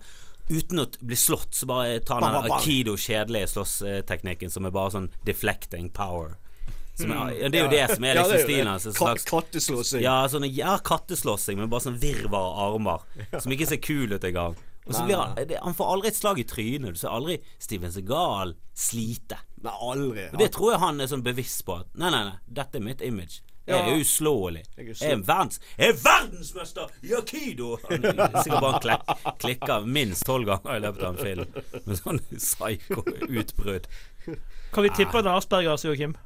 Uten 0.49 0.79
å 0.81 0.87
bli 1.05 1.13
slått, 1.15 1.53
så 1.53 1.67
bare 1.69 1.99
tar 2.01 2.23
han 2.23 2.31
den 2.33 2.41
bang, 2.41 2.47
bang. 2.49 2.61
Akido 2.63 2.95
kjedelige 2.97 3.51
slåssteknikken 3.51 4.49
som 4.49 4.65
er 4.65 4.71
bare 4.73 4.89
sånn 4.95 5.09
deflecting 5.27 5.91
power. 5.93 6.37
Som 6.97 7.11
er, 7.13 7.35
ja, 7.37 7.49
det 7.53 7.59
er 7.59 7.67
jo 7.67 7.69
det 7.75 7.83
som 7.95 8.03
er 8.09 8.15
liksom 8.17 8.33
det 8.33 8.39
er 8.39 8.47
stilen 8.47 8.67
hans. 8.71 8.87
Altså, 8.89 9.05
Ka- 9.05 9.29
Katteslåssing. 9.29 10.01
ja, 10.01 10.15
sånn, 10.27 10.47
ja, 10.49 10.73
katteslåssing, 10.81 11.59
men 11.61 11.69
bare 11.69 11.85
sånn 11.85 11.99
virvar 12.01 12.57
av 12.65 12.73
armer. 12.79 13.05
Som 13.43 13.53
ikke 13.53 13.67
ser 13.69 13.77
kul 13.77 14.09
ut 14.17 14.25
engang. 14.25 14.57
Og 14.89 14.95
så 14.95 15.03
blir 15.05 15.19
han 15.21 15.51
Han 15.63 15.75
får 15.77 15.91
aldri 15.93 16.09
et 16.09 16.17
slag 16.17 16.39
i 16.41 16.47
trynet. 16.49 16.95
Du 16.97 16.99
ser 16.99 17.13
aldri 17.13 17.37
Steven 17.61 17.93
Segal 17.93 18.55
slite. 18.73 19.37
Nei, 19.61 19.75
aldri. 19.75 20.25
Og 20.33 20.41
det 20.41 20.49
tror 20.55 20.73
jeg 20.73 20.81
han 20.81 21.03
er 21.03 21.11
sånn 21.11 21.23
bevisst 21.25 21.61
på. 21.67 21.77
At 21.83 21.93
nei, 21.99 22.09
nei, 22.15 22.23
nei, 22.31 22.37
dette 22.59 22.79
er 22.79 22.85
mitt 22.85 23.03
image. 23.05 23.43
Jeg 23.69 23.85
er 23.85 23.99
uslåelig. 24.01 24.63
Jeg 24.79 24.87
er 24.89 25.11
er 25.11 25.19
verdens 25.27 25.59
Jeg 25.77 25.91
er 25.93 25.97
verdensmester 26.01 26.87
i 27.05 27.11
akido! 27.13 27.75
Han 27.89 28.07
sikkert 28.41 28.63
bare 28.63 28.79
klek, 28.81 29.11
klikker 29.43 29.85
minst 29.85 30.25
tolv 30.25 30.49
ganger 30.49 30.79
i 30.79 30.81
løpet 30.87 31.05
av 31.05 31.11
en 31.11 31.21
film. 31.21 31.59
Med 31.85 31.99
sånn 31.99 32.21
psycho-utbrudd. 32.31 33.85
Kan 34.73 34.87
vi 34.87 34.93
tippe 34.95 35.21
at 35.21 35.27
det 35.27 35.29
er 35.29 35.37
Aspergers, 35.37 35.85
Joakim? 35.85 36.17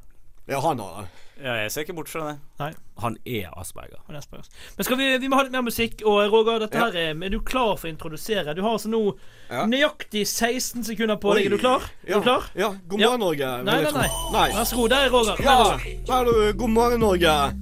Ja, 0.47 0.59
han 0.59 0.79
har 0.79 1.01
det. 1.01 1.07
Ja, 1.43 1.53
jeg 1.63 1.71
ser 1.71 1.81
ikke 1.85 1.93
bort 1.97 2.09
fra 2.11 2.25
det. 2.27 2.33
Nei, 2.59 2.71
Han 3.01 3.15
er 3.25 3.47
Asperger. 3.57 3.97
han 4.05 4.15
er 4.15 4.19
Asperger. 4.19 4.45
Men 4.77 4.83
skal 4.85 4.97
vi, 4.99 5.05
vi 5.17 5.27
må 5.31 5.35
ha 5.39 5.43
litt 5.47 5.51
mer 5.55 5.63
musikk. 5.65 6.03
Og 6.05 6.31
Roger, 6.31 6.59
dette 6.59 6.77
Ja. 6.77 6.85
her 6.91 6.97
er, 6.99 7.23
er 7.25 7.29
du 7.29 7.39
klar 7.39 7.75
for 7.77 7.87
å 7.87 7.91
introdusere? 7.91 8.53
Du 8.55 8.61
har 8.61 8.71
altså 8.75 8.89
nå 8.91 9.17
Ja. 9.49 9.65
nøyaktig 9.65 10.27
16 10.27 10.83
sekunder 10.83 11.15
på 11.15 11.33
deg. 11.35 11.45
Er 11.45 11.49
du 11.49 11.57
klar? 11.57 11.79
klar? 11.79 11.89
Er 12.05 12.09
Ja. 12.11 12.15
du 12.17 12.21
klar? 12.21 12.43
Ja. 12.55 12.69
God 12.87 12.99
Ja. 12.99 13.07
morgen, 13.07 13.19
Norge. 13.19 13.63
Nei, 13.63 13.81
Nei, 13.81 13.91
nei, 13.91 14.07
nei. 14.33 14.49
Vær 14.51 14.63
så 14.63 14.75
god. 14.75 14.89
Der 14.89 15.05
er 15.05 15.09
Roger. 15.09 15.33
Er 15.33 15.43
Ja, 15.43 15.63
Roger. 15.63 15.77
her 15.77 16.21
er 16.21 16.25
du. 16.25 16.53
God 16.57 16.69
morgen, 16.69 16.99
Norge. 16.99 17.53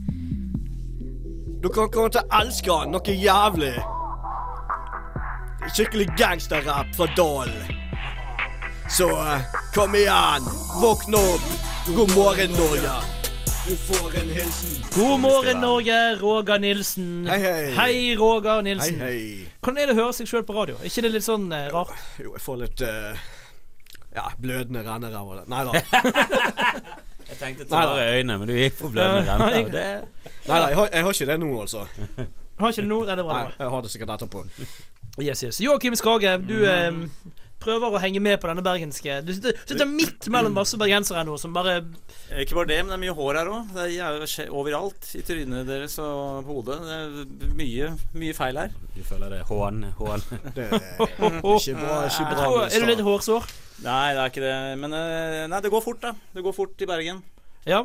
Du 1.62 1.70
kan 1.70 1.90
komme 1.90 2.10
til 2.10 2.22
å 2.22 2.42
elske 2.42 2.90
noe 2.90 3.02
jævlig. 3.16 3.84
Skikkelig 5.76 6.08
gangsterrap 6.18 6.96
fra 6.96 7.06
Dalen. 7.16 7.78
Så 8.90 9.08
eh, 9.08 9.42
kom 9.74 9.94
igjen. 9.96 10.44
Våkn 10.82 11.14
opp. 11.16 11.71
God 11.88 12.16
morgen, 12.16 12.52
Norge. 12.52 12.92
Du 13.68 13.76
får 13.76 14.16
en 14.22 14.30
hilsen. 14.30 14.84
God 14.96 15.20
morgen, 15.20 15.60
Norge. 15.62 16.16
Roger 16.22 16.60
Nilsen. 16.60 17.28
Hei, 17.30 17.40
hei. 17.40 17.72
Hei, 17.76 18.16
Roger 18.20 18.50
Hei, 18.56 18.62
Nilsen. 18.64 19.00
hei. 19.02 19.48
Hvordan 19.62 19.82
er 19.84 19.92
det 19.92 19.96
å 19.96 20.00
høre 20.02 20.16
seg 20.18 20.30
sjøl 20.30 20.46
på 20.48 20.56
radio? 20.58 20.78
Er 20.82 20.90
ikke 20.90 21.04
det 21.06 21.12
litt 21.16 21.26
sånn 21.26 21.48
eh, 21.54 21.68
rart? 21.74 21.92
Jo, 22.22 22.34
jeg 22.38 22.44
får 22.46 22.60
litt 22.64 22.84
eh, 22.88 23.22
Ja, 24.16 24.26
blødende 24.42 24.84
renner 24.88 25.16
av 25.20 25.34
det. 25.38 25.44
Nei 25.52 25.64
da. 25.68 25.74
Jeg 27.32 27.38
tenkte 27.40 27.64
til 27.64 27.72
tårer 27.72 28.02
i 28.02 28.18
øynene, 28.20 28.38
men 28.42 28.50
du 28.50 28.56
gikk 28.58 28.80
på 28.82 28.90
blødende 28.92 29.28
Ja, 29.30 29.38
renter. 29.38 29.58
jeg- 29.58 29.72
Det 29.72 30.48
Nei, 30.50 30.58
da, 30.60 30.68
jeg 30.68 30.78
har, 30.82 30.90
jeg 30.92 31.04
har 31.06 31.14
ikke 31.14 31.30
det 31.32 31.40
nå, 31.40 31.52
altså. 31.62 31.86
Har 32.62 32.74
ikke 32.74 32.82
det 32.82 32.90
nå? 32.90 32.98
Nei, 33.06 33.16
det 33.16 33.20
er 33.24 33.28
bra. 33.30 33.38
Nei, 33.44 33.54
jeg 33.60 33.70
har 33.76 33.82
det 33.86 33.92
sikkert 33.94 34.16
etterpå. 34.18 34.46
Yes, 35.22 35.44
yes. 35.44 35.62
Joakim 35.62 35.96
Skage, 36.00 36.34
du, 36.48 36.58
eh, 36.66 36.92
prøver 37.62 37.94
å 37.94 38.02
henge 38.02 38.22
med 38.24 38.40
på 38.42 38.50
denne 38.50 38.64
bergenske 38.66 39.20
Du 39.26 39.32
sitter, 39.36 39.58
sitter 39.70 39.90
midt 39.90 40.28
mellom 40.34 40.56
masse 40.58 40.78
bergensere 40.80 41.24
nå 41.28 41.38
som 41.42 41.54
bare 41.56 41.80
Ikke 42.42 42.58
bare 42.58 42.72
det, 42.72 42.80
men 42.84 42.92
det 42.94 42.98
er 42.98 43.04
mye 43.06 43.16
hår 43.18 43.40
her 43.42 43.52
òg. 43.52 43.72
Det 43.76 43.88
er 43.96 44.52
overalt. 44.52 45.10
I 45.18 45.24
trynet 45.28 45.70
deres 45.70 45.98
og 46.02 46.46
på 46.48 46.60
hodet. 46.60 46.80
Det 46.86 46.98
er 47.50 47.56
mye, 47.58 47.92
mye 48.18 48.38
feil 48.38 48.62
her. 48.62 48.78
Du 48.96 49.02
føler 49.08 49.38
det 49.38 49.42
hån, 49.50 49.84
hån. 50.00 50.26
Det 50.56 50.68
er 50.68 50.78
ikke 50.78 51.76
bra. 51.80 51.98
Ikke 52.08 52.30
bra 52.30 52.48
Er 52.68 52.84
du 52.84 52.90
litt 52.90 53.04
hårsår? 53.06 53.50
Nei, 53.82 54.14
det 54.14 54.22
er 54.22 54.30
ikke 54.30 54.44
det. 54.44 54.56
Men 54.82 54.94
eh, 54.94 55.42
nei, 55.50 55.60
det 55.64 55.72
går 55.74 55.84
fort, 55.84 56.02
da. 56.04 56.14
Det 56.36 56.44
går 56.46 56.56
fort 56.56 56.84
i 56.84 56.90
Bergen. 56.90 57.22
Ja. 57.66 57.84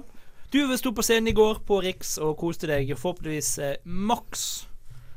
Du 0.52 0.60
sto 0.78 0.92
på 0.94 1.04
scenen 1.04 1.32
i 1.32 1.36
går 1.36 1.62
på 1.66 1.80
Riks 1.84 2.16
og 2.22 2.36
koste 2.40 2.68
deg 2.70 2.92
forhåpentligvis 2.94 3.50
eh, 3.64 3.78
maks. 3.84 4.44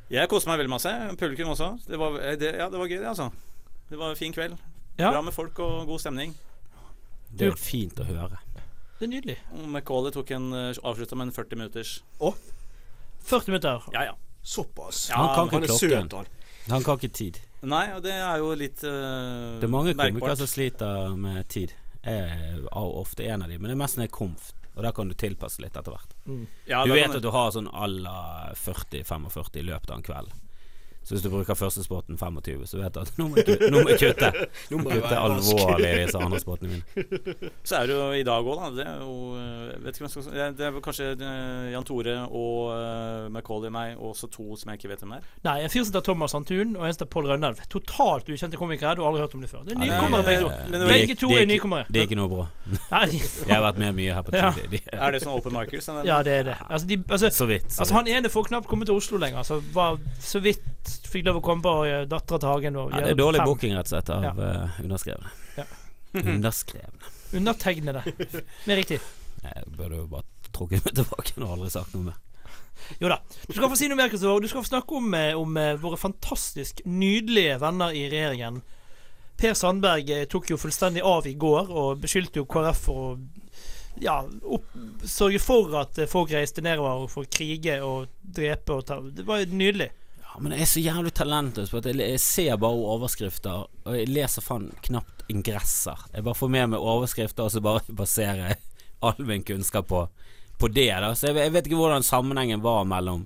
Jeg 0.10 0.30
koste 0.32 0.50
meg 0.50 0.58
veldig 0.62 0.74
masse. 0.74 0.94
Publikum 1.20 1.52
også. 1.54 1.74
Det 1.86 2.00
var, 2.02 2.16
eh, 2.24 2.38
det, 2.40 2.56
ja, 2.58 2.70
det 2.72 2.80
var 2.82 2.90
gøy, 2.90 2.98
det, 2.98 3.12
altså. 3.12 3.30
Det 3.90 3.98
var 3.98 4.14
en 4.14 4.16
fin 4.20 4.34
kveld. 4.34 4.58
Ja. 5.00 5.12
Bra 5.12 5.22
med 5.22 5.34
folk 5.34 5.60
og 5.64 5.88
god 5.88 6.02
stemning. 6.04 6.36
Det 7.30 7.48
er 7.50 7.58
fint 7.58 8.00
å 8.02 8.06
høre. 8.06 8.38
Det 9.00 9.08
er 9.08 9.12
nydelig. 9.14 9.38
McCauley 9.56 10.12
tok 10.14 10.34
en 10.36 10.50
uh, 10.54 10.82
avslutta 10.84 11.16
med 11.18 11.30
en 11.30 11.34
40 11.34 11.62
minutters. 11.62 11.94
40 12.20 13.54
minutter. 13.54 13.86
Ja, 13.96 14.04
ja. 14.12 14.18
Såpass. 14.44 15.08
Ja, 15.10 15.16
Han 15.38 15.50
kan 15.50 15.64
ikke 15.64 15.72
klokken. 15.72 16.10
søt, 16.10 16.14
han. 16.70 16.84
Kan 16.84 17.00
ikke 17.00 17.14
tid. 17.16 17.40
Nei, 17.62 17.86
og 17.96 18.04
det 18.04 18.14
er 18.14 18.38
jo 18.40 18.52
litt 18.56 18.84
uh, 18.86 19.58
Det 19.60 19.68
er 19.68 19.72
mange 19.74 19.96
komikere 19.98 20.36
som 20.40 20.50
sliter 20.52 21.16
med 21.20 21.48
tid. 21.50 21.74
Jeg 22.04 22.60
er 22.62 22.70
ofte 22.76 23.26
en 23.28 23.44
av 23.44 23.52
dem, 23.52 23.62
men 23.62 23.72
det 23.72 23.76
er 23.78 23.82
mest 23.82 23.98
når 23.98 24.06
jeg 24.08 24.12
er 24.12 24.18
komf. 24.20 24.52
Og 24.76 24.84
der 24.86 24.94
kan 24.96 25.10
du 25.10 25.16
tilpasse 25.18 25.60
litt 25.64 25.76
etter 25.76 25.92
hvert. 25.92 26.14
ja, 26.70 26.86
Du 26.88 26.94
vet 26.94 27.16
at 27.16 27.24
du 27.24 27.32
har 27.34 27.50
sånn 27.52 27.68
à 27.68 27.88
la 27.90 28.20
40-45 28.56 29.60
i 29.60 29.66
løpet 29.68 29.90
av 29.92 29.98
en 29.98 30.06
kveld. 30.06 30.36
Så 31.10 31.16
hvis 31.16 31.24
du 31.26 31.30
bruker 31.34 31.58
første 31.58 31.82
spotten 31.82 32.20
25, 32.22 32.68
så 32.70 32.78
vet 32.78 32.94
du 32.94 33.00
at 33.02 33.08
nå 33.18 33.26
må 33.32 33.40
jeg 33.40 33.46
kutte. 33.48 33.70
Nå 33.74 33.80
må 33.82 33.90
jeg 33.90 33.98
kutte, 34.04 34.28
Nå 34.70 34.78
må 34.78 34.92
jeg 34.94 35.00
kutte 35.02 35.18
alvorlig 35.18 35.88
i 35.90 36.02
disse 36.04 36.20
andre 36.22 36.40
spottene 36.44 36.76
mine. 36.76 37.50
Så 37.66 37.80
er 37.80 37.88
det 37.90 37.96
jo 37.98 38.04
i 38.14 38.22
dag 38.28 38.46
òg, 38.46 38.60
da. 38.62 38.68
Det 38.78 38.86
er 38.86 39.00
jo 39.02 39.16
eh, 39.40 39.72
vet 39.88 39.98
ikke 39.98 40.06
hvem 40.06 40.12
skal, 40.14 40.28
det 40.60 40.68
er- 40.68 40.78
kanskje 40.86 41.08
eh, 41.18 41.72
Jan 41.74 41.88
Tore 41.90 42.14
og 42.30 42.70
uh, 42.70 43.40
og 43.50 43.66
meg, 43.74 43.96
og 43.98 44.12
også 44.12 44.30
to 44.30 44.54
som 44.62 44.70
jeg 44.70 44.78
ikke 44.84 44.92
vet 44.92 45.02
hvem 45.02 45.16
er. 45.18 45.26
Nei, 45.48 45.56
en 45.66 45.74
fyr 45.74 45.82
som 45.82 45.90
heter 45.96 46.06
Thomas 46.12 46.36
Santun, 46.38 46.76
og 46.78 46.86
en 46.86 46.94
som 46.94 47.00
heter 47.00 47.10
Pål 47.16 47.32
Rønnelv. 47.32 47.64
Totalt 47.74 48.30
ukjente 48.30 48.62
komikere. 48.62 48.94
Du 49.00 49.02
har 49.02 49.10
aldri 49.10 49.24
hørt 49.26 49.34
om 49.34 49.42
dem 49.42 49.50
før. 49.50 49.66
Det 49.66 49.74
er 49.74 49.82
nykommere, 49.82 50.28
begge 50.30 50.46
to. 50.46 50.52
Men 50.70 50.72
det 50.78 50.82
det- 50.86 50.94
Begge 50.94 51.16
to 51.24 51.32
er 51.34 51.50
nykommere. 51.50 51.86
Det 51.90 52.04
er 52.04 52.08
ikke 52.08 52.20
noe 52.22 52.30
bra. 52.36 52.46
Nei, 52.92 53.04
Jeg 53.50 53.56
har 53.56 53.66
vært 53.66 53.82
med 53.82 53.98
mye 53.98 54.14
her 54.14 54.22
på 54.30 54.36
Ja. 54.38 54.52
tid. 54.54 54.70
De, 54.78 54.82
Er 54.94 55.12
det 55.18 55.24
sånn 55.26 55.34
open 55.34 55.58
micers? 55.58 55.90
ja, 56.06 56.22
det 56.22 56.38
er 56.38 56.44
det. 56.52 56.58
Altså, 56.70 56.86
de, 56.88 57.02
altså, 57.10 57.34
så 57.34 57.50
vidt. 57.50 57.66
Så 57.74 57.82
altså. 57.82 57.98
Han 57.98 58.08
ene 58.08 58.30
får 58.30 58.52
knapt 58.54 58.68
komme 58.70 58.86
til 58.86 58.94
Oslo 59.02 59.18
lenger. 59.18 59.42
Så 59.44 59.58
var 59.74 59.98
så 60.22 60.40
vidt 60.46 60.99
fikk 61.08 61.26
lov 61.28 61.40
å 61.40 61.44
komme 61.46 61.64
på 61.64 61.74
uh, 61.86 62.02
Dattera 62.10 62.40
til 62.42 62.50
Hagen. 62.50 62.80
Og 62.82 62.92
Ja, 62.92 63.04
det 63.06 63.14
er 63.14 63.20
dårlig 63.22 63.46
booking, 63.48 63.76
rett 63.78 63.88
og 63.88 63.94
slett, 63.94 64.10
av 64.10 64.24
Ja. 64.28 64.34
uh, 64.36 64.82
underskrevne. 64.84 65.32
Ja. 65.58 65.66
Underskrevne. 66.20 67.14
Undertegnede. 67.38 68.02
Mer 68.66 68.76
riktig. 68.82 69.00
Jeg 69.44 69.68
burde 69.78 70.02
jo 70.02 70.08
bare 70.10 70.26
trukket 70.56 70.84
meg 70.86 70.96
tilbake 70.98 71.36
og 71.38 71.52
aldri 71.54 71.70
sagt 71.72 71.94
noe 71.94 72.10
mer. 72.10 72.18
Jo 72.98 73.12
da. 73.12 73.20
Du 73.46 73.54
skal 73.54 73.70
få 73.70 73.78
si 73.78 73.88
noe 73.92 74.00
mer, 74.00 74.10
Kristoffer. 74.10 74.42
Du 74.42 74.50
skal 74.50 74.64
få 74.64 74.72
snakke 74.72 74.98
om, 74.98 75.14
eh, 75.14 75.36
om 75.38 75.58
eh, 75.60 75.76
våre 75.78 76.00
fantastisk 76.00 76.82
nydelige 76.86 77.60
venner 77.62 77.94
i 77.94 78.08
regjeringen. 78.10 78.62
Per 79.40 79.54
Sandberg 79.54 80.10
eh, 80.16 80.26
tok 80.32 80.50
jo 80.50 80.58
fullstendig 80.60 81.04
av 81.06 81.28
i 81.30 81.36
går 81.40 81.70
og 81.70 82.02
beskyldte 82.04 82.42
jo 82.42 82.48
KrF 82.50 82.82
for 82.90 83.04
å 83.04 83.12
ja, 84.00 84.22
opp, 84.48 84.68
sørge 85.04 85.40
for 85.44 85.76
at 85.82 86.00
eh, 86.00 86.10
folk 86.10 86.32
reiste 86.34 86.64
nedover 86.66 87.08
for 87.12 87.28
å 87.28 87.32
krige 87.32 87.78
og 87.86 88.10
drepe 88.24 88.80
og 88.80 88.86
ta 88.88 89.00
Det 89.04 89.26
var 89.28 89.44
jo 89.44 89.52
nydelig. 89.60 89.92
Ja, 90.30 90.40
men 90.44 90.54
jeg 90.54 90.62
er 90.62 90.70
så 90.70 90.82
jævlig 90.84 91.12
talentløs 91.18 91.72
på 91.74 91.80
at 91.82 91.88
jeg, 91.90 91.98
jeg 92.04 92.22
ser 92.22 92.58
bare 92.62 92.84
overskrifter, 92.94 93.66
og 93.66 93.96
jeg 93.98 94.10
leser 94.12 94.46
faen 94.46 94.70
knapt 94.86 95.26
ingresser. 95.30 96.06
Jeg 96.14 96.26
bare 96.26 96.38
får 96.38 96.52
med 96.54 96.76
meg 96.76 96.86
overskrifter, 96.94 97.48
og 97.48 97.54
så 97.54 97.64
bare 97.66 97.82
baserer 98.02 98.44
jeg 98.52 98.60
all 99.06 99.26
min 99.26 99.44
kunnskap 99.48 99.90
på, 99.90 100.06
på 100.60 100.70
det. 100.76 100.92
da 101.02 101.14
Så 101.18 101.32
jeg, 101.32 101.40
jeg 101.42 101.56
vet 101.56 101.70
ikke 101.70 101.82
hvordan 101.82 102.06
sammenhengen 102.06 102.62
var 102.62 102.86
mellom 102.90 103.26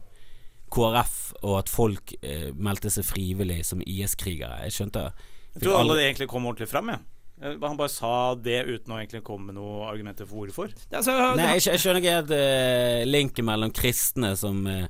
KrF 0.74 1.18
og 1.44 1.58
at 1.60 1.70
folk 1.70 2.16
eh, 2.22 2.50
meldte 2.56 2.90
seg 2.94 3.06
frivillig 3.06 3.62
som 3.68 3.84
IS-krigere. 3.86 4.64
Jeg 4.66 4.78
skjønte 4.78 5.10
Jeg 5.54 5.66
tror 5.66 5.82
alle 5.82 6.00
det 6.00 6.08
egentlig 6.08 6.30
kom 6.32 6.48
ordentlig 6.50 6.70
frem, 6.72 6.94
jeg. 6.96 7.04
Ja. 7.44 7.52
Han 7.66 7.78
bare 7.78 7.92
sa 7.92 8.14
det 8.40 8.62
uten 8.70 8.94
å 8.94 8.98
egentlig 9.02 9.24
komme 9.28 9.50
med 9.52 9.58
noen 9.58 9.90
argumenter 9.90 10.28
for 10.30 10.46
hvorfor. 10.46 10.72
Altså, 10.94 11.14
Nei, 11.36 11.56
jeg, 11.58 11.66
jeg 11.74 11.82
skjønner 11.84 12.02
ikke 12.02 12.18
helt 12.18 12.36
eh, 12.38 13.04
linken 13.10 13.50
mellom 13.50 13.74
kristne 13.76 14.32
som 14.40 14.64
eh, 14.70 14.86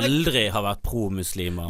aldri 0.00 0.42
har 0.54 0.62
vært 0.64 0.82
pro-muslimer. 0.86 1.68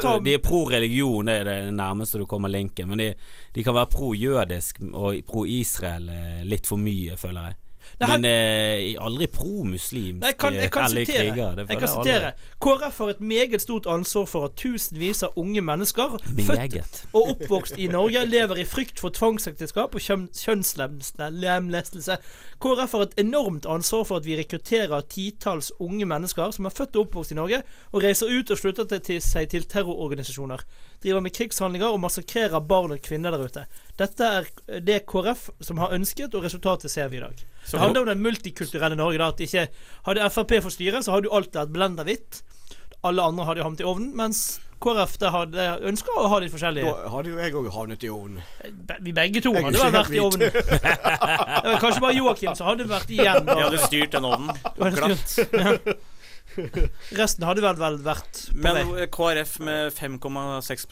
Ta- 0.00 0.12
De 0.24 0.34
er 0.34 0.42
pro-religion, 0.44 1.26
det 1.26 1.36
er 1.40 1.44
det 1.50 1.58
nærmeste 1.74 2.18
du 2.18 2.26
kommer 2.26 2.48
linken. 2.48 2.88
Men 2.88 2.98
de, 2.98 3.08
de 3.54 3.64
kan 3.66 3.74
være 3.76 3.90
pro-jødisk 3.96 4.80
og 4.92 5.20
pro-Israel 5.28 6.08
eh, 6.08 6.44
litt 6.44 6.66
for 6.66 6.76
mye, 6.80 7.16
føler 7.20 7.50
jeg. 7.50 7.59
Her- 8.00 8.16
Men 8.18 8.24
eh, 8.24 8.94
aldri 9.04 9.26
pro-muslimsk 9.28 10.24
eller 10.48 10.54
jeg 10.56 10.62
jeg 10.62 10.70
kan 10.72 10.88
sitere. 10.88 11.24
kriger. 11.34 11.56
Jeg 11.68 11.78
kan 11.78 11.88
sitere. 11.88 12.32
KrF 12.60 12.98
har 12.98 13.08
et 13.12 13.20
meget 13.20 13.60
stort 13.60 13.86
ansvar 13.86 14.24
for 14.26 14.44
at 14.48 14.54
tusenvis 14.56 15.22
av 15.22 15.32
unge 15.36 15.60
mennesker 15.60 16.16
født 16.18 17.02
og 17.12 17.28
oppvokst 17.34 17.76
i 17.78 17.86
Norge 17.92 18.22
lever 18.26 18.56
i 18.56 18.64
frykt 18.64 18.98
for 19.00 19.10
tvangsekteskap 19.10 19.94
og 19.94 20.00
kjønn- 20.00 20.30
kjønnslemlestelse. 20.32 22.16
KrF 22.60 22.92
har 22.92 23.02
et 23.06 23.14
enormt 23.20 23.66
ansvar 23.66 24.04
for 24.08 24.16
at 24.20 24.24
vi 24.26 24.36
rekrutterer 24.38 25.00
titalls 25.08 25.70
unge 25.80 26.04
mennesker 26.08 26.50
som 26.56 26.66
er 26.68 26.74
født 26.76 26.96
og 26.96 27.06
oppvokst 27.08 27.32
i 27.32 27.38
Norge, 27.38 27.62
og 27.92 28.02
reiser 28.04 28.32
ut 28.32 28.50
og 28.50 28.58
slutter 28.60 28.98
til 29.00 29.20
seg 29.24 29.48
til 29.52 29.64
terrororganisasjoner. 29.64 30.64
Driver 31.02 31.20
med 31.24 31.32
krigshandlinger 31.36 31.88
og 31.92 32.00
massakrerer 32.00 32.60
barn 32.60 32.92
og 32.92 33.00
kvinner 33.04 33.30
der 33.36 33.44
ute. 33.44 33.66
Dette 33.98 34.24
er 34.24 34.80
det 34.80 35.02
KrF 35.06 35.50
som 35.60 35.78
har 35.78 35.92
ønsket, 35.96 36.34
og 36.34 36.44
resultatet 36.44 36.90
ser 36.90 37.08
vi 37.08 37.16
i 37.16 37.24
dag. 37.24 37.46
Så 37.64 37.76
Det 37.76 37.80
handler 37.84 38.00
om 38.00 38.06
det 38.08 38.18
multikulturelle 38.18 38.96
Norge. 38.96 39.18
da, 39.18 39.28
at 39.28 39.40
ikke 39.44 39.68
Hadde 40.06 40.30
Frp 40.30 40.56
fått 40.64 40.72
styre, 40.78 41.02
så 41.04 41.12
hadde 41.12 41.28
jo 41.28 41.34
alt 41.36 41.52
vært 41.54 41.70
blenda 41.74 42.04
hvitt. 42.04 42.42
Alle 43.04 43.22
andre 43.22 43.44
hadde 43.48 43.58
jo 43.62 43.64
havnet 43.64 43.80
i 43.80 43.84
ovnen, 43.88 44.10
mens 44.16 44.60
KrF 44.80 45.18
det 45.20 45.28
hadde 45.30 45.64
ønska 45.90 46.08
å 46.16 46.28
ha 46.32 46.38
litt 46.40 46.52
forskjellige 46.54 46.88
Da 46.88 47.08
hadde 47.12 47.28
jo 47.28 47.36
jeg 47.38 47.52
òg 47.54 47.66
havnet 47.74 48.04
i 48.04 48.08
ovnen. 48.08 48.42
Be- 48.88 48.96
Vi 49.04 49.12
begge 49.12 49.42
to 49.44 49.52
Jeg 49.52 49.64
hadde 49.64 49.78
vært, 49.78 49.92
vært 49.92 50.14
i 50.16 50.20
ovnen. 50.24 50.50
Det 50.50 51.72
var 51.72 51.80
kanskje 51.84 52.00
bare 52.00 52.14
Joakim 52.16 52.54
som 52.56 52.66
hadde 52.70 52.86
vært 52.88 53.10
igjen. 53.12 53.44
Da. 53.44 53.54
Da. 53.54 53.66
hadde 53.68 53.82
styrt 53.84 54.10
den 54.16 54.24
ovnen. 54.24 54.56
Glatt. 54.76 55.36
Ja. 55.52 55.76
Resten 57.20 57.46
hadde 57.46 57.62
vel, 57.64 57.78
vel 57.80 58.00
vært 58.04 58.42
på 58.50 58.64
Men 58.64 58.80
vei. 58.92 59.06
KrF 59.12 59.54
med 59.66 59.94
5,6 59.96 60.88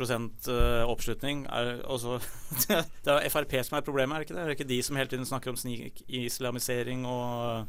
eh, 0.53 0.85
oppslutning 0.88 1.47
er 1.51 1.75
også 1.85 2.21
Det 2.68 3.16
er 3.16 3.29
Frp 3.33 3.59
som 3.66 3.79
er 3.79 3.87
problemet, 3.87 4.14
er 4.16 4.23
det 4.23 4.29
ikke 4.29 4.38
det? 4.38 4.44
Er 4.44 4.53
det 4.53 4.59
ikke 4.59 4.71
de 4.71 4.81
som 4.87 5.01
hele 5.01 5.11
tiden 5.11 5.29
snakker 5.29 5.55
om 5.55 5.61
snikislamisering 5.61 7.07
og 7.09 7.68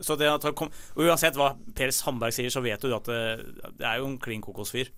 så 0.00 0.16
det 0.16 0.30
at 0.32 0.44
han 0.48 0.54
kom, 0.56 0.70
og 0.96 1.02
Uansett 1.04 1.36
hva 1.36 1.50
Per 1.76 1.90
Sandberg 1.92 2.32
sier, 2.32 2.48
så 2.52 2.62
vet 2.64 2.80
du 2.80 2.92
at 2.96 3.08
det, 3.08 3.18
det 3.76 3.84
er 3.84 3.98
jo 4.00 4.06
en 4.08 4.16
klin 4.22 4.40
kokosfyr. 4.40 4.88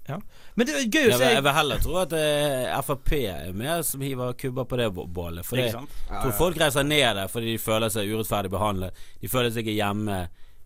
Men 0.55 0.69
det 0.69 0.77
er 0.79 0.87
gøy 0.87 1.11
å 1.11 1.17
se 1.19 1.33
jeg 1.33 1.43
vil 1.43 1.57
heller 1.57 1.83
tro 1.83 1.97
at 2.05 2.15
eh, 2.15 2.77
Frp 2.87 3.11
er 3.19 3.57
med 3.57 3.83
som 3.87 4.05
hiver 4.05 4.37
kubber 4.39 4.69
på 4.71 4.79
det 4.79 4.87
bålet. 4.95 5.43
For? 5.47 5.59
Jeg 5.59 5.75
tror 5.75 6.37
folk 6.39 6.61
reiser 6.63 6.87
ned 6.87 7.19
der 7.19 7.33
fordi 7.33 7.57
de 7.57 7.63
føler 7.63 7.91
seg 7.91 8.15
urettferdig 8.15 8.53
behandlet. 8.55 9.03
De 9.19 9.31
føler 9.33 9.51
seg 9.51 9.67
ikke 9.67 9.81
hjemme 9.81 10.23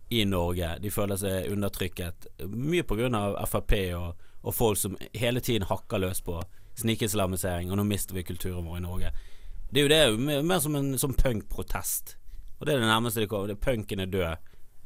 i 0.08 0.24
Norge. 0.24 0.76
De 0.82 0.90
føler 0.90 1.16
seg 1.18 1.48
undertrykket. 1.52 2.26
Mye 2.46 2.84
av 3.16 3.46
Frp 3.50 3.72
og, 3.98 4.14
og 4.42 4.54
folk 4.54 4.78
som 4.78 4.96
hele 5.14 5.40
tiden 5.40 5.66
hakker 5.66 5.98
løs 5.98 6.20
på 6.22 6.40
snikislamisering, 6.76 7.70
og 7.70 7.76
nå 7.80 7.84
mister 7.88 8.14
vi 8.14 8.22
kulturen 8.22 8.64
vår 8.68 8.78
i 8.78 8.84
Norge. 8.84 9.10
Det 9.72 9.80
er 9.80 9.86
jo 9.86 9.88
det, 9.88 10.20
mer- 10.22 10.42
mer 10.46 10.58
som 10.62 10.76
en 10.78 10.92
som 10.98 11.14
punkprotest. 11.14 12.16
Og 12.60 12.66
det 12.66 12.74
er 12.74 12.78
det 12.84 12.88
nærmeste 12.88 13.20
de 13.20 13.26
kommer. 13.26 13.48
Det 13.50 13.60
Punken 13.60 14.00
er 14.00 14.06
død. 14.06 14.36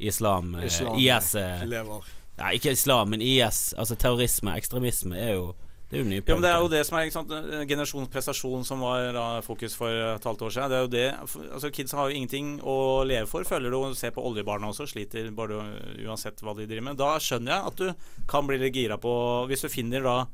Islam, 0.00 0.54
eh, 0.54 0.64
Islam 0.64 0.96
IS 0.98 1.34
eh, 1.34 1.66
lever. 1.68 2.06
Nei, 2.38 2.54
ikke 2.56 2.72
islam, 2.72 3.10
men 3.12 3.20
IS. 3.20 3.74
Altså 3.76 3.94
terrorisme, 4.00 4.54
ekstremisme, 4.56 5.18
er 5.18 5.34
jo 5.34 5.50
Det 5.90 5.98
er 5.98 6.04
jo 6.04 6.22
Ja, 6.22 6.36
Det 6.38 6.50
er 6.50 6.60
jo 6.62 6.68
det 6.70 6.86
som 6.86 6.98
er 6.98 7.10
sant? 7.10 7.30
eh, 7.32 8.06
prestasjon 8.06 8.64
som 8.64 8.78
var 8.80 9.12
da, 9.12 9.40
fokus 9.42 9.74
for 9.74 9.90
et 9.90 10.22
halvt 10.22 10.42
år 10.46 10.50
siden. 10.54 10.70
Det 10.70 10.76
er 10.76 10.84
jo 10.84 10.92
det, 10.94 11.50
altså 11.52 11.70
Kids 11.72 11.92
har 11.92 12.08
jo 12.08 12.14
ingenting 12.14 12.60
å 12.62 13.02
leve 13.04 13.26
for, 13.26 13.42
føler 13.42 13.70
du. 13.70 13.76
Og 13.76 13.96
se 13.96 14.10
på 14.14 14.22
oljebarna 14.22 14.70
også, 14.70 14.86
sliter 14.86 15.32
bare 15.34 15.58
uansett 16.06 16.38
hva 16.42 16.54
de 16.54 16.66
driver 16.66 16.92
med. 16.92 16.96
Da 16.96 17.18
skjønner 17.18 17.56
jeg 17.56 17.66
at 17.66 17.76
du 17.76 18.22
kan 18.30 18.46
bli 18.46 18.58
litt 18.58 18.74
gira 18.74 18.98
på 19.02 19.46
Hvis 19.50 19.62
du 19.66 19.68
finner 19.68 20.00
da 20.06 20.26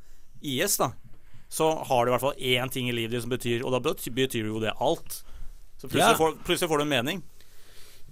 IS, 0.42 0.76
da, 0.76 0.90
så 1.48 1.70
har 1.88 2.04
du 2.04 2.10
i 2.10 2.12
hvert 2.12 2.20
fall 2.20 2.36
én 2.36 2.70
ting 2.70 2.88
i 2.90 2.92
livet 2.92 3.12
ditt 3.16 3.22
som 3.22 3.30
betyr 3.30 3.62
Og 3.64 3.72
da 3.72 3.80
betyr 3.80 4.44
jo 4.52 4.60
det 4.60 4.74
alt. 4.78 5.22
Så 5.78 5.88
plutselig, 5.88 6.12
Ja. 6.12 6.20
får, 6.20 6.36
plutselig 6.44 6.68
får 6.68 6.78
du 6.78 6.82
en 6.82 6.88
mening. 6.92 7.22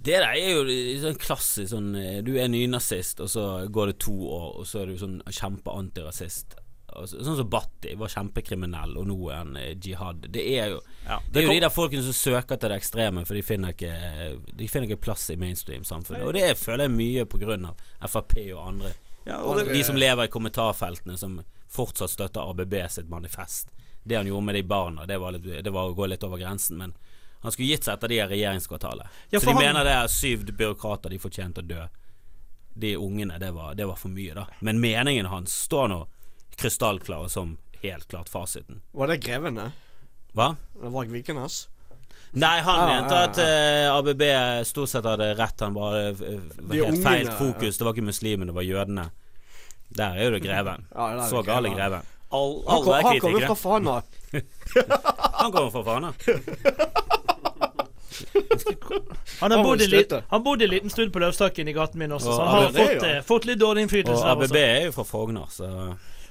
Det 0.01 0.17
der 0.21 0.33
er 0.33 0.51
jo 0.53 0.65
sånn 1.01 1.17
klassisk 1.17 1.69
sånn 1.73 1.95
eh, 1.95 2.21
Du 2.21 2.35
er 2.37 2.47
nynazist, 2.47 3.19
og 3.21 3.29
så 3.29 3.67
går 3.69 3.87
det 3.93 3.99
to 3.99 4.13
år, 4.13 4.59
og 4.59 4.65
så 4.65 4.81
er 4.81 4.85
du 4.87 4.97
sånn 4.97 5.21
kjempeantirasist. 5.29 6.55
Og 6.95 7.07
Sånn 7.11 7.35
som 7.37 7.49
Bhatti 7.49 7.95
var 7.99 8.07
kjempekriminell, 8.13 8.97
og 8.97 9.07
nå 9.09 9.17
er 9.31 9.35
han 9.41 9.55
eh, 9.57 9.73
jihad. 9.81 10.27
Det 10.31 10.43
er 10.59 10.69
jo 10.75 10.81
Ja, 11.05 11.19
Det 11.31 11.41
er 11.43 11.47
jo 11.47 11.53
de 11.55 11.59
der 11.65 11.73
folkene 11.73 12.03
som 12.03 12.13
søker 12.13 12.57
til 12.57 12.69
det 12.71 12.77
ekstreme, 12.81 13.25
for 13.25 13.33
de 13.35 13.41
finner 13.43 13.73
ikke 13.75 13.91
De 14.55 14.67
finner 14.67 14.87
ikke 14.89 15.01
plass 15.07 15.29
i 15.29 15.35
mainstream-samfunnet. 15.41 16.23
Og 16.25 16.33
det 16.33 16.57
føler 16.57 16.87
jeg 16.87 16.95
mye 16.97 17.25
på 17.25 17.41
grunn 17.41 17.65
av 17.71 17.75
Frp 18.09 18.37
og 18.55 18.67
andre. 18.67 18.93
ja, 19.25 19.41
og 19.41 19.57
det, 19.59 19.73
De 19.73 19.83
som 19.83 19.95
lever 19.95 20.25
i 20.25 20.31
kommentarfeltene, 20.31 21.17
som 21.17 21.41
fortsatt 21.75 22.09
støtter 22.13 22.41
ABB 22.49 22.73
sitt 22.89 23.09
manifest. 23.09 23.69
det 24.03 24.15
han 24.15 24.27
gjorde 24.27 24.43
med 24.45 24.55
de 24.55 24.63
barna, 24.63 25.05
det 25.05 25.17
var, 25.17 25.31
litt, 25.31 25.63
det 25.63 25.71
var 25.73 25.89
å 25.89 25.95
gå 25.95 26.05
litt 26.07 26.23
over 26.23 26.37
grensen. 26.37 26.77
Men 26.77 26.93
han 27.41 27.51
skulle 27.51 27.67
gitt 27.73 27.83
seg 27.83 27.95
etter 27.97 28.07
de 28.07 28.19
regjeringskvartalet. 28.27 29.07
Ja, 29.31 29.39
så 29.39 29.45
de 29.45 29.53
han- 29.53 29.63
mener 29.63 29.83
det 29.83 29.91
er 29.97 30.07
syv 30.07 30.45
byråkrater 30.45 31.09
de 31.09 31.17
fortjente 31.19 31.61
å 31.63 31.67
dø. 31.67 31.87
De 32.77 32.95
ungene, 32.97 33.39
det 33.39 33.51
var, 33.51 33.73
det 33.75 33.85
var 33.87 33.95
for 33.95 34.09
mye, 34.09 34.33
da. 34.35 34.45
Men 34.61 34.79
meningen 34.79 35.25
hans 35.25 35.53
står 35.65 35.87
nå 35.89 35.99
krystallklar 36.55 37.27
som 37.27 37.57
helt 37.81 38.07
klart 38.07 38.29
fasiten. 38.29 38.81
Var 38.91 39.07
det 39.13 39.17
grevene? 39.23 39.71
Hva? 40.35 40.55
Det 40.81 40.91
var 40.91 41.05
Vikenes? 41.05 41.67
Nei, 42.35 42.59
han 42.59 42.79
ah, 42.79 42.87
mente 42.89 43.15
ja, 43.15 43.27
at 43.29 43.37
eh, 43.39 43.95
ABB 43.95 44.23
stort 44.67 44.91
sett 44.91 45.05
hadde 45.07 45.29
rett. 45.39 45.61
Han 45.63 45.75
bare 45.77 46.09
eh, 46.09 46.41
var 46.57 46.81
helt 46.81 47.03
feil 47.03 47.29
fokus. 47.31 47.77
Det 47.77 47.87
var 47.87 47.95
ikke 47.95 48.09
muslimene, 48.09 48.49
det 48.51 48.57
var 48.57 48.65
jødene. 48.67 49.05
Der 49.95 50.17
er 50.17 50.27
jo 50.27 50.33
det 50.35 50.41
greven. 50.43 50.83
Ja, 50.95 51.13
det 51.15 51.29
Så 51.29 51.41
gal 51.47 51.65
er 51.65 51.77
Greven. 51.77 52.11
All, 52.35 52.63
Han, 52.67 52.83
kom, 52.83 52.93
alle 52.93 52.97
er 52.97 53.03
han 53.03 53.19
kommer 53.19 53.39
kritikere. 53.39 53.47
fra 53.47 53.55
Fana. 53.55 54.01
Han 55.41 55.51
kommer 55.51 55.71
fra 55.71 55.83
Fana. 55.83 56.11
Han 59.39 59.51
har 59.51 59.63
bodd 60.39 60.61
en, 60.61 60.69
liten 60.69 60.89
stund 60.89 61.13
på 61.13 61.19
Løvstakken 61.19 61.67
i 61.67 61.73
gaten 61.75 61.99
min 61.99 62.11
også, 62.11 62.31
så 62.31 62.43
han 62.43 62.63
har 62.63 62.69
fått, 62.71 63.03
ja. 63.03 63.09
eh, 63.17 63.23
fått 63.23 63.45
litt 63.45 63.59
dårlig 63.59 63.83
innflytelse 63.85 64.23
Og 64.23 64.43
ABB 64.45 64.55
er 64.59 64.85
jo 64.85 64.93
fra 64.95 65.03
Frogner, 65.07 65.49
så 65.51 65.67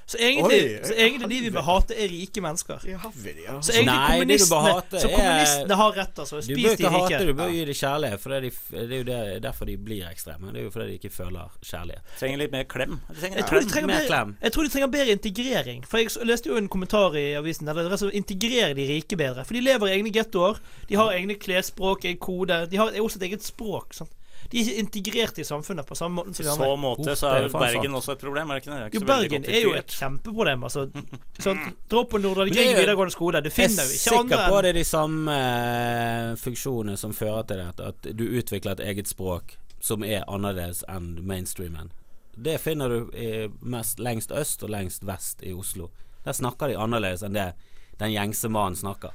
Så 0.07 0.19
egentlig, 0.21 0.59
Oi, 0.61 0.81
så 0.85 0.95
egentlig 1.01 1.29
de 1.31 1.39
vi 1.41 1.51
bør 1.55 1.65
hate, 1.65 1.95
er 1.97 2.09
rike 2.13 2.41
mennesker. 2.45 2.83
Det, 2.85 3.35
ja. 3.45 3.55
Så 3.65 3.73
egentlig 3.73 3.87
Nei, 3.89 4.19
kommunistene 4.19 4.61
hate 4.67 5.01
Så 5.01 5.09
er- 5.09 5.15
kommunistene 5.17 5.79
har 5.81 5.93
rett, 5.97 6.19
altså. 6.19 6.37
Du 6.37 6.43
Spis 6.43 6.57
bør 6.67 6.77
de 6.77 6.85
ikke 6.85 6.91
hate, 6.95 7.27
du 7.27 7.33
bør 7.39 7.53
gi 7.55 7.65
dem 7.65 7.79
kjærlighet. 7.79 8.21
For 8.21 8.35
det 8.35 8.37
er, 8.37 8.41
de, 8.41 8.51
det 8.89 8.93
er 8.93 8.99
jo 8.99 9.07
det, 9.09 9.43
derfor 9.47 9.65
de 9.71 9.77
blir 9.77 10.09
ekstreme. 10.11 10.53
Det 10.53 10.61
er 10.61 10.67
jo 10.69 10.73
fordi 10.75 10.87
de 10.93 10.99
ikke 11.01 11.13
føler 11.15 11.55
kjærlighet. 11.65 12.03
Trenger 12.21 12.43
litt 12.43 12.53
mer 12.53 12.67
klem. 12.75 12.99
Trenger 13.21 13.37
Jeg 13.41 13.47
tror, 13.49 13.69
trenger 13.73 13.87
Mer 13.95 14.07
klem. 14.11 14.37
jeg 14.43 14.53
tror 14.53 14.63
de 14.69 14.73
trenger 14.75 14.93
bedre 14.99 15.17
integrering. 15.17 15.87
For 15.89 15.99
Jeg 15.99 16.27
leste 16.29 16.49
jo 16.53 16.57
en 16.61 16.69
kommentar 16.69 17.17
i 17.17 17.25
avisen 17.41 17.67
der 17.67 17.81
det 17.81 17.87
er 18.03 18.11
integrerer 18.13 18.75
de 18.75 18.85
rike 18.89 19.17
bedre. 19.17 19.45
For 19.45 19.55
de 19.57 19.61
lever 19.65 19.89
i 19.89 19.97
egne 19.97 20.13
gettoer. 20.13 20.61
De 20.89 20.95
har 21.01 21.13
egne 21.17 21.35
klesspråk, 21.41 22.05
egen 22.05 22.19
kode. 22.21 22.67
De 22.71 22.77
har 22.77 22.93
også 23.01 23.17
et 23.23 23.31
eget 23.31 23.43
språk. 23.43 23.95
Sant? 23.97 24.11
De 24.55 24.61
er 24.61 24.69
ikke 24.71 24.83
integrert 24.85 25.39
i 25.43 25.45
samfunnet 25.49 25.87
på 25.89 25.97
samme 25.99 26.21
måte 26.23 26.35
som 26.37 26.45
I 26.45 26.47
de 26.47 26.53
så 26.55 26.63
andre. 26.63 26.77
måte 26.85 27.17
så 27.19 27.27
er 27.27 27.45
er 27.45 27.49
faen 27.51 27.65
Bergen 27.65 27.89
sant. 27.91 27.99
også 28.01 28.13
et 28.15 28.21
problem, 28.23 28.51
er 28.51 28.55
det 28.55 28.63
ikke 28.63 28.75
det? 28.75 28.85
ikke 28.87 29.01
Jo, 29.01 29.07
Bergen 29.09 29.49
er 29.51 29.61
jo 29.65 29.73
et 29.75 29.97
kjempeproblem. 29.99 30.63
Altså, 30.69 30.85
sånn, 31.47 31.63
Dra 31.91 32.05
på 32.05 32.21
videregående 32.23 33.11
skole, 33.17 33.41
det 33.43 33.53
finner 33.53 33.83
vi 33.91 33.99
jo- 33.99 34.21
andre. 34.21 34.37
Jeg 34.37 34.39
er 34.39 34.47
sikker 34.47 34.55
på 34.55 34.63
det 34.63 34.71
er 34.71 34.79
de 34.79 34.85
samme 34.85 35.35
eh, 35.35 36.31
funksjonene 36.45 36.97
som 36.97 37.13
fører 37.13 37.43
til 37.51 37.57
det. 37.65 37.89
At 37.91 38.09
du 38.17 38.25
utvikler 38.39 38.79
et 38.79 38.85
eget 38.95 39.11
språk 39.11 39.57
som 39.81 40.05
er 40.07 40.23
annerledes 40.31 40.85
enn 40.89 41.19
mainstreamen. 41.27 41.91
Det 42.37 42.57
finner 42.61 42.89
du 42.89 43.11
i 43.15 43.49
mest 43.61 43.99
lengst 43.99 44.31
øst 44.33 44.63
og 44.63 44.71
lengst 44.71 45.05
vest 45.07 45.43
i 45.43 45.53
Oslo. 45.53 45.91
Der 46.25 46.33
snakker 46.33 46.69
de 46.71 46.79
annerledes 46.81 47.23
enn 47.27 47.35
det 47.37 47.51
den 47.99 48.11
gjengse 48.15 48.49
mannen 48.51 48.75
snakker. 48.79 49.13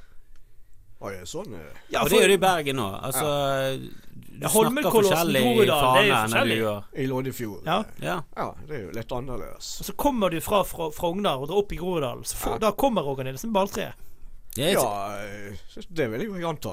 Oi, 1.00 1.14
sånn 1.24 1.54
eh. 1.56 1.68
ja, 1.94 2.02
og 2.02 2.10
det 2.10 2.18
gjør 2.18 2.24
er 2.24 2.28
jo 2.28 2.32
det 2.34 2.36
i 2.36 2.42
Bergen 2.44 2.80
òg. 2.84 2.96
Altså, 3.08 3.28
du 4.40 4.48
snakker 4.48 4.90
forskjellig 4.92 5.40
i 5.48 5.66
Fana 5.70 6.18
enn 6.26 6.34
du 6.50 6.54
gjør. 6.58 6.82
I 6.92 7.06
Loddefjord. 7.08 7.62
Ja. 7.64 7.78
Ja. 8.04 8.18
ja, 8.36 8.46
det 8.68 8.76
er 8.76 8.82
jo 8.84 8.90
litt 8.98 9.12
annerledes. 9.16 9.70
Og 9.80 9.88
så 9.88 9.94
kommer 9.96 10.30
du 10.30 10.40
fra 10.44 10.60
Fro- 10.68 10.90
Frogner 10.92 11.40
og 11.40 11.48
drar 11.48 11.62
opp 11.62 11.72
i 11.72 11.78
Groruddalen. 11.80 12.24
Så 12.28 12.36
får- 12.36 12.60
Da 12.60 12.72
kommer 12.72 13.02
Roger 13.02 13.24
Nilsen 13.24 13.52
Balltre. 13.52 13.92
Det 14.54 14.64
er, 14.66 14.72
Ja, 14.72 15.84
det 15.94 16.06
vil 16.10 16.20
jeg 16.24 16.40
jo 16.42 16.48
anta. 16.48 16.72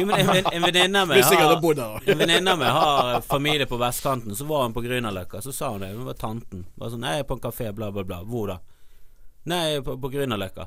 jo, 0.00 0.06
men 0.06 0.14
en, 0.18 0.46
en 0.52 0.62
venninne 0.64 1.02
med 1.06 1.18
Hvis 1.18 1.28
jeg 1.30 1.38
hadde 1.42 1.54
har 1.54 1.60
bodd 1.60 1.76
der. 1.76 2.06
En 2.12 2.18
venninne 2.22 2.54
med 2.56 2.70
har 2.72 3.20
familie 3.20 3.66
på 3.68 3.76
vestkanten. 3.78 4.34
Så 4.34 4.46
var 4.48 4.62
hun 4.64 4.72
på 4.74 4.80
Grünerløkka. 4.82 5.42
Så 5.44 5.52
sa 5.52 5.68
hun 5.74 5.80
det. 5.84 5.92
Hun 5.94 6.06
var 6.08 6.14
tanten. 6.18 6.64
Bare 6.76 6.90
sånn 6.90 7.00
'Nei, 7.04 7.12
jeg 7.18 7.26
er 7.26 7.28
på 7.28 7.34
en 7.38 7.44
kafé, 7.46 7.70
bla, 7.74 7.90
bla, 7.92 8.02
bla'. 8.02 8.24
Hvor 8.24 8.46
da? 8.48 8.58
'Nei, 9.46 9.60
jeg 9.70 9.76
er 9.76 9.82
på, 9.82 9.96
på 10.00 10.10
Grünerløkka'. 10.10 10.66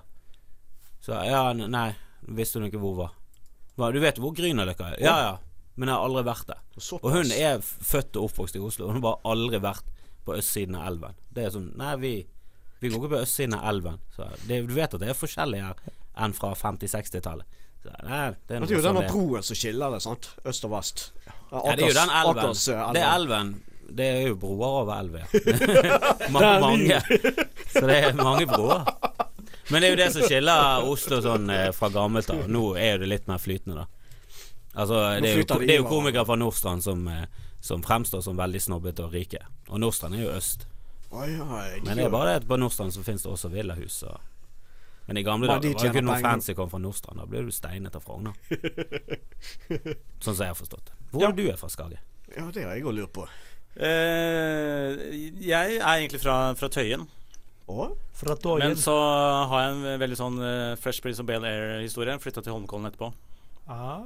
Så 1.02 1.18
ja, 1.26 1.50
n- 1.54 1.68
nei. 1.72 1.96
Visste 2.28 2.60
hun 2.60 2.68
ikke 2.68 2.82
hvor 2.82 2.96
var. 2.98 3.16
Hva, 3.80 3.92
du 3.96 4.00
vet 4.04 4.20
hvor 4.22 4.34
Grünerløkka 4.38 4.92
er? 4.94 5.00
Ja, 5.02 5.16
ja. 5.26 5.32
Men 5.80 5.88
jeg 5.90 5.98
har 5.98 6.04
aldri 6.06 6.24
vært 6.28 6.50
der. 6.52 6.60
Og 7.00 7.08
hun 7.14 7.32
er 7.34 7.62
født 7.64 8.18
og 8.20 8.28
oppvokst 8.30 8.58
i 8.60 8.62
Oslo. 8.62 8.90
Hun 8.92 9.00
har 9.00 9.06
bare 9.08 9.32
aldri 9.32 9.62
vært 9.64 9.88
på 10.28 10.36
østsiden 10.38 10.76
av 10.78 10.90
elven. 10.92 11.16
Det 11.34 11.46
er 11.48 11.54
sånn 11.56 11.72
Nei, 11.80 11.96
vi, 12.02 12.12
vi 12.84 12.92
går 12.92 13.00
ikke 13.00 13.14
på 13.16 13.22
østsiden 13.24 13.56
av 13.58 13.66
elven. 13.72 13.98
Så 14.14 14.28
det, 14.46 14.60
du 14.68 14.76
vet 14.76 14.94
at 14.94 15.02
det 15.02 15.10
er 15.14 15.18
forskjellig 15.18 15.64
her 15.64 15.82
enn 16.22 16.36
fra 16.38 16.52
50-60-tallet. 16.60 17.58
Nei, 18.06 18.20
det 18.46 18.60
er 18.60 18.62
Det 18.62 18.76
er 18.76 18.76
jo 18.76 18.82
den 18.84 18.92
denne 18.92 19.06
er. 19.08 19.10
broen 19.10 19.46
som 19.48 19.58
skiller 19.58 19.96
det, 19.96 20.02
sant? 20.04 20.28
Øst 20.46 20.68
og 20.68 20.76
vest. 20.76 21.08
Ja, 21.26 21.34
det 21.74 21.88
er 21.88 21.88
jo 21.88 21.98
den 21.98 22.12
elven. 22.20 22.44
Akers, 22.44 22.68
eh, 22.70 22.78
elven. 22.78 22.94
Det 22.94 23.02
er 23.02 23.16
elven. 23.16 23.54
Det 23.92 24.06
er 24.08 24.22
jo 24.28 24.36
broer 24.40 24.76
over 24.84 24.94
elven. 25.00 25.26
mange. 26.68 27.00
Så 27.74 27.88
det 27.90 27.98
er 27.98 28.14
mange 28.20 28.46
broer. 28.52 28.86
Men 29.70 29.82
det 29.82 29.88
er 29.88 29.94
jo 29.94 30.00
det 30.02 30.10
som 30.16 30.26
skiller 30.26 30.88
Oslo 30.90 31.22
sånn 31.24 31.50
eh, 31.54 31.70
fra 31.76 31.92
gammelt 31.94 32.32
av. 32.34 32.48
Nå 32.50 32.64
er 32.80 32.96
jo 32.96 33.04
det 33.04 33.12
litt 33.12 33.30
mer 33.30 33.42
flytende, 33.42 33.84
da. 33.84 33.88
Altså, 34.72 35.00
det 35.20 35.30
er 35.34 35.42
jo, 35.42 35.46
det 35.60 35.74
er 35.74 35.80
jo 35.82 35.88
komikere 35.90 36.26
fra 36.26 36.38
Nordstrand 36.40 36.84
som, 36.84 37.04
eh, 37.12 37.26
som 37.62 37.84
fremstår 37.84 38.24
som 38.26 38.40
veldig 38.40 38.62
snobbete 38.64 39.06
og 39.06 39.16
rike. 39.16 39.44
Og 39.70 39.82
Nordstrand 39.84 40.16
er 40.18 40.26
jo 40.26 40.34
øst. 40.34 40.68
Ja, 41.12 41.26
Men 41.84 41.98
det 41.98 42.06
er 42.06 42.14
bare 42.14 42.30
det 42.30 42.44
at 42.44 42.48
på 42.48 42.56
Nordstrand 42.56 42.94
så 42.96 43.04
finnes 43.04 43.24
det 43.26 43.32
også 43.32 43.52
villahus. 43.52 44.04
Og 44.08 44.20
men 45.12 45.18
i 45.18 45.24
gamle 45.24 45.48
dager 45.48 45.74
var 45.74 45.80
det 45.82 45.90
ikke 45.90 46.02
noen 46.06 46.24
fancy 46.24 46.54
kom 46.56 46.70
fra 46.72 46.80
Nordstrand. 46.80 47.20
Da 47.20 47.26
ble 47.28 47.42
du 47.44 47.52
steinet 47.52 47.96
av 47.98 48.04
Frogner. 48.06 48.38
sånn 50.24 50.36
som 50.36 50.44
jeg 50.46 50.54
har 50.54 50.56
forstått 50.56 50.86
det. 50.88 51.00
Hvor 51.12 51.26
er 51.28 51.34
du 51.36 51.42
er 51.52 51.58
fra, 51.60 51.68
Skage? 51.74 51.98
Ja, 52.32 52.46
det 52.48 52.64
har 52.64 52.78
jeg 52.78 52.86
òg 52.88 52.96
lurt 52.96 53.12
på. 53.18 53.26
Uh, 53.76 54.96
jeg 55.42 55.80
er 55.82 55.98
egentlig 55.98 56.22
fra, 56.24 56.38
fra 56.60 56.70
Tøyen. 56.72 57.04
Men 58.60 58.76
så 58.78 58.96
har 59.52 59.62
jeg 59.68 59.76
en 59.76 60.00
veldig 60.02 60.18
sånn 60.20 60.40
uh, 60.42 60.76
Fresh 60.82 61.02
Prince 61.02 61.22
of 61.22 61.28
Bel 61.30 61.46
Air-historie. 61.46 62.18
Flytta 62.20 62.42
til 62.44 62.54
Holmenkollen 62.56 62.90
etterpå. 62.92 63.12
ah. 63.72 64.02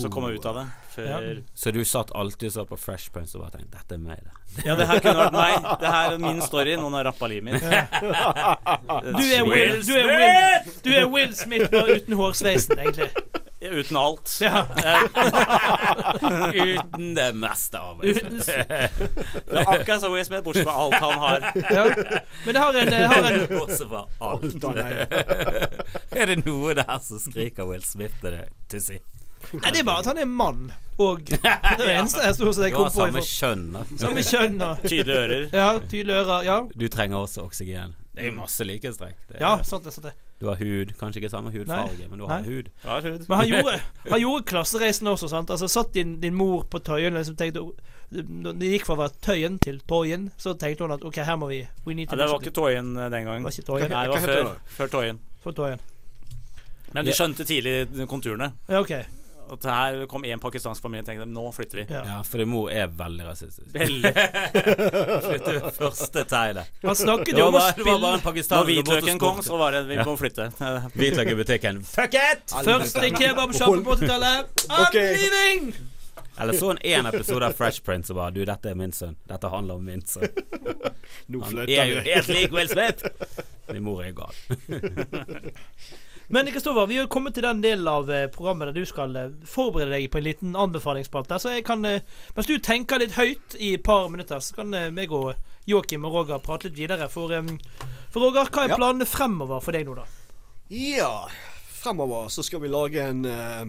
Så 0.00 0.08
kom 0.08 0.24
jeg 0.28 0.38
ut 0.38 0.46
av 0.46 0.54
det. 0.60 0.66
Før 0.94 1.04
Ja. 1.10 1.18
Så 1.54 1.70
du 1.74 1.82
satt 1.84 2.12
alltid 2.16 2.52
så 2.54 2.64
på 2.64 2.78
Fresh 2.80 3.10
Prince 3.12 3.36
og 3.36 3.42
bare 3.44 3.58
tenkte 3.58 3.76
'dette 3.76 3.94
er 3.94 3.98
meg', 3.98 4.22
det. 4.24 4.64
Ja, 4.64 4.76
det 4.78 4.86
her 4.88 5.00
kunne 5.00 5.18
vært 5.26 5.32
meg. 5.36 5.66
Det 5.80 5.88
her 5.92 6.12
er 6.14 6.18
min 6.18 6.40
story. 6.40 6.76
Noen 6.76 6.94
har 6.94 7.04
rappa 7.04 7.26
livet 7.28 7.44
mitt. 7.44 7.62
Du 9.18 9.24
er 9.36 9.44
Will, 9.44 9.82
du 9.84 9.92
er 9.92 10.06
Will, 10.06 10.72
du 10.84 10.90
er 10.94 11.06
Will 11.12 11.34
Smith 11.36 11.68
uten 11.74 12.14
hårsveisen, 12.16 12.78
egentlig. 12.78 13.10
Uten 13.60 13.96
alt. 13.96 14.38
Ja. 14.40 14.66
Uten 16.54 17.14
det 17.14 17.32
meste 17.32 17.78
av 17.80 17.98
det. 18.02 18.08
Uten, 18.08 18.38
Det 18.38 19.58
er 19.58 19.68
akkurat 19.68 20.00
som 20.00 20.12
Will 20.12 20.24
Smith, 20.24 20.42
bortsett 20.44 20.66
fra 20.68 20.72
alt 20.72 20.94
han 20.94 21.18
har. 21.18 21.46
ja. 21.70 21.84
Men 22.44 22.54
det 22.54 22.60
har 22.60 22.74
en, 22.74 22.90
det 22.90 23.06
har 23.06 23.30
en 23.32 23.46
Bortsett 23.58 23.88
fra 23.88 24.06
alt. 24.18 24.64
Er 26.16 26.26
det 26.32 26.38
noe 26.46 26.74
der 26.76 26.98
som 27.04 27.20
skriker 27.20 27.68
Will 27.68 27.84
Smith 27.84 28.14
til 28.20 28.36
det 28.36 28.44
til 28.72 28.82
si? 28.84 28.98
Nei, 29.56 29.70
det 29.70 29.80
er 29.80 29.86
bare 29.86 30.02
at 30.02 30.10
han 30.10 30.18
er 30.20 30.28
mann. 30.28 30.68
Og 30.98 31.24
det 31.28 31.40
er 31.44 31.76
det 31.80 31.90
eneste 31.92 32.24
jeg 32.24 32.36
stort 32.38 32.56
sett 32.56 32.72
kom 32.74 32.88
har 32.88 32.92
på. 32.92 33.00
samme 33.00 33.24
kjønn. 33.24 33.66
Samme 34.00 34.24
kjønn 34.24 34.60
Tydelige 34.84 35.18
ører. 35.22 35.48
Ja, 35.52 35.68
tydelige 35.80 36.22
ører. 36.22 36.46
Ja, 36.48 36.60
Du 36.74 36.86
trenger 36.92 37.24
også 37.24 37.44
oksygen. 37.48 37.96
Det 38.16 38.30
er 38.30 38.32
masse 38.36 38.64
likhetstrekk. 38.64 39.16
Ja 39.40 39.58
sant 39.64 39.84
det. 39.84 39.92
sant 39.96 40.08
det 40.08 40.14
Du 40.40 40.46
har 40.50 40.58
hud, 40.60 40.90
kanskje 41.00 41.22
ikke 41.22 41.30
samme 41.32 41.48
hudfarge, 41.50 41.96
Nei. 41.96 42.08
men 42.10 42.18
du 42.20 42.26
har 42.28 42.42
Nei. 42.42 42.48
hud. 42.58 42.66
Ja. 42.84 42.98
Men 43.00 43.38
han 43.40 43.48
gjorde, 43.48 43.76
han 44.12 44.20
gjorde 44.20 44.44
klassereisen 44.50 45.08
også, 45.08 45.30
sant. 45.32 45.50
Altså 45.50 45.68
Satt 45.72 45.94
din, 45.94 46.18
din 46.20 46.34
mor 46.36 46.66
på 46.68 46.78
Tøyen 46.84 47.14
og 47.16 47.22
liksom 47.22 47.38
tenkte 47.40 47.62
Når 48.12 48.58
det 48.60 48.68
gikk 48.74 48.84
fra 48.86 48.94
å 48.94 49.00
være 49.00 49.16
Tøyen 49.24 49.56
til 49.64 49.80
Tøyen, 49.88 50.28
så 50.38 50.52
tenkte 50.60 50.84
hun 50.84 50.92
at 50.98 51.04
OK, 51.08 51.16
her 51.24 51.36
må 51.40 51.48
vi 51.48 51.62
We 51.86 51.94
need 51.96 52.12
Ja, 52.12 52.20
det 52.20 52.28
var 52.30 52.44
ikke 52.44 52.52
Tøyen 52.60 52.92
den 52.94 53.00
den 53.00 53.12
Det 53.16 53.24
gang. 53.24 53.42
var 53.48 53.56
ikke 53.56 53.66
Tøyen. 53.70 53.90
Nei, 53.90 54.04
det 54.06 54.12
var 54.12 54.28
før, 54.28 54.52
før 54.76 54.92
Tøyen. 54.98 55.18
For 55.42 55.52
Tøyen. 55.56 55.80
Men 56.92 57.04
de 57.08 57.12
skjønte 57.16 57.44
tidlig 57.44 58.06
konturene. 58.08 58.52
Ja, 58.68 58.80
OK. 58.80 58.92
At 59.46 59.66
her 59.70 60.06
kom 60.10 60.24
én 60.26 60.40
pakistansk 60.42 60.82
familie 60.82 61.04
og 61.04 61.08
tenkte 61.10 61.26
nå 61.30 61.44
flytter 61.54 61.80
vi. 61.82 61.84
Ja. 61.92 62.02
Ja, 62.08 62.18
for 62.26 62.42
mor 62.50 62.70
er 62.72 62.90
veldig 62.90 63.26
rasistisk. 63.28 63.68
Veldig. 63.74 64.12
flytter 65.28 65.58
vi 65.58 65.72
første 65.76 66.24
tegnet. 66.26 66.70
Han 66.82 66.98
snakket 66.98 67.38
jo 67.38 67.48
om 67.52 67.58
å 67.58 67.64
spille 67.70 68.12
Når 68.18 68.70
hvitløken 68.70 69.20
kom, 69.22 69.42
så 69.46 69.58
var 69.60 69.76
det 69.76 69.84
vi 69.90 69.98
må 70.02 70.16
flytte. 70.18 70.48
Hvitløk 70.98 71.34
i 71.34 71.36
butikken. 71.38 71.82
Fuck 71.86 72.18
it! 72.18 72.56
Første 72.66 73.12
kebabsjappe 73.14 73.84
på 73.86 74.00
80-tallet. 74.00 74.66
I'm 74.66 74.96
leaving! 74.96 75.70
Eller 76.38 76.52
så 76.52 76.66
han 76.66 76.78
én 76.78 77.06
episode 77.08 77.46
av 77.46 77.54
Fresh 77.56 77.82
Prince 77.82 78.12
og 78.12 78.18
bare 78.18 78.34
Du, 78.34 78.42
dette 78.44 78.68
er 78.68 78.76
min 78.76 78.92
sønn. 78.92 79.14
Dette 79.28 79.48
handler 79.48 79.78
om 79.78 79.86
min 79.86 80.02
sønn. 80.04 80.28
Han 81.32 81.62
er 81.64 81.92
jo 81.92 82.02
vi. 82.02 82.10
helt 82.10 82.28
lik 82.28 82.52
Will 82.52 82.68
Smith! 82.68 83.06
Min 83.72 83.86
mor 83.86 84.02
er 84.04 84.12
gal. 84.16 84.34
Men 86.28 86.46
Kristoffer, 86.50 86.86
vi 86.90 86.96
har 86.98 87.06
kommet 87.06 87.34
til 87.36 87.44
den 87.46 87.60
delen 87.62 87.86
av 87.86 88.08
eh, 88.10 88.24
programmet 88.34 88.72
der 88.72 88.80
du 88.80 88.86
skal 88.88 89.14
eh, 89.16 89.28
forberede 89.46 89.92
deg 89.94 90.08
på 90.10 90.18
en 90.18 90.24
liten 90.26 90.56
anbefalingsspalte. 90.58 91.38
Så 91.38 91.52
jeg 91.54 91.64
kan, 91.68 91.84
eh, 91.86 92.02
mens 92.34 92.48
du 92.50 92.56
tenker 92.58 92.98
litt 92.98 93.14
høyt 93.14 93.54
i 93.62 93.74
et 93.76 93.84
par 93.86 94.08
minutter, 94.10 94.42
så 94.42 94.56
kan 94.58 94.74
meg 94.94 95.12
og 95.14 95.34
Joakim 95.70 96.04
og 96.06 96.16
Roger 96.18 96.42
prate 96.42 96.66
litt 96.68 96.78
videre. 96.80 97.06
For, 97.12 97.30
for 98.10 98.26
Roger, 98.26 98.50
hva 98.50 98.64
er 98.64 98.74
Ja. 98.74 98.78
planene 98.80 99.06
fremover 99.06 99.62
for 99.62 99.72
deg 99.76 99.86
nå, 99.86 99.94
da? 100.00 100.06
Ja, 100.74 101.28
fremover 101.78 102.26
så 102.34 102.42
skal 102.42 102.60
vi 102.64 102.68
lage 102.74 103.02
en 103.06 103.22
uh, 103.24 103.66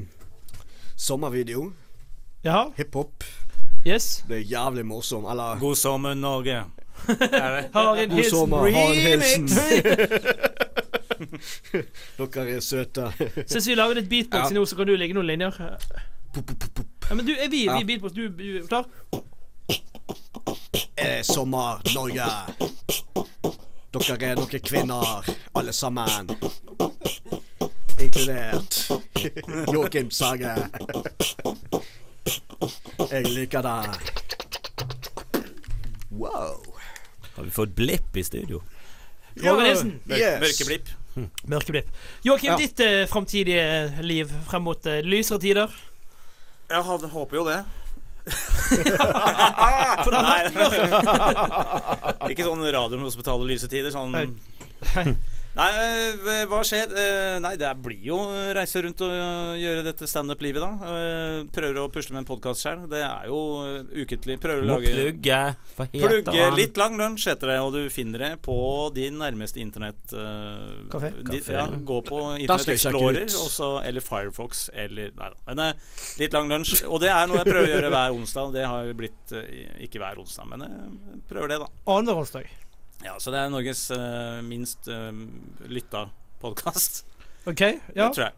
sommervideo. 0.97 1.71
Ja. 2.45 2.71
Hiphop. 2.77 3.23
Yes? 3.85 4.23
Det 4.27 4.39
er 4.41 4.49
jævlig 4.49 4.85
morsom. 4.85 5.25
Eller 5.29 5.59
God 5.61 5.77
sommer, 5.77 6.17
Norge. 6.17 6.63
Det? 7.07 7.69
Har 7.73 7.95
en 8.01 8.09
God 8.09 8.25
sommer, 8.25 8.65
ha 8.73 8.85
en 8.89 9.01
hilsen. 9.05 9.45
remix. 9.53 10.93
Dere 12.17 12.47
er 12.57 12.61
søte. 12.63 13.07
Syns 13.47 13.67
vi 13.67 13.75
lager 13.77 13.95
litt 14.01 14.09
beatbox 14.11 14.51
Ja. 14.51 14.55
nå, 14.57 14.65
så 14.69 14.75
kan 14.79 14.87
du 14.89 14.95
legge 14.97 15.13
noen 15.17 15.27
linjer. 15.29 15.57
Ja, 15.57 17.15
men 17.15 17.25
du, 17.25 17.33
er 17.33 17.49
vi, 17.49 17.63
vi 17.67 17.83
beatbox? 17.89 18.13
Du, 18.13 18.27
du 18.29 18.67
klar? 18.67 18.85
Er 20.97 21.23
sommer, 21.25 21.81
Norge? 21.95 22.27
Dere 23.97 24.17
er 24.31 24.35
noen 24.37 24.59
kvinner, 24.61 25.25
alle 25.57 25.73
sammen. 25.73 26.29
Inkludert 27.97 28.77
Joakim 29.73 30.11
Sage. 30.13 30.53
Jeg 33.09 33.29
liker 33.33 33.61
det. 33.65 33.79
Wow. 36.17 36.61
Har 37.35 37.43
vi 37.43 37.51
fått 37.53 37.73
blipp 37.77 38.17
i 38.17 38.23
studio? 38.25 38.61
Roger 39.37 39.63
Nilsen. 39.63 39.99
Yes. 41.17 41.29
Mørkeblipp. 41.49 41.87
Joakim, 42.27 42.51
Ja. 42.51 42.57
ditt 42.61 42.79
eh, 42.85 43.05
framtidige 43.09 44.01
liv 44.05 44.31
frem 44.49 44.63
mot 44.67 44.85
eh, 44.85 45.01
lysere 45.03 45.39
tider? 45.41 45.73
Jeg 46.69 46.83
hadde, 46.83 47.07
håper 47.09 47.39
jo 47.39 47.45
det. 47.47 47.57
For 50.03 50.11
det 50.11 50.19
har 50.19 50.27
vært 50.27 50.57
mørkt. 50.59 52.29
Ikke 52.33 52.43
sånn 52.45 52.65
Radiumhospitalet 52.75 53.47
lyse 53.53 53.69
tider. 53.71 53.91
Sånn. 53.95 54.35
Nei, 55.57 55.67
eh, 55.73 56.43
hva 56.45 56.59
skjer? 56.61 56.91
Eh, 56.93 57.35
Nei, 57.41 57.55
det 57.57 57.69
blir 57.81 58.03
jo 58.05 58.17
reise 58.53 58.81
rundt 58.85 58.99
og 59.01 59.09
eh, 59.09 59.55
gjøre 59.57 59.81
dette 59.87 60.05
standup-livet, 60.09 60.61
da. 60.61 60.89
Eh, 60.93 61.37
Prøver 61.55 61.79
å 61.81 61.87
pusle 61.89 62.13
med 62.13 62.21
en 62.21 62.27
podkast 62.29 62.61
sjøl. 62.61 62.83
Det 62.91 62.99
er 63.01 63.25
jo 63.31 63.39
eh, 63.65 64.03
ukentlig. 64.03 64.35
Prøver 64.43 64.61
å 64.61 64.67
lage 64.75 64.91
plugge. 64.93 65.39
Hva 65.79 65.87
heter 65.89 66.03
Plugge 66.05 66.35
han? 66.43 66.53
litt 66.59 66.77
lang 66.77 66.99
lunsj 67.01 67.25
heter 67.31 67.49
det, 67.55 67.57
og 67.65 67.73
du 67.73 67.79
finner 67.93 68.21
det 68.27 68.29
på 68.45 68.57
din 68.93 69.17
nærmeste 69.17 69.63
internett... 69.63 70.13
eh, 70.13 70.77
Kafé? 70.93 71.11
Ja, 71.55 71.65
gå 71.89 71.99
på 72.05 72.21
Internett 72.37 72.71
Explorer 72.75 73.25
også, 73.25 73.71
eller 73.87 74.05
Firefox 74.05 74.67
eller 74.77 75.09
Nei 75.17 75.31
da. 75.33 75.41
Men 75.49 75.63
eh, 75.71 75.89
litt 76.21 76.37
lang 76.37 76.53
lunsj. 76.53 76.83
Og 76.85 77.01
det 77.01 77.09
er 77.09 77.25
noe 77.33 77.41
jeg 77.41 77.49
prøver 77.49 77.65
å 77.65 77.73
gjøre 77.73 77.91
hver 77.97 78.19
onsdag. 78.21 78.53
Det 78.59 78.69
har 78.69 78.93
blitt 79.01 79.33
eh, 79.41 79.83
ikke 79.89 80.05
hver 80.05 80.21
onsdag, 80.21 80.53
men 80.53 80.67
jeg 80.69 81.21
prøver 81.33 81.55
det, 81.55 81.61
da. 81.65 81.71
Annenhver 81.97 82.21
onsdag. 82.27 82.45
Ja, 83.03 83.19
Så 83.19 83.31
det 83.31 83.39
er 83.39 83.49
Norges 83.53 83.91
uh, 83.91 84.41
minst 84.45 84.87
uh, 84.89 85.11
lytta 85.69 86.07
podkast. 86.41 87.05
OK? 87.45 87.61
Ja. 87.93 88.07
Det 88.07 88.13
tror 88.15 88.25
jeg. 88.25 88.33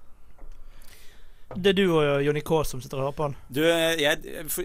Det 1.55 1.71
er 1.71 1.77
du 1.79 1.85
og 1.97 2.21
Jonny 2.21 2.41
K 2.45 2.59
som 2.67 2.81
sitter 2.83 2.99
og 2.99 3.07
hører 3.07 3.15
på 3.17 3.25
han? 3.25 3.35
Du, 3.49 3.63
jeg, 3.65 4.19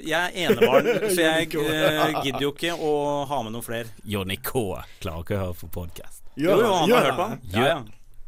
jeg 0.04 0.18
er 0.18 0.34
enebarn, 0.36 0.90
så 1.14 1.22
jeg 1.22 1.48
uh, 1.56 2.18
gidder 2.20 2.44
jo 2.44 2.50
ikke 2.52 2.74
å 2.76 2.90
ha 3.30 3.38
med 3.46 3.54
noen 3.54 3.64
flere. 3.64 3.94
Jonny 4.04 4.36
K 4.36 4.66
klarer 5.00 5.24
ikke 5.24 5.38
å 5.38 5.42
høre 5.46 5.58
på 5.62 5.70
podkast. 5.78 6.24
Jo, 6.34 6.58
jo, 6.58 6.72
han 6.74 6.92
har 6.92 7.08
hørt 7.08 7.16
på 7.20 7.28
han. 7.30 7.38
Ja, 7.54 7.68
ja. 7.70 7.78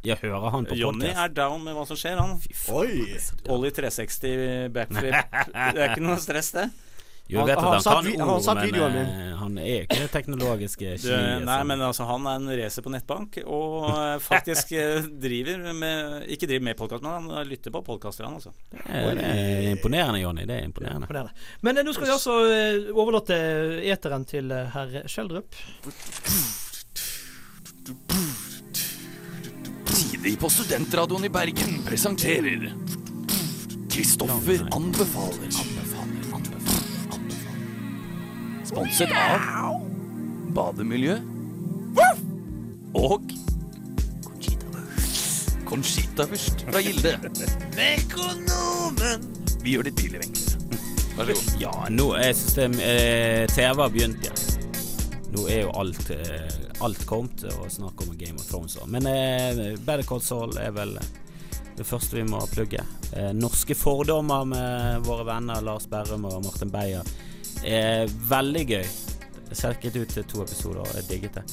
Jeg 0.07 0.21
hører 0.23 0.49
han 0.55 0.65
på 0.65 0.71
podkast. 0.71 0.81
Jonny 0.81 1.11
er 1.11 1.31
down 1.35 1.61
med 1.67 1.77
hva 1.77 1.85
som 1.89 1.99
skjer, 1.99 2.17
han. 2.17 2.37
Oi. 2.79 3.19
Ollie 3.53 3.75
360 3.75 4.73
backflip. 4.73 5.37
Det 5.75 5.83
er 5.83 5.91
ikke 5.91 6.07
noe 6.07 6.17
stress, 6.23 6.53
det. 6.55 6.69
Jo, 7.29 7.41
jeg 7.41 7.47
vet 7.49 7.57
Han- 7.59 7.65
at 7.65 7.65
han 7.65 7.73
han 7.73 7.81
satt 7.83 7.93
kan 7.97 8.05
vi- 8.05 8.17
han 8.17 8.29
ord, 8.29 8.41
satt 8.43 8.55
men 8.55 8.65
videoen 8.69 8.95
eh, 8.95 9.35
han 9.37 9.57
er 9.59 9.81
ikke 9.83 9.97
det 9.99 10.11
teknologiske 10.13 10.91
geniet. 11.03 11.43
nei, 11.45 11.57
men 11.67 11.81
altså, 11.81 12.05
han 12.07 12.25
er 12.31 12.35
en 12.39 12.47
racer 12.61 12.81
på 12.85 12.93
nettbank, 12.93 13.37
og 13.45 13.89
eh, 13.89 14.19
faktisk 14.31 14.71
eh, 14.71 15.01
driver 15.25 15.73
med 15.73 16.23
Ikke 16.31 16.47
driver 16.47 16.63
med 16.69 16.77
podkast, 16.79 17.03
men 17.03 17.27
han 17.29 17.47
lytter 17.49 17.71
på 17.75 17.81
podkaster, 17.83 18.25
han, 18.29 18.35
altså. 18.39 18.53
det, 18.71 18.85
er, 18.87 19.15
det 19.15 19.25
er 19.27 19.71
imponerende, 19.75 20.21
Johnny. 20.23 20.45
Det 20.47 20.55
er 20.61 20.63
imponerende. 20.69 21.03
Imponerende. 21.09 21.33
Men 21.61 21.81
nå 21.83 21.93
skal 21.93 22.07
vi 22.07 22.15
altså 22.15 22.37
overlate 22.95 23.41
eteren 23.91 24.25
til 24.25 24.49
herr 24.73 25.03
Schjelderup. 25.07 25.51
Tidlig 29.87 30.39
på 30.39 30.49
Studentradioen 30.51 31.25
i 31.25 31.29
Bergen 31.31 31.79
presenterer 31.85 32.71
Kristoffer 33.91 34.65
anbefaler. 34.75 35.53
Sponset 38.67 39.11
av 39.15 39.77
Bademiljø 40.55 41.13
og 42.97 43.29
Conchita-vurst 45.67 46.65
fra 46.67 46.81
Gilde. 46.83 47.13
Vi 49.63 49.75
gjør 49.75 49.87
det 49.87 49.93
billigere 49.95 50.27
enklere. 50.27 50.81
Vær 51.17 51.29
så 51.31 51.35
god. 51.37 51.53
Ja, 51.61 51.71
nå 51.91 52.07
er 52.19 52.33
systemet 52.35 52.83
eh, 52.83 53.43
TV 53.53 53.81
har 53.81 53.93
begynt 53.93 54.27
igjen. 54.27 54.67
Nå 55.35 55.45
er 55.51 55.63
jo 55.65 55.71
alt 55.79 56.11
eh, 56.15 56.63
Alt 56.85 57.07
kommet, 57.09 57.41
og 57.57 57.71
snart 57.73 57.95
kommer 57.97 58.13
Game 58.19 58.37
of 58.37 58.45
Thrones 58.45 58.75
òg. 58.77 58.85
Men 58.93 59.07
eh, 59.09 59.63
Better 59.81 60.03
Call 60.05 60.21
Saul 60.21 60.53
er 60.61 60.75
vel 60.75 60.91
det 61.77 61.85
første 61.87 62.19
vi 62.19 62.25
må 62.27 62.43
plugge. 62.51 62.83
Eh, 63.15 63.31
norske 63.33 63.73
fordommer 63.79 64.45
med 64.45 65.07
våre 65.07 65.25
venner 65.25 65.63
Lars 65.65 65.87
Berrum 65.89 66.27
og 66.29 66.43
Martin 66.45 66.69
Beyer. 66.73 67.07
Eh, 67.63 68.05
veldig 68.29 68.65
gøy. 68.69 68.87
Sjekket 69.55 69.95
ut 69.95 70.15
to 70.27 70.43
episoder 70.43 70.83
og 70.83 71.09
digget 71.09 71.39
det. 71.39 71.45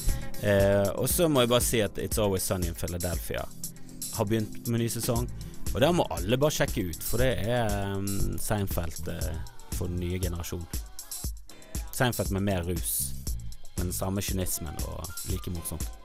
Eh, 0.45 0.89
og 0.99 1.09
så 1.09 1.29
må 1.31 1.45
jeg 1.45 1.51
bare 1.53 1.63
si 1.63 1.81
at 1.81 1.97
It's 2.01 2.19
Always 2.21 2.43
Sunny 2.43 2.67
in 2.67 2.75
Philadelphia 2.75 3.45
har 4.15 4.25
begynt 4.25 4.67
med 4.67 4.83
ny 4.83 4.89
sesong. 4.91 5.27
Og 5.73 5.81
det 5.81 5.91
må 5.95 6.05
alle 6.13 6.37
bare 6.39 6.55
sjekke 6.55 6.85
ut, 6.89 7.01
for 7.03 7.19
det 7.19 7.33
er 7.51 7.95
um, 7.95 8.37
Seinfeld 8.39 9.09
eh, 9.11 9.33
for 9.75 9.91
den 9.91 9.99
nye 9.99 10.19
generasjonen. 10.23 10.67
Seinfeld 11.91 12.31
med 12.35 12.45
mer 12.47 12.63
rus, 12.67 12.95
men 13.77 13.91
samme 13.95 14.23
kynismen 14.23 14.75
og 14.87 15.03
like 15.31 15.51
morsomt. 15.51 16.04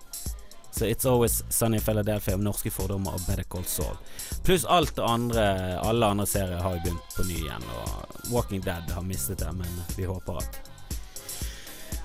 Så 0.73 0.87
It's 0.87 1.09
Always 1.09 1.43
Sunny 1.49 1.77
in 1.77 1.83
Philadelphia 1.83 2.35
om 2.35 2.45
norske 2.45 2.71
fordommer 2.71 3.15
og 3.15 3.21
Better 3.27 3.45
Call 3.45 3.65
Saul. 3.65 3.97
Pluss 4.45 4.65
alt 4.65 4.97
det 4.97 5.03
andre, 5.03 5.45
alle 5.83 6.07
andre 6.07 6.27
serier 6.27 6.63
har 6.63 6.77
jo 6.77 6.83
begynt 6.85 7.17
på 7.17 7.27
ny 7.29 7.39
igjen. 7.43 7.69
Og 7.77 8.33
Walking 8.33 8.65
Dead 8.65 8.91
har 8.95 9.03
mistet 9.03 9.39
det, 9.39 9.53
men 9.53 9.83
vi 9.97 10.05
håper 10.09 10.43
at 10.43 10.61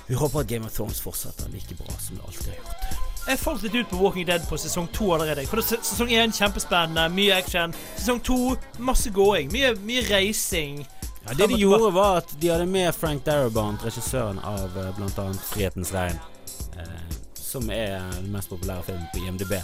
Vi 0.07 0.13
håper 0.15 0.39
at 0.39 0.47
Game 0.47 0.65
of 0.65 0.73
Thrones 0.73 1.01
fortsetter 1.01 1.49
like 1.49 1.75
bra 1.75 1.93
som 1.99 2.15
det 2.15 2.23
alltid 2.27 2.47
har 2.47 2.55
gjort. 2.55 3.05
Jeg 3.25 3.39
falt 3.41 3.63
litt 3.65 3.75
ut 3.75 3.89
på 3.89 3.97
Walking 3.97 4.27
Dead 4.27 4.43
på 4.49 4.57
sesong 4.61 4.85
to 4.93 5.07
allerede. 5.15 5.47
For 5.49 5.61
Sesong 5.65 6.11
én 6.13 6.33
kjempespennende, 6.33 7.07
mye 7.09 7.33
action. 7.33 7.73
Sesong 7.97 8.19
to 8.21 8.37
masse 8.77 9.09
gåing. 9.09 9.49
Mye, 9.53 9.71
mye 9.81 10.03
reising. 10.05 10.83
Ja, 11.25 11.33
det 11.33 11.47
de 11.47 11.57
gjorde, 11.57 11.89
var 11.95 12.19
at 12.21 12.35
de 12.37 12.51
hadde 12.53 12.67
med 12.69 12.93
Frank 12.95 13.25
Darabont, 13.25 13.81
regissøren 13.81 14.37
av 14.45 14.67
bl.a. 14.75 14.91
blant 14.93 15.17
annet 15.19 15.41
'Frihetens 15.41 15.93
regn', 15.93 16.19
eh, 16.77 17.14
som 17.55 17.69
er 17.71 17.97
den 18.19 18.31
mest 18.35 18.51
populære 18.51 18.83
filmen 18.89 19.07
på 19.13 19.23
IMDb. 19.23 19.55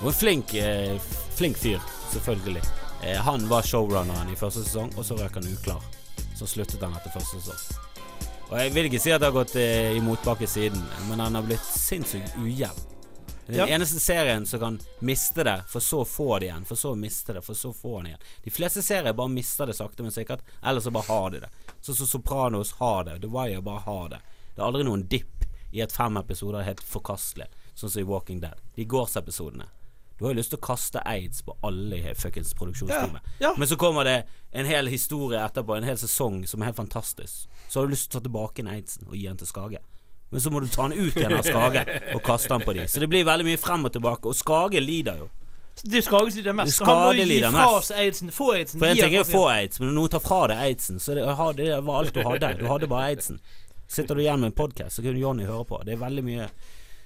Og 0.00 0.08
en 0.12 0.16
flink, 0.16 0.54
eh, 0.54 0.96
flink 1.36 1.58
fyr, 1.58 1.80
selvfølgelig. 2.12 2.62
Eh, 3.02 3.16
han 3.26 3.48
var 3.50 3.62
showrunneren 3.66 4.30
i 4.32 4.36
første 4.38 4.62
sesong, 4.64 4.92
og 4.96 5.04
så 5.04 5.16
røk 5.18 5.34
han 5.40 5.48
uklar. 5.50 5.82
Så 6.38 6.46
sluttet 6.48 6.80
han 6.84 6.94
etter 6.96 7.10
første 7.12 7.40
sesong. 7.40 7.86
Og 8.50 8.58
Jeg 8.58 8.72
vil 8.74 8.84
ikke 8.88 8.98
si 9.00 9.12
at 9.14 9.20
det 9.22 9.28
har 9.30 9.36
gått 9.44 9.54
eh, 9.56 9.92
i 9.96 10.00
motbakke 10.02 10.46
siden, 10.50 10.80
men 11.08 11.20
han 11.22 11.34
har 11.38 11.42
blitt 11.46 11.62
sinnssykt 11.66 12.34
ujevn. 12.40 12.86
Den 13.46 13.56
Ja. 13.58 13.66
eneste 13.66 13.98
serien 14.00 14.46
som 14.46 14.60
kan 14.60 14.80
miste 15.00 15.42
det, 15.44 15.64
for 15.68 15.80
så 15.80 16.04
få 16.06 16.38
det 16.40 16.46
igjen, 16.48 16.64
for 16.66 16.76
så 16.76 16.94
miste 16.94 17.32
det, 17.34 17.42
for 17.44 17.54
så 17.54 17.72
få 17.74 17.96
han 17.98 18.06
igjen. 18.06 18.18
De 18.44 18.50
fleste 18.50 18.82
serier 18.82 19.12
bare 19.12 19.28
mister 19.28 19.66
det 19.66 19.74
sakte, 19.74 20.02
men 20.02 20.12
sikkert, 20.12 20.40
eller 20.62 20.80
så 20.80 20.90
bare 20.94 21.06
har 21.08 21.30
de 21.30 21.40
det. 21.40 21.48
Sånn 21.82 21.96
som 21.98 22.06
Sopranos 22.06 22.72
har 22.78 23.04
det, 23.04 23.18
The 23.22 23.26
Wire 23.28 23.60
bare 23.62 23.80
har 23.86 24.08
det. 24.08 24.20
Det 24.54 24.62
er 24.62 24.66
aldri 24.66 24.84
noen 24.86 25.02
dipp 25.08 25.44
i 25.70 25.82
at 25.84 25.92
fem 25.94 26.16
episoder 26.20 26.60
er 26.60 26.70
helt 26.72 26.82
forkastelig, 26.84 27.46
sånn 27.74 27.92
som 27.92 28.02
i 28.02 28.08
Walking 28.08 28.40
Dead. 28.42 28.58
De 28.76 28.86
gårdsepisodene. 28.88 29.68
Du 30.20 30.26
har 30.26 30.34
jo 30.34 30.36
lyst 30.36 30.52
til 30.52 30.58
å 30.60 30.64
kaste 30.66 31.00
aids 31.08 31.40
på 31.46 31.54
alle 31.64 31.96
i 31.96 32.10
fuckings 32.12 32.52
produksjonsteamet. 32.58 33.22
Ja, 33.38 33.46
ja. 33.46 33.52
Men 33.56 33.68
så 33.70 33.78
kommer 33.80 34.04
det 34.04 34.18
en 34.52 34.66
hel 34.68 34.90
historie 34.92 35.40
etterpå, 35.40 35.78
en 35.78 35.86
hel 35.88 35.96
sesong 35.96 36.42
som 36.50 36.60
er 36.60 36.68
helt 36.68 36.76
fantastisk. 36.76 37.46
Så 37.68 37.80
har 37.80 37.88
du 37.88 37.94
lyst 37.94 38.10
til 38.10 38.18
å 38.18 38.20
ta 38.20 38.26
tilbake 38.26 38.60
en 38.60 38.68
aidsen 38.74 39.08
og 39.08 39.16
gi 39.16 39.24
den 39.30 39.40
til 39.40 39.48
Skage. 39.48 39.80
Men 40.30 40.44
så 40.44 40.52
må 40.52 40.60
du 40.60 40.68
ta 40.68 40.90
den 40.90 41.00
ut 41.00 41.16
igjen 41.16 41.32
av 41.38 41.46
Skage 41.46 41.86
og 42.14 42.20
kaste 42.26 42.52
den 42.52 42.66
på 42.66 42.74
de. 42.76 42.84
Så 42.92 43.00
det 43.00 43.08
blir 43.08 43.24
veldig 43.24 43.46
mye 43.48 43.62
frem 43.62 43.88
og 43.88 43.94
tilbake, 43.96 44.28
og 44.28 44.36
Skage 44.36 44.82
lider 44.84 45.24
jo. 45.24 45.30
Det 45.80 46.02
er 46.02 46.04
Skage 46.04 46.34
som 46.34 46.42
lider 46.42 46.58
mest. 46.60 46.82
Er 46.82 46.90
Han 46.90 47.00
må 47.00 47.08
Skage 47.08 47.24
jo 47.24 47.32
gi 47.32 47.40
fra 47.56 47.82
seg 47.88 48.04
aidsen. 48.04 48.34
Få 48.36 48.50
aidsen. 48.58 48.82
For 48.82 48.92
en 48.92 49.00
ting 49.00 49.16
er 49.16 49.24
å 49.24 49.30
få 49.30 49.42
aids, 49.54 49.80
men 49.80 49.88
når 49.88 49.98
noen 50.02 50.14
tar 50.18 50.24
fra 50.28 50.40
deg 50.52 50.62
aidsen, 50.68 51.00
så 51.00 51.16
det, 51.16 51.24
det 51.64 51.72
var 51.88 52.02
alt 52.02 52.14
du 52.14 52.22
hadde. 52.28 52.52
Du 52.60 52.66
hadde 52.68 52.90
bare 52.92 53.14
aidsen. 53.14 53.40
Sitter 53.90 54.14
du 54.14 54.22
igjen 54.22 54.40
med 54.40 54.52
en 54.52 54.58
podkast, 54.58 54.96
så 54.96 55.02
kunne 55.02 55.18
Jonny 55.18 55.44
høre 55.48 55.64
på. 55.66 55.80
Det 55.84 55.96
er 55.96 56.02
veldig 56.04 56.22
mye 56.26 56.50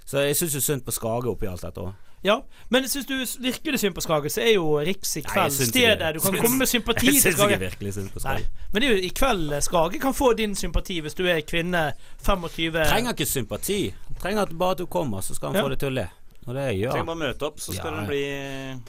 Så 0.04 0.20
jeg 0.20 0.36
syns 0.36 0.54
jo 0.54 0.60
synd 0.60 0.82
på 0.84 0.92
Skage 0.92 1.30
oppi 1.32 1.48
alt 1.48 1.62
dette 1.64 1.80
òg. 1.80 1.94
Ja, 2.24 2.38
men 2.72 2.84
syns 2.88 3.04
du 3.08 3.14
virkelig 3.44 3.80
synd 3.80 3.94
på 3.96 4.00
Skage, 4.04 4.30
så 4.32 4.40
er 4.44 4.54
jo 4.54 4.66
Riks 4.84 5.16
i 5.16 5.22
kveld 5.24 5.52
stedet 5.52 6.14
du 6.16 6.20
kan 6.24 6.36
komme 6.40 6.58
med 6.62 6.68
sympati 6.68 7.06
Jeg 7.06 7.14
til 7.14 7.22
syns 7.22 7.34
ikke 7.36 7.48
Skage. 7.48 7.58
virkelig 7.60 7.94
synd 7.96 8.10
på 8.12 8.20
Nei, 8.24 8.36
Skage. 8.36 8.68
men 8.72 8.82
det 8.82 8.88
er 8.88 8.94
jo 8.94 9.02
i 9.08 9.12
kveld 9.20 9.54
Skage 9.64 10.00
kan 10.00 10.14
få 10.16 10.32
din 10.36 10.54
sympati 10.56 10.98
hvis 11.04 11.16
du 11.16 11.24
er 11.28 11.40
kvinne 11.48 11.82
25 12.24 12.84
Trenger 12.84 13.12
ikke 13.16 13.26
sympati. 13.28 13.78
Trenger 14.20 14.46
bare 14.56 14.76
at 14.76 14.78
du 14.78 14.86
kommer, 14.86 15.20
så 15.20 15.34
skal 15.36 15.48
han 15.52 15.56
Ja. 15.56 15.62
få 15.64 15.68
det 15.72 15.78
til 15.80 15.88
å 15.92 15.94
le. 16.00 16.06
Og 16.44 16.52
det 16.54 16.64
gjør 16.76 16.90
Trenger 16.92 17.06
bare 17.08 17.20
møte 17.22 17.46
opp, 17.46 17.60
så 17.64 17.72
skal 17.72 17.94
Ja, 17.94 18.00
det 18.00 18.08
bli 18.10 18.22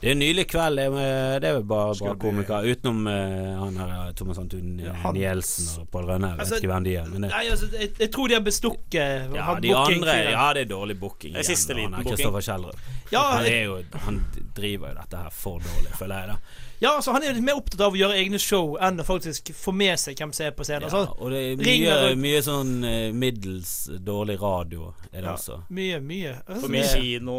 Det 0.02 0.10
er 0.10 0.12
en 0.12 0.20
nylig 0.20 0.44
kveld. 0.52 0.76
Det 0.82 0.86
er, 1.06 1.40
det 1.40 1.50
er 1.54 1.60
bare 1.64 1.94
Skal 1.96 2.08
bra 2.10 2.16
bli- 2.16 2.24
komikere. 2.30 2.74
Utenom 2.76 3.08
uh, 3.08 3.64
han 3.64 3.78
her 3.80 4.12
Thomas 4.20 4.42
Antun 4.42 4.80
Ja, 4.84 4.92
han- 5.06 5.16
Nielsen 5.16 5.70
og 5.82 5.88
Pål 5.94 6.10
Rønne. 6.10 6.28
Jeg 6.34 6.38
vet 6.38 6.44
Altså, 6.46 6.60
ikke 6.60 6.72
hvem 6.74 6.84
de 6.90 6.96
er. 7.00 7.06
Men 7.14 7.22
det, 7.28 7.30
Nei, 7.32 7.46
altså, 7.54 7.70
jeg, 7.80 7.90
jeg 8.00 8.12
tror 8.12 8.28
de 8.28 8.34
har 8.34 8.44
bestukket 8.44 9.00
ja, 9.40 9.56
de 9.64 9.76
andre. 9.76 10.18
Ja, 10.36 10.50
det 10.54 10.66
er 10.66 10.70
dårlig 10.76 11.00
booking. 11.00 11.34
Det 11.34 11.46
er 11.46 11.48
siste 11.48 11.72
igjen, 11.74 11.92
liten 11.92 12.04
booking. 12.04 12.18
Kristoffer 12.18 12.42
Kjellrup. 12.50 12.76
Ja, 13.14 13.22
Han, 13.38 13.46
er 13.46 13.64
jo, 13.64 13.76
han 14.06 14.22
driver 14.56 14.90
jo 14.94 14.96
dette 15.02 15.18
her 15.26 15.34
for 15.34 15.60
dårlig, 15.60 15.92
føler 16.00 16.24
jeg. 16.24 16.28
da 16.36 16.64
ja, 16.80 17.02
så 17.02 17.12
han 17.16 17.24
er 17.24 17.30
jo 17.30 17.36
litt 17.38 17.46
mer 17.48 17.56
opptatt 17.56 17.82
av 17.86 17.94
å 17.96 17.98
gjøre 17.98 18.18
egne 18.20 18.40
show 18.42 18.74
enn 18.84 19.00
å 19.00 19.06
faktisk 19.08 19.54
få 19.56 19.72
med 19.76 19.96
seg 20.00 20.18
hvem 20.20 20.34
som 20.36 20.46
er 20.50 20.56
på 20.58 20.66
scenen. 20.68 20.90
ja, 20.90 20.90
Altså, 20.90 21.16
Og 21.24 21.32
det 21.32 21.40
er 21.54 21.62
mye, 21.62 21.96
mye 22.20 22.42
sånn 22.44 22.74
eh, 22.84 23.08
middels 23.16 23.72
dårlig 24.04 24.36
radio 24.42 24.90
er 25.12 25.22
det 25.22 25.30
ja, 25.30 25.34
også. 25.38 25.62
mye, 25.70 26.02
mye. 26.04 26.34
Altså, 26.44 26.62
for 26.66 26.76
mye 26.76 26.92
kino 26.92 27.38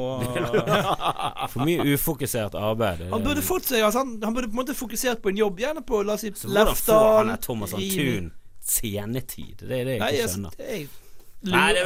For 1.53 1.69
mye 1.69 1.87
ufokusert 1.93 2.57
arbeid. 2.59 3.05
han 3.13 3.27
burde 3.29 3.45
fått 3.45 3.69
seg 3.71 3.85
altså, 3.85 4.05
han, 4.05 4.17
han 4.25 4.35
burde 4.37 4.49
på 4.49 4.57
en 4.57 4.63
måte 4.65 4.77
fokusert 4.79 5.23
på 5.23 5.35
en 5.35 5.43
jobb, 5.45 5.61
gjerne 5.67 5.85
på 5.87 6.01
la 6.07 6.17
oss 6.17 6.25
si 6.25 6.33
Så 6.35 6.49
hvordan 6.51 6.81
får 6.81 7.11
han 7.21 7.35
Thomas 7.45 7.77
Antun 7.77 8.33
scenetid? 8.67 9.61
Det 9.63 9.83
er 9.83 9.85
det 9.85 9.99
jeg 9.99 10.01
Nei, 10.01 10.15
ikke 10.17 10.31
altså, 10.31 10.41
skjønner. 10.41 11.03
Nei, 11.41 11.73
det 11.77 11.83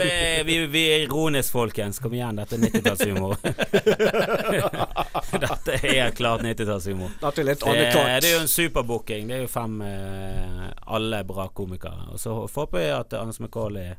vi, 0.47 0.67
vi 0.67 0.93
er 0.93 0.99
ironisk, 1.05 1.53
folkens. 1.53 1.99
Kom 1.99 2.15
igjen, 2.15 2.37
dette 2.39 2.55
er 2.57 2.61
90-tallshumor. 2.65 3.37
dette 5.45 5.73
er 5.91 6.11
klart 6.17 6.43
90-tallshumor. 6.47 7.11
Dette 7.21 7.43
er 7.43 7.47
litt 7.51 7.61
Det, 7.65 7.73
det 8.23 8.31
er 8.31 8.37
jo 8.37 8.41
en 8.45 8.49
superbooking. 8.49 9.29
Det 9.29 9.35
er 9.41 9.43
jo 9.45 9.51
fem 9.51 9.83
eh, 9.85 10.71
Alle 10.95 11.25
bra 11.29 11.49
komikere. 11.49 12.03
Og 12.15 12.19
så 12.23 12.31
håper 12.47 12.79
jeg 12.85 12.95
at 12.95 13.13
Anders 13.21 13.41
McCauley 13.43 13.89
eh, 13.91 13.97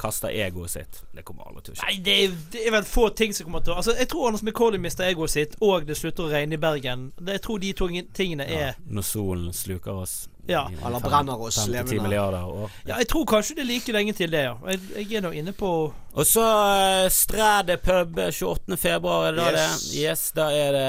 kaster 0.00 0.28
egoet 0.28 0.70
sitt. 0.70 1.02
Det 1.12 1.22
kommer 1.28 1.42
aldri 1.48 1.62
til 1.68 1.74
å 1.76 1.78
skje. 1.78 1.84
Nei, 1.86 1.96
det 2.08 2.16
det 2.56 2.60
er 2.66 2.72
vel 2.78 2.86
få 2.88 3.04
ting 3.20 3.32
som 3.36 3.44
kommer 3.48 3.62
til 3.64 3.72
å 3.76 3.78
Altså, 3.82 3.92
Jeg 4.00 4.08
tror 4.10 4.22
Anders 4.32 4.44
McCauley 4.46 4.80
mister 4.82 5.04
egoet 5.08 5.30
sitt, 5.34 5.52
og 5.60 5.86
det 5.88 5.96
slutter 6.00 6.22
å 6.26 6.28
regne 6.32 6.54
i 6.58 6.62
Bergen. 6.62 7.00
Det, 7.20 7.32
jeg 7.38 7.42
tror 7.46 7.58
de 7.62 7.70
to 7.76 7.84
tingene 8.16 8.44
er 8.48 8.66
Ja, 8.66 8.72
når 8.88 9.04
solen 9.12 9.52
sluker 9.52 9.92
oss. 10.02 10.14
Ja. 10.48 10.62
Eller 10.86 11.00
brenner 11.04 11.40
oss 11.44 11.58
levende. 11.68 12.20
år. 12.20 12.70
Ja, 12.88 12.96
jeg 13.02 13.08
tror 13.10 13.26
kanskje 13.28 13.54
det 13.58 13.64
er 13.66 13.68
like 13.68 13.92
lenge 13.92 14.12
til 14.16 14.30
det, 14.32 14.40
ja. 14.46 14.54
Jeg, 14.70 14.80
jeg 14.96 15.18
er 15.18 15.24
nå 15.26 15.30
inne 15.36 15.52
på 15.52 15.92
Og 16.18 16.26
så 16.26 16.40
uh, 16.42 17.08
Stræde 17.12 17.76
pub 17.84 18.16
28. 18.18 18.76
februar, 18.80 19.28
er 19.28 19.36
det 19.36 19.44
da 19.44 19.50
Yes. 19.52 19.82
det? 19.92 20.00
Yes, 20.02 20.22
da 20.34 20.46
er 20.50 20.72
det 20.72 20.86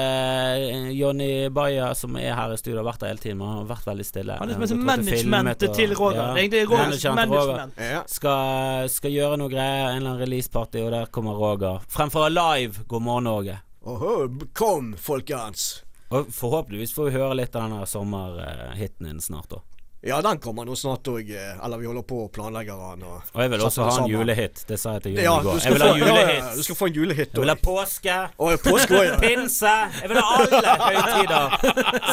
eh, 0.74 0.88
Jonny 0.96 1.28
Bayer 1.54 1.92
som 1.94 2.16
er 2.16 2.34
her 2.34 2.54
i 2.54 2.56
studio, 2.58 2.80
har 2.80 2.88
vært 2.88 3.04
der 3.04 3.12
hele 3.12 3.22
tiden, 3.22 3.38
men 3.38 3.48
han 3.52 3.60
har 3.60 3.68
vært 3.74 3.86
veldig 3.90 4.06
stille. 4.08 4.38
Han 4.40 4.50
er 4.50 4.66
som 4.66 4.80
og 4.80 4.86
managementet 4.90 5.74
til 5.76 5.94
Roger. 5.94 6.22
Ja, 6.22 6.34
Egentlig 6.40 6.62
er 6.64 6.72
Roger. 6.72 7.14
management. 7.20 7.74
Ja. 7.78 8.00
Skal, 8.08 8.88
skal 8.90 9.12
gjøre 9.14 9.36
noe 9.44 9.52
greier, 9.52 9.90
en 9.92 10.00
eller 10.00 10.14
annen 10.16 10.24
releaseparty, 10.24 10.82
og 10.86 10.90
der 10.96 11.12
kommer 11.14 11.36
Roger. 11.38 11.84
Fremfor 11.88 12.28
live 12.32 12.86
God 12.88 13.02
morgen 13.06 13.24
Norge. 13.28 13.60
Oho, 13.86 14.28
kom, 14.54 14.94
folkens. 14.98 15.84
Og 16.10 16.30
forhåpentligvis 16.34 16.94
får 16.96 17.10
vi 17.10 17.18
høre 17.18 17.34
litt 17.38 17.54
av 17.56 17.68
den 17.68 17.78
der 17.78 17.86
sommerhiten 17.86 19.06
din 19.06 19.20
snart 19.22 19.52
òg. 19.58 19.62
Ja, 20.02 20.16
den 20.24 20.38
kommer 20.40 20.64
nå 20.64 20.72
snart 20.80 21.04
òg. 21.12 21.28
Eller 21.28 21.76
vi 21.78 21.84
holder 21.86 22.02
på 22.08 22.22
å 22.24 22.28
planlegge 22.32 22.72
den. 22.72 23.02
Og 23.04 23.20
Og 23.34 23.42
jeg 23.44 23.50
vil 23.52 23.60
også 23.66 23.82
ha 23.84 23.90
en 23.90 23.96
sammen. 23.98 24.10
julehit. 24.14 24.62
Det 24.66 24.78
sa 24.80 24.94
jeg 24.96 25.02
til 25.04 25.12
Jørgen 25.12 25.24
ja, 25.26 25.34
i 25.40 25.44
går. 25.44 25.58
Jeg 25.60 25.72
vil 25.74 25.82
ha 25.84 25.90
julehit. 26.00 26.38
ja, 26.40 26.54
du 26.56 26.62
skal 26.64 26.78
få 26.80 26.86
en 26.88 26.94
julehit 26.96 27.34
Jeg 27.34 27.40
vil 27.44 27.52
ha 27.52 27.56
påske. 27.66 28.16
Å, 28.38 28.48
påske 28.64 28.96
også, 28.96 29.04
ja. 29.04 29.18
Pinse! 29.26 29.74
Jeg 30.00 30.08
vil 30.08 30.22
ha 30.22 30.32
alle 30.40 30.74
høytider! 30.86 31.46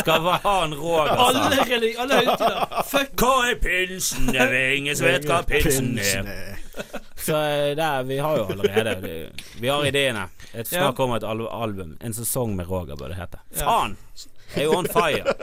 Skal 0.04 0.22
vi 0.28 0.36
ha 0.46 0.56
en 0.66 0.76
Roger, 0.84 1.14
Alle, 1.16 1.46
altså. 1.48 1.66
relig- 1.72 1.96
alle 2.04 2.20
høytider. 2.22 2.84
Fuck. 2.92 3.16
Hva 3.24 3.34
er 3.54 3.60
pinsen? 3.64 4.28
Det 4.36 4.46
er 4.52 4.76
ingen 4.76 4.96
som 5.00 5.08
vet 5.08 5.26
hva 5.32 5.42
pinsen 5.48 5.94
er. 6.04 6.67
Så 7.18 7.34
det 7.34 7.76
der, 7.80 8.04
vi 8.08 8.18
har 8.24 8.38
jo 8.38 8.46
allerede 8.54 9.32
Vi 9.62 9.68
har 9.68 9.86
ideene. 9.86 10.28
Et. 10.54 10.68
Snart 10.68 10.96
kommer 10.96 11.18
et 11.18 11.24
album. 11.28 11.98
En 12.02 12.14
sesong 12.14 12.56
med 12.56 12.68
Roger, 12.70 12.96
bør 12.96 13.08
det 13.14 13.20
hete. 13.20 13.42
Faen! 13.64 13.98
Jeg 14.56 14.64
er 14.64 14.68
jo 14.70 14.78
on 14.78 14.86
fire. 14.88 15.34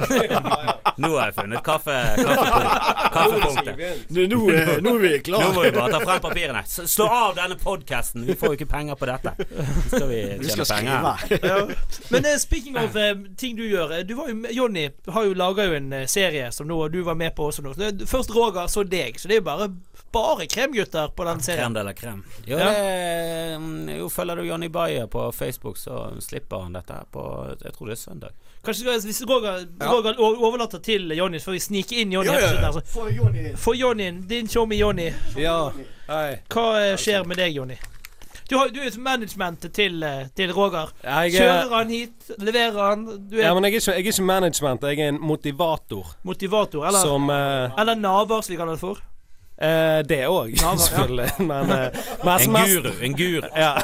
Nå 1.03 1.11
har 1.19 1.27
jeg 1.29 1.35
funnet 1.37 1.61
kaffe, 1.67 1.93
kaffepunktet. 3.13 4.07
Nå, 4.09 4.27
nå, 4.31 4.39
er- 4.51 4.81
nå 4.83 4.95
er 4.95 5.03
vi 5.03 5.11
Nå 5.33 5.41
må 5.53 5.63
vi 5.67 5.71
bare 5.75 5.91
ta 5.93 6.01
frem 6.05 6.21
papirene. 6.25 6.63
Slå 6.67 7.07
av 7.13 7.35
denne 7.37 7.57
podkasten. 7.61 8.25
Vi 8.29 8.37
får 8.39 8.55
jo 8.55 8.59
ikke 8.59 8.69
penger 8.71 8.97
på 9.01 9.09
dette. 9.11 9.35
Så 9.45 9.99
skal 9.99 10.09
vi 10.09 10.21
Vi 10.23 10.49
tjene 10.49 10.65
skal 10.65 10.71
penger. 10.77 11.21
skrive. 11.21 11.41
Ja. 11.45 11.59
Men 12.15 12.25
uh, 12.31 12.37
speaking 12.41 12.79
of 12.81 12.97
uh, 12.97 13.13
ting 13.37 13.57
du 13.59 13.65
gjør. 13.69 13.93
eh, 13.99 14.05
Du 14.09 14.15
var 14.19 14.29
jo, 14.33 14.39
Jonny 14.51 14.89
har 15.09 15.25
jo 15.29 15.35
laga 15.37 15.69
en 15.77 15.93
eh, 15.93 16.07
serie 16.07 16.51
som 16.53 16.67
nå, 16.69 16.81
og 16.87 16.93
du 16.93 17.03
var 17.05 17.15
med 17.15 17.35
på 17.37 17.51
også 17.51 17.63
nå. 17.65 17.75
Først 18.07 18.33
Roger, 18.35 18.67
så 18.73 18.85
deg. 18.89 19.21
Så 19.21 19.29
det 19.29 19.39
er 19.39 19.43
jo 19.45 19.49
bare 19.51 19.69
bare 20.15 20.47
kremgutter 20.51 21.11
på 21.17 21.27
den 21.29 21.43
serien. 21.45 21.65
Krem 21.65 21.75
de 21.77 21.85
la 21.89 21.93
crème. 21.99 22.23
Jo, 22.47 22.59
Ja. 22.59 22.71
det, 22.71 23.59
mm, 23.61 23.89
jo, 23.99 24.09
følger 24.09 24.37
du 24.41 24.43
Johnny 24.49 24.69
Bayer 24.73 25.07
på 25.11 25.27
Facebook, 25.35 25.77
så 25.79 26.07
slipper 26.23 26.63
han 26.63 26.73
dette 26.79 26.93
her 26.95 27.07
på 27.13 27.25
Jeg 27.65 27.73
tror 27.75 27.87
det 27.91 27.99
er 27.99 28.03
søndag. 28.03 28.31
Kanskje 28.65 28.95
Hvis 29.05 29.23
Roger, 29.29 29.67
Ja. 29.81 29.91
Roger 29.93 30.15
overlater 30.21 30.79
til 30.79 31.11
Jonny, 31.17 31.39
så 31.39 31.45
får 31.51 31.53
vi 31.53 31.59
snike 31.61 31.97
inn 32.01 32.13
Jonny. 32.13 32.31
Ja, 32.33 32.39
ja, 32.39 32.53
ja. 32.55 32.61
her, 32.61 32.73
så- 32.73 33.57
Få 33.57 33.75
Jonny 33.75 34.07
inn. 34.09 34.23
Din 34.29 34.49
tjommi 34.49 34.79
Jonny. 34.79 35.11
Ja, 35.37 35.71
hei. 36.09 36.39
Hva 36.49 36.71
eh, 36.81 36.97
skjer 36.97 37.27
med 37.27 37.37
deg, 37.37 37.53
Jonny? 37.55 37.77
Du, 38.51 38.59
har, 38.59 38.69
du 38.69 38.81
er 38.81 38.91
managementet 39.01 39.73
til, 39.73 40.03
eh, 40.03 40.27
til 40.37 40.53
Roger. 40.53 40.91
Jeg 41.03 41.33
Kjører 41.33 41.63
er, 41.65 41.71
han 41.77 41.89
hit? 41.91 42.31
Leverer 42.39 42.77
han? 42.91 43.05
Du 43.31 43.37
er 43.39 43.43
ja, 43.47 43.55
men 43.55 43.65
jeg 43.65 43.73
er, 43.73 43.81
ikke, 43.81 43.93
jeg 43.93 44.07
er 44.07 44.13
ikke 44.13 44.23
management, 44.23 44.83
jeg 44.83 44.99
er 45.01 45.09
en 45.09 45.21
motivator. 45.21 46.07
motivator? 46.25 46.87
Eller, 46.87 47.01
Som 47.01 47.29
uh, 47.31 47.73
eller 47.81 47.95
naver, 47.95 48.41
som 48.43 48.53
vi 48.53 48.57
kaller 48.61 48.73
det 48.77 48.81
for. 48.81 49.01
Eh, 49.59 50.03
Det 50.09 50.21
òg, 50.29 50.55
Ja, 50.57 50.71
ja. 50.73 50.77
selvfølgelig. 50.77 51.31
Men 51.51 51.71
eh, 51.71 52.05
mest, 52.25 52.47
En 52.49 52.55
guru. 52.67 52.93
En 53.03 53.17
guru. 53.17 53.49
Ja, 53.65 53.75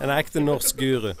en 0.00 0.10
ekte 0.10 0.40
norsk 0.40 0.76
guru. 0.76 1.12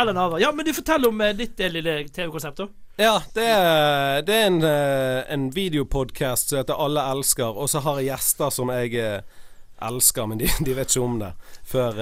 Eller 0.00 0.12
Nava. 0.12 0.40
Ja, 0.40 0.52
men 0.52 0.64
du 0.66 0.72
forteller 0.74 1.08
om 1.08 1.20
eh, 1.20 1.34
ditt 1.36 1.60
eh, 1.60 1.70
lille 1.70 2.08
TV-konsept, 2.08 2.56
da. 2.56 2.66
Ja, 2.96 3.22
det 3.34 3.44
er, 3.44 4.22
det 4.26 4.34
er 4.36 4.46
en, 4.46 4.62
eh, 4.64 5.20
en 5.32 5.50
videopodkast 5.54 6.48
som 6.52 6.58
heter 6.60 6.80
Alle 6.80 7.04
elsker, 7.12 7.48
og 7.56 7.70
så 7.70 7.80
har 7.84 8.00
jeg 8.00 8.10
gjester 8.10 8.50
som 8.52 8.72
jeg 8.74 9.22
elsker, 9.82 10.26
men 10.26 10.40
de, 10.40 10.48
de 10.66 10.74
vet 10.76 10.90
ikke 10.90 11.04
om 11.04 11.18
det 11.20 11.30
før, 11.72 11.96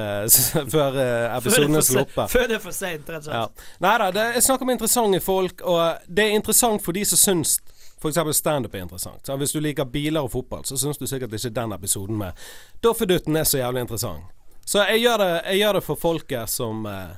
før 0.72 0.96
episoden 1.36 1.78
er 1.78 1.86
sluppet. 1.86 2.30
Før 2.32 2.48
det 2.50 2.56
er 2.58 2.62
for 2.64 2.74
seint, 2.74 3.10
rett 3.10 3.28
og 3.28 3.34
Ja. 3.36 3.44
Nei 3.84 3.94
da, 4.02 4.24
jeg 4.34 4.42
snakker 4.48 4.66
med 4.68 4.78
interessante 4.78 5.20
folk, 5.24 5.62
og 5.62 6.00
det 6.08 6.26
er 6.26 6.38
interessant 6.38 6.82
for 6.84 6.96
de 6.96 7.04
som 7.06 7.20
syns 7.20 7.58
F.eks. 8.00 8.36
standup 8.36 8.74
er 8.74 8.86
interessant. 8.86 9.26
Så 9.26 9.36
hvis 9.36 9.52
du 9.52 9.60
liker 9.60 9.84
biler 9.84 10.24
og 10.24 10.32
fotball, 10.32 10.64
så 10.64 10.78
syns 10.80 10.98
du 10.98 11.06
sikkert 11.06 11.34
ikke 11.36 11.50
den 11.52 11.72
episoden 11.76 12.16
med 12.20 12.32
Doffedutten 12.80 13.36
er 13.36 13.44
så 13.44 13.60
jævlig 13.60 13.84
interessant. 13.84 14.24
Så 14.64 14.84
jeg 14.88 15.02
gjør 15.02 15.18
det, 15.20 15.28
jeg 15.50 15.60
gjør 15.60 15.76
det 15.76 15.84
for 15.84 15.98
folket 16.00 16.50
som, 16.50 16.86
eh, 16.86 17.12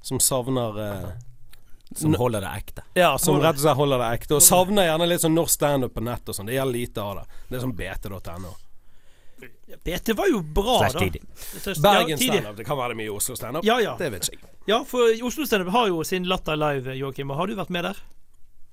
som 0.00 0.20
savner 0.22 0.80
eh, 0.86 1.10
Som 1.98 2.14
holder 2.16 2.40
det 2.40 2.50
ekte. 2.56 2.82
Ja, 2.96 3.18
som 3.18 3.36
rett 3.42 3.58
og 3.58 3.64
slett 3.66 3.76
holder 3.76 3.98
det 4.00 4.10
ekte. 4.16 4.36
Og 4.38 4.42
savner 4.42 4.86
gjerne 4.86 5.08
litt 5.10 5.20
sånn 5.20 5.34
norsk 5.36 5.52
standup 5.58 5.92
på 5.92 6.00
nett 6.06 6.28
og 6.28 6.36
sånn. 6.38 6.48
Det 6.48 6.54
gjelder 6.56 6.78
lite 6.78 7.02
av 7.04 7.18
det. 7.18 7.40
Det 7.50 7.58
er 7.58 7.64
sånn 7.66 7.74
bt.no. 7.76 8.52
BT 9.84 10.14
var 10.16 10.28
jo 10.30 10.40
bra, 10.40 10.78
da. 10.92 11.00
Bergen 11.82 12.18
standup. 12.18 12.56
Det 12.56 12.64
kan 12.64 12.78
være 12.78 12.96
mye 12.96 13.12
Oslo 13.12 13.36
standup. 13.36 13.64
Ja, 13.66 13.76
ja. 13.82 13.96
Det 13.98 14.08
vet 14.14 14.30
jeg. 14.30 14.40
ja, 14.70 14.80
for 14.88 15.12
Oslo 15.26 15.44
Standup 15.48 15.72
har 15.74 15.88
jo 15.90 16.04
sin 16.06 16.24
Latter 16.30 16.56
Live, 16.56 16.94
Joakim. 16.96 17.32
Har 17.36 17.50
du 17.50 17.56
vært 17.58 17.72
med 17.74 17.84
der? 17.90 18.00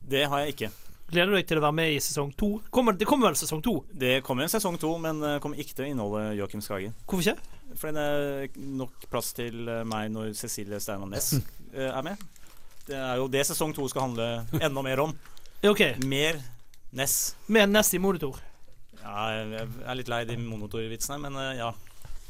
Det 0.09 0.23
har 0.29 0.45
jeg 0.45 0.55
ikke. 0.55 0.71
Gleder 1.09 1.31
du 1.31 1.37
deg 1.39 1.47
til 1.49 1.57
å 1.57 1.63
være 1.63 1.73
med 1.73 1.93
i 1.95 2.01
sesong 2.03 2.29
to? 2.37 2.49
Kommer, 2.73 2.93
det 2.93 3.07
kommer 3.09 3.31
vel 3.31 3.37
sesong 3.39 3.63
to? 3.65 3.79
Det 3.89 4.19
kommer 4.25 4.45
en 4.45 4.51
sesong 4.51 4.77
to, 4.81 4.91
men 5.01 5.21
det 5.23 5.31
kommer 5.41 5.57
ikke 5.61 5.73
til 5.77 5.87
å 5.87 5.89
inneholde 5.89 6.35
Joakim 6.37 6.61
Skage. 6.61 6.91
Hvorfor 7.09 7.33
ikke? 7.33 7.55
Fordi 7.79 7.95
det 7.95 8.03
er 8.09 8.59
nok 8.79 9.07
plass 9.09 9.31
til 9.37 9.69
eh, 9.69 9.81
meg 9.89 10.11
når 10.13 10.35
Cecilie 10.37 10.79
Steinar 10.81 11.09
Næss 11.09 11.31
eh, 11.37 11.89
er 11.89 12.05
med. 12.05 12.21
Det 12.89 12.97
er 12.97 13.19
jo 13.21 13.27
det 13.29 13.43
sesong 13.49 13.73
to 13.77 13.85
skal 13.89 14.07
handle 14.07 14.29
enda 14.61 14.85
mer 14.85 15.05
om. 15.07 15.17
Okay. 15.59 15.91
OK. 15.97 16.05
Mer 16.07 16.37
Ness. 16.95 17.35
Mer 17.51 17.65
Nest 17.67 17.91
i 17.91 17.99
monitor. 17.99 18.37
Ja, 19.01 19.25
jeg 19.35 19.65
er 19.83 19.97
litt 19.99 20.07
lei 20.07 20.21
de 20.29 20.37
monotorvitsene, 20.39 21.17
men 21.25 21.35
eh, 21.35 21.57
ja. 21.59 21.73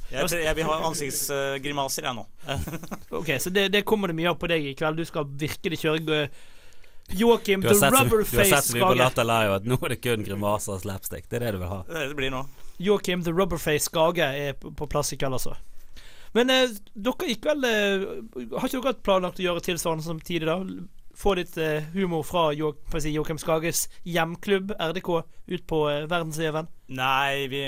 Jeg, 0.09 0.31
jeg 0.41 0.55
vil 0.57 0.65
ha 0.65 0.79
ansiktsgrimaser, 0.87 2.07
jeg 2.09 2.17
nå. 2.17 2.23
Ok, 3.19 3.35
Så 3.37 3.51
det, 3.53 3.67
det 3.75 3.83
kommer 3.85 4.09
det 4.09 4.17
mye 4.17 4.31
av 4.31 4.39
på 4.41 4.49
deg 4.49 4.65
i 4.65 4.73
kveld. 4.77 4.97
Du 4.97 5.05
skal 5.05 5.29
virkelig 5.29 5.77
kjøre 5.83 6.23
eh, 6.23 6.39
Joakim 7.17 7.61
the 7.61 7.73
Rubberface 7.73 8.29
Skage. 8.29 8.31
du 8.31 8.37
har 8.37 8.49
sett 8.61 8.65
så 8.69 8.77
mye 8.77 8.89
på. 8.89 8.97
Latter 8.99 9.27
Live 9.27 9.55
at 9.59 9.65
nå 9.69 9.77
er 9.81 9.95
det 9.95 10.01
kun 10.03 10.25
grimaser 10.27 10.75
og 10.75 10.83
slapstick. 10.83 11.29
Det 11.29 11.39
er 11.39 11.47
det 11.47 11.55
du 11.57 11.63
vil 11.63 11.71
ha. 11.71 11.81
Det 11.89 12.15
blir 12.19 12.33
nå. 12.33 12.43
Joakim 12.79 13.23
the 13.25 13.33
Rubberface 13.35 13.89
Skage 13.89 14.23
er 14.23 14.53
på 14.59 14.71
på 14.71 14.87
plass 14.87 15.13
i 15.13 15.17
kveld, 15.19 15.35
altså. 15.39 15.55
Men 16.37 16.51
eh, 16.53 16.69
dere 16.93 17.31
gikk 17.31 17.47
vel 17.49 17.65
eh, 17.65 18.03
Har 18.53 18.69
ikke 18.69 18.83
dere 18.83 18.99
planlagt 19.01 19.39
å 19.41 19.45
gjøre 19.47 19.63
tilsvarende 19.65 20.05
som 20.05 20.19
tidlig 20.21 20.49
da? 20.51 20.59
Få 21.19 21.33
litt 21.35 21.57
eh, 21.59 21.87
humor 21.95 22.21
fra 22.23 22.45
jo, 22.55 22.69
si, 22.93 23.11
Joakim 23.11 23.39
Skages 23.41 23.87
hjemklubb, 24.07 24.71
RDK, 24.77 25.09
ut 25.49 25.65
på 25.67 25.79
eh, 25.89 26.05
verdensveven? 26.07 26.69
Nei, 26.95 27.49
vi 27.51 27.63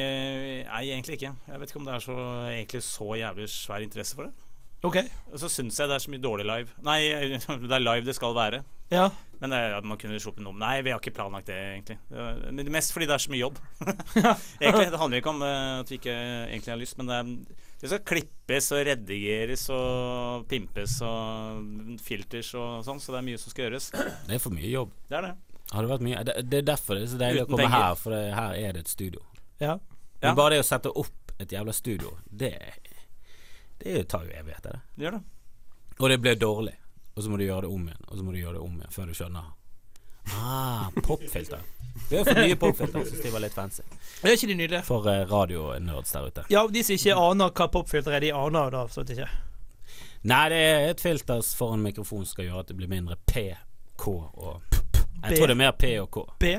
Nei, 0.69 0.83
egentlig 0.85 1.17
ikke. 1.17 1.33
Jeg 1.49 1.63
vet 1.63 1.73
ikke 1.73 1.81
om 1.81 1.89
det 1.89 1.97
er 1.97 2.05
så, 2.05 2.19
egentlig 2.53 2.83
så 2.85 3.09
jævlig 3.19 3.49
svær 3.51 3.83
interesse 3.83 4.15
for 4.15 4.29
det. 4.29 4.47
OK. 4.87 5.01
Og 5.33 5.41
så 5.41 5.49
syns 5.51 5.81
jeg 5.81 5.89
det 5.89 5.97
er 5.97 6.05
så 6.05 6.13
mye 6.13 6.23
dårlig 6.23 6.47
live. 6.47 6.77
Nei, 6.85 7.01
det 7.67 7.75
er 7.75 7.83
live 7.83 8.07
det 8.07 8.15
skal 8.17 8.37
være. 8.37 8.63
Ja. 8.93 9.09
Men 9.41 9.53
eh, 9.57 9.79
man 9.89 9.97
kunne 9.97 10.19
sluppet 10.21 10.43
noe 10.45 10.53
Nei, 10.53 10.75
vi 10.85 10.91
har 10.93 10.99
ikke 11.01 11.15
planlagt 11.17 11.47
det, 11.49 11.57
egentlig. 11.57 11.97
Det 12.11 12.17
var- 12.21 12.43
er 12.51 12.71
mest 12.77 12.93
fordi 12.93 13.07
det 13.09 13.15
er 13.15 13.23
så 13.25 13.31
mye 13.33 13.41
jobb. 13.41 13.57
egentlig, 14.61 14.91
Det 14.93 14.99
handler 15.01 15.21
ikke 15.21 15.33
om 15.33 15.41
eh, 15.47 15.79
at 15.81 15.89
vi 15.91 15.97
ikke 15.97 16.15
egentlig 16.51 16.71
har 16.75 16.81
lyst, 16.81 16.97
men 16.99 17.09
det, 17.09 17.17
er, 17.17 17.61
det 17.81 17.89
skal 17.91 18.03
klippes 18.11 18.67
og 18.77 18.83
redigeres 18.85 19.63
og 19.73 20.45
pimpes 20.51 20.99
og 21.07 21.97
filters 22.05 22.51
og 22.59 22.83
sånn, 22.85 23.01
så 23.01 23.15
det 23.15 23.21
er 23.23 23.27
mye 23.31 23.41
som 23.41 23.53
skal 23.55 23.65
gjøres. 23.67 23.89
Det 24.29 24.37
er 24.37 24.43
for 24.43 24.53
mye 24.53 24.69
jobb. 24.69 24.93
Det 25.09 25.17
er 25.17 25.27
det. 25.31 25.33
Har 25.71 25.85
det 25.85 25.89
vært 25.93 26.03
mye 26.03 26.21
Det, 26.27 26.33
det 26.51 26.57
er 26.59 26.65
derfor 26.67 26.97
det 26.99 27.03
er 27.07 27.11
så 27.13 27.17
deilig 27.21 27.41
Uten 27.45 27.47
å 27.47 27.55
komme 27.55 27.65
penger. 27.65 27.83
her, 27.87 27.95
for 27.95 28.13
det, 28.13 28.21
her 28.35 28.55
er 28.59 28.73
det 28.77 28.85
et 28.85 28.91
studio. 28.91 29.21
Ja. 29.63 29.73
Ja. 30.21 30.29
Men 30.29 30.37
bare 30.37 30.53
det 30.57 30.61
å 30.61 30.67
sette 30.67 30.91
opp 31.01 31.31
et 31.41 31.49
jævla 31.55 31.73
studio, 31.73 32.11
det 32.29 32.53
Det 33.81 34.03
tar 34.11 34.27
jo 34.27 34.35
evigheter, 34.37 34.77
det. 34.77 34.81
Det 34.99 35.07
gjør 35.07 35.15
det. 35.17 35.23
Og 36.01 36.09
det 36.11 36.17
blir 36.21 36.35
dårlig. 36.37 36.75
Og 37.13 37.23
så 37.23 37.29
må 37.29 37.37
du 37.37 37.43
gjøre 37.43 37.65
det 37.65 37.73
om 37.73 37.87
igjen, 37.87 38.05
og 38.07 38.17
så 38.17 38.23
må 38.23 38.31
du 38.31 38.39
gjøre 38.39 38.55
det 38.57 38.63
om 38.63 38.77
igjen 38.79 38.95
før 38.95 39.11
du 39.11 39.17
skjønner. 39.17 39.51
Ah, 40.37 40.89
popfilter. 41.03 41.59
Vi 42.09 42.17
har 42.17 42.25
for 42.25 42.39
nye 42.39 42.55
popfilter. 42.55 43.05
Syns 43.05 43.23
de 43.23 43.31
var 43.33 43.43
litt 43.43 43.53
fancy. 43.53 43.83
Det 44.21 44.29
Er 44.29 44.37
ikke 44.37 44.47
de 44.47 44.55
nydelige? 44.55 44.81
For 44.87 45.07
uh, 45.07 45.23
radionerds 45.31 46.11
der 46.11 46.27
ute. 46.27 46.43
Ja, 46.49 46.65
de 46.67 46.83
som 46.83 46.95
ikke 46.95 47.17
aner 47.19 47.55
hva 47.57 47.67
popfilter 47.73 48.15
er, 48.15 48.23
de 48.23 48.31
aner 48.35 48.71
da 48.71 48.83
absolutt 48.85 49.11
ikke. 49.15 49.27
Nei, 50.29 50.43
det 50.53 50.59
er 50.61 50.85
et 50.91 51.01
filter 51.01 51.41
foran 51.57 51.81
mikrofonen 51.81 52.27
som 52.29 52.35
skal 52.35 52.47
gjøre 52.47 52.63
at 52.63 52.71
det 52.71 52.77
blir 52.77 52.91
mindre 52.91 53.17
P, 53.25 53.47
K 53.97 54.13
og 54.13 54.61
P. 54.69 54.77
Jeg 55.21 55.37
tror 55.37 55.49
det 55.49 55.55
er 55.55 55.61
mer 55.63 55.73
P 55.77 55.91
og 56.01 56.09
K. 56.13 56.23
B, 56.39 56.53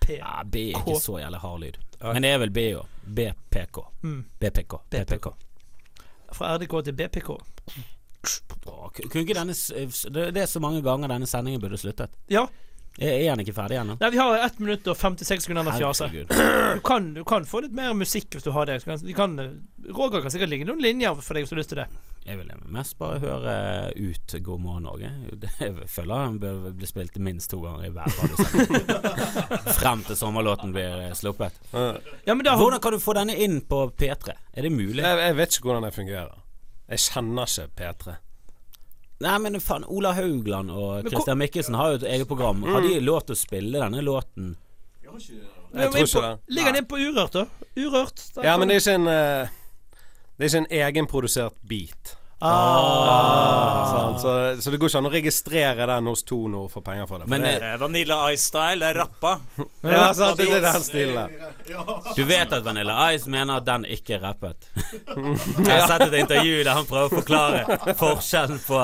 P, 0.00 0.16
Ja, 0.20 0.40
B 0.46 0.70
er 0.70 0.80
ikke 0.80 1.00
så 1.02 1.18
jævlig 1.20 1.42
hard 1.42 1.60
lyd. 1.64 1.78
Men 2.00 2.22
det 2.22 2.30
er 2.30 2.40
vel 2.44 2.54
B 2.54 2.64
òg. 2.78 2.96
BPK. 3.18 3.78
Mm. 4.02 4.24
BPK. 4.38 4.74
BPK. 4.90 5.28
fra 6.32 6.56
RDK 6.56 6.84
til 6.84 6.92
BPK. 6.92 7.30
Kunne 8.22 9.22
ikke 9.22 9.36
denne 9.36 9.54
Det 9.54 10.42
er 10.42 10.50
så 10.50 10.60
mange 10.60 10.82
ganger 10.84 11.12
denne 11.12 11.28
sendingen 11.30 11.62
burde 11.62 11.78
sluttet. 11.80 12.16
Ja. 12.32 12.46
Er 12.98 13.18
den 13.20 13.28
han 13.30 13.40
ikke 13.44 13.54
ferdig 13.54 13.76
ennå? 13.78 13.94
Nei, 14.00 14.10
vi 14.10 14.18
har 14.18 14.40
1 14.42 14.56
minutt 14.58 14.88
og 14.90 14.96
56 14.98 15.44
sekunder 15.44 15.62
med 15.66 15.78
fjase. 15.78 16.08
Du 16.78 16.82
kan, 16.84 17.12
du 17.14 17.22
kan 17.26 17.46
få 17.46 17.62
litt 17.64 17.74
mer 17.74 17.94
musikk 17.94 18.34
hvis 18.34 18.44
du 18.44 18.50
har 18.54 18.66
det. 18.66 18.80
Kan, 18.84 18.98
vi 19.02 19.14
kan, 19.14 19.38
Roger 19.94 20.22
kan 20.22 20.32
sikkert 20.34 20.50
ligge 20.50 20.66
noen 20.66 20.82
linjer 20.82 21.14
for 21.22 21.34
deg 21.34 21.44
hvis 21.44 21.52
du 21.52 21.56
har 21.56 21.60
lyst 21.62 21.72
til 21.72 21.80
det. 21.80 21.86
Jeg 22.28 22.36
vil 22.40 22.50
mest 22.74 22.98
bare 23.00 23.20
høre 23.22 23.54
ut 23.96 24.34
God 24.44 24.60
morgen 24.60 24.84
Norge. 24.84 25.12
Det, 25.40 25.52
føler 25.88 26.24
han 26.26 26.40
bør 26.42 26.66
bli 26.76 26.90
spilt 26.90 27.16
minst 27.24 27.50
to 27.54 27.62
ganger 27.62 27.86
i 27.86 27.92
hver 27.94 28.18
radiosending. 28.18 28.90
Frem 29.78 30.04
til 30.10 30.18
sommerlåten 30.18 30.74
blir 30.74 31.06
eh, 31.06 31.14
sluppet. 31.16 31.56
Ja, 31.72 32.34
men 32.34 32.44
da 32.44 32.58
Hvordan 32.58 32.82
kan 32.84 32.98
du 32.98 33.00
få 33.00 33.14
denne 33.16 33.38
inn 33.38 33.62
på 33.64 33.86
P3? 33.94 34.36
Er 34.52 34.68
det 34.68 34.74
mulig? 34.74 35.00
Jeg, 35.06 35.22
jeg 35.22 35.38
vet 35.38 35.56
ikke 35.56 35.70
hvordan 35.70 35.88
det 35.88 35.94
fungerer. 35.96 36.36
Jeg 36.88 37.04
kjenner 37.04 37.50
ikke 37.50 37.68
P3. 37.78 38.16
Nei, 39.18 39.34
men 39.42 39.58
faen, 39.60 39.84
Ola 39.90 40.12
Haugland 40.14 40.70
og 40.70 41.08
Christian 41.08 41.40
Mikkelsen 41.40 41.74
har 41.74 41.90
jo 41.92 41.98
et 41.98 42.06
eget 42.06 42.28
program. 42.30 42.62
Har 42.62 42.84
de 42.84 43.00
lov 43.02 43.24
til 43.26 43.34
å 43.34 43.38
spille 43.40 43.80
denne 43.82 44.02
låten? 44.06 44.52
Vi 45.02 45.10
må 45.10 45.18
Jeg 45.18 45.90
tror 45.92 46.04
ikke 46.06 46.22
det. 46.22 46.34
Ligger 46.54 46.72
den 46.72 46.80
inne 46.80 46.88
på 46.88 47.00
Urørt, 47.02 47.34
da? 47.34 47.44
Urørt. 47.76 48.22
Ja, 48.44 48.54
men 48.56 48.70
det 48.70 48.78
er 48.78 48.84
ikke 48.84 48.94
en 48.94 49.08
eh, 49.12 49.50
Det 50.38 50.46
er 50.46 50.52
ikke 50.52 50.62
en 50.62 50.70
egenprodusert 50.78 51.58
beat. 51.68 52.14
Ah. 52.46 53.88
Ah. 53.88 54.18
Så, 54.18 54.62
så 54.62 54.70
det 54.70 54.78
går 54.80 54.90
ikke 54.90 54.98
an 54.98 55.08
å 55.08 55.12
registrere 55.12 55.86
den 55.86 56.08
hos 56.10 56.24
Tono 56.26 56.64
få 56.70 56.82
penger 56.82 57.06
for 57.06 57.22
det. 57.22 57.28
For 57.28 57.30
Men 57.30 57.46
det, 57.46 57.52
eh, 57.62 57.68
Eh, 57.68 57.76
Vanilla 57.78 58.32
Ice-style, 58.32 58.78
det 58.80 58.86
er 58.86 58.94
rappa. 58.94 59.40
ja, 59.82 60.14
sant, 60.14 60.38
det 60.38 60.48
er 60.52 60.60
den 60.60 60.82
stilen. 60.82 61.30
du 62.16 62.24
vet 62.24 62.52
at 62.52 62.64
Vanilla 62.64 62.96
Ice 63.14 63.30
mener 63.30 63.60
at 63.60 63.66
den 63.66 63.84
ikke 63.84 64.16
er 64.18 64.24
rappet. 64.26 64.68
Jeg 65.66 65.70
har 65.70 65.86
sett 65.86 66.06
et 66.08 66.18
intervju 66.22 66.62
der 66.64 66.74
han 66.74 66.88
prøver 66.88 67.10
å 67.10 67.20
forklare 67.20 67.94
forskjellen 67.98 68.60
på, 68.66 68.82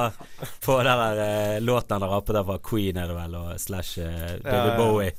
på 0.65 0.79
den 0.87 1.05
der 1.05 1.23
uh, 1.23 1.61
låten 1.65 1.97
han 1.97 2.07
har 2.07 2.15
rappet 2.19 2.39
der 2.39 2.47
fra 2.49 2.59
Queen, 2.71 2.99
er 3.01 3.11
det 3.11 3.17
vel, 3.19 3.39
og 3.41 3.55
slash 3.61 3.99
uh, 4.03 4.37
David 4.43 4.45
Ja, 4.45 4.67
ja. 4.67 4.77
Bowie. 4.79 5.15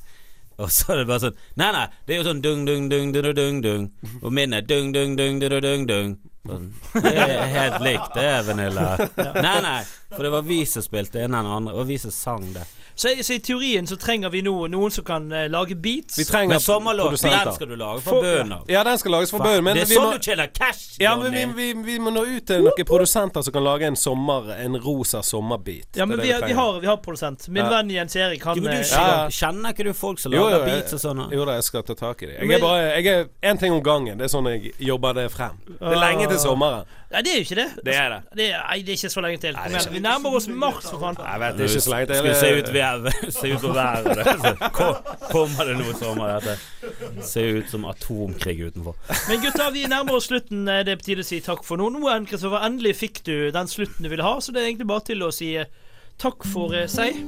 Og 0.55 0.71
så 0.71 0.93
er 0.93 1.01
det 1.01 1.09
bare 1.09 1.19
sånn 1.25 1.41
Nei, 1.59 1.71
nei, 1.75 1.88
det 2.07 2.15
er 2.15 2.21
jo 2.21 2.27
sånn 2.29 2.39
dung, 2.43 2.61
dung, 2.67 2.88
dung, 2.91 3.11
dung, 3.11 3.33
dung, 3.36 3.59
dung. 3.65 3.89
Og 4.21 4.31
min 4.31 4.55
er 4.55 4.63
dung, 4.63 4.93
dung, 4.95 5.17
dung, 5.19 5.41
dung, 5.41 5.59
dung, 5.65 5.88
dung. 5.89 6.15
Det 6.45 7.11
er 7.11 7.45
helt 7.51 7.79
likt, 7.85 8.09
det 8.15 8.25
er 8.29 8.43
Vanilla. 8.47 8.87
Nei, 9.17 9.55
nei, 9.65 9.79
for 10.13 10.25
det 10.27 10.31
var 10.35 10.45
vi 10.47 10.61
som 10.69 10.85
spilte 10.85 11.23
en 11.23 11.33
eller 11.33 11.57
andre, 11.59 11.73
og 11.75 11.87
vi 11.89 11.97
som 12.01 12.13
sang 12.13 12.45
det. 12.55 12.65
Så, 12.95 13.11
så 13.21 13.33
i 13.33 13.39
teorien 13.43 13.87
så 13.87 13.97
trenger 13.99 14.31
vi 14.31 14.41
nå 14.45 14.53
noen 14.71 14.91
som 14.93 15.03
kan 15.03 15.25
uh, 15.31 15.45
lage 15.51 15.75
beats. 15.75 16.17
Vi 16.19 16.25
trenger 16.25 16.55
Men 16.55 16.55
den 16.55 17.53
skal 17.53 17.67
du 17.67 17.75
lage 17.75 18.01
For- 18.01 18.21
fra 18.21 18.21
bunnen. 18.21 18.59
Ja, 18.71 18.83
den 18.83 18.97
skal 18.97 19.11
lages 19.11 19.31
for 19.31 19.43
bønder. 19.43 19.73
det 19.73 19.83
er 19.83 19.91
sånn 19.91 20.07
må 20.07 20.13
du 20.15 20.23
tjener 20.23 20.47
cash, 20.53 20.95
ja, 21.01 21.15
men 21.19 21.33
vi, 21.33 21.45
vi, 21.57 21.67
vi 21.83 21.97
må 21.99 22.13
nå 22.15 22.23
ut 22.25 22.47
til 22.47 22.63
noen 22.63 22.87
produsenter 22.87 23.43
som 23.45 23.55
kan 23.55 23.65
lage 23.65 23.89
en 23.89 23.99
sommer 23.99 24.51
En 24.55 24.77
rosa 24.81 25.21
sommerbeat. 25.23 25.89
Ja, 25.99 26.05
men 26.05 26.21
vi, 26.21 26.31
vi, 26.31 26.53
har, 26.57 26.79
vi 26.79 26.87
har 26.87 26.97
produsent. 27.03 27.47
Min 27.49 27.63
Ja. 27.65 27.69
venn 27.69 27.89
Jens 27.91 28.15
Erik, 28.15 28.43
han 28.45 28.57
Jo, 28.57 28.63
du 28.63 28.69
eh, 28.69 28.83
Ja, 28.91 29.27
kjenner, 29.29 29.73
ikke 29.73 29.87
du 29.89 29.93
folk 29.93 30.19
som 30.19 30.31
lager 30.31 30.59
jo, 30.59 30.65
beats 30.65 30.95
og 30.95 31.01
sånn? 31.03 31.23
Jo 31.33 31.45
da, 31.45 31.57
jeg 31.59 31.67
skal 31.67 31.83
ta 31.87 31.95
tak 31.99 32.23
i 32.23 32.31
det. 32.31 32.37
Jeg 32.39 32.59
er 32.59 32.63
bare 32.63 32.83
Jeg 32.95 33.07
er 33.11 33.25
én 33.51 33.59
ting 33.59 33.73
om 33.73 33.81
gangen. 33.83 34.17
Det 34.17 34.29
er 34.29 34.31
sånn 34.31 34.47
jeg 34.51 34.73
jobber 34.79 35.17
det 35.17 35.29
frem. 35.33 35.57
Det 35.67 35.91
er 35.91 35.99
lenge 35.99 36.29
til 36.31 36.39
sommeren. 36.39 36.85
Nei, 37.15 37.21
det 37.23 37.31
er 37.31 37.37
jo 37.37 37.43
ikke 37.45 37.55
det. 37.55 37.67
Det 37.85 37.95
er 37.95 38.09
det. 38.11 38.21
Det 38.35 38.45
er, 38.49 38.63
nei, 38.65 38.79
det 38.83 38.91
er 38.91 38.97
ikke 38.99 39.09
så 39.13 39.21
lenge 39.23 39.39
til. 39.43 39.55
Nei. 39.55 39.81
Vi 39.93 40.01
nærmer 40.03 40.35
oss 40.39 40.47
mars, 40.51 40.87
for 40.89 40.99
faen. 40.99 41.19
Jeg 41.21 41.41
vet 41.43 41.59
det 41.59 41.63
er 41.67 41.69
ikke 41.75 41.83
så 41.85 41.93
lenge 41.93 42.07
til. 42.09 42.17
Skal 42.19 42.27
vi 42.27 42.39
se 42.41 42.49
ut, 42.57 42.71
vær, 43.05 43.31
se 43.31 43.51
ut 43.53 43.61
på 43.63 43.71
været. 43.75 44.21
Så 44.43 44.51
ko- 44.75 45.15
Kommer 45.31 45.65
det 45.71 45.77
noe 45.79 45.93
sommer 45.99 46.36
dette? 46.39 46.57
Ser 47.25 47.59
ut 47.61 47.69
som 47.71 47.86
atomkrig 47.89 48.57
utenfor. 48.69 48.95
Men 49.29 49.41
gutter, 49.43 49.71
vi 49.75 49.86
nærmer 49.91 50.17
oss 50.19 50.27
slutten. 50.29 50.67
Eh, 50.69 50.83
Det 50.86 50.93
er 50.95 51.01
på 51.01 51.07
tide 51.09 51.25
å 51.25 51.27
si 51.27 51.41
takk 51.45 51.63
for 51.65 51.77
nå. 51.81 51.89
Nå, 51.95 52.03
Kristoffer, 52.29 52.63
endelig 52.67 52.95
fikk 52.99 53.23
du 53.27 53.36
den 53.55 53.67
slutten 53.71 54.03
du 54.05 54.09
ville 54.13 54.23
ha, 54.25 54.38
så 54.39 54.53
det 54.55 54.61
er 54.63 54.69
egentlig 54.71 54.88
bare 54.93 55.05
til 55.11 55.23
å 55.25 55.31
si 55.33 55.53
eh, 55.57 55.65
takk 56.21 56.45
for 56.51 56.73
eh, 56.75 56.88
seg. 56.88 57.19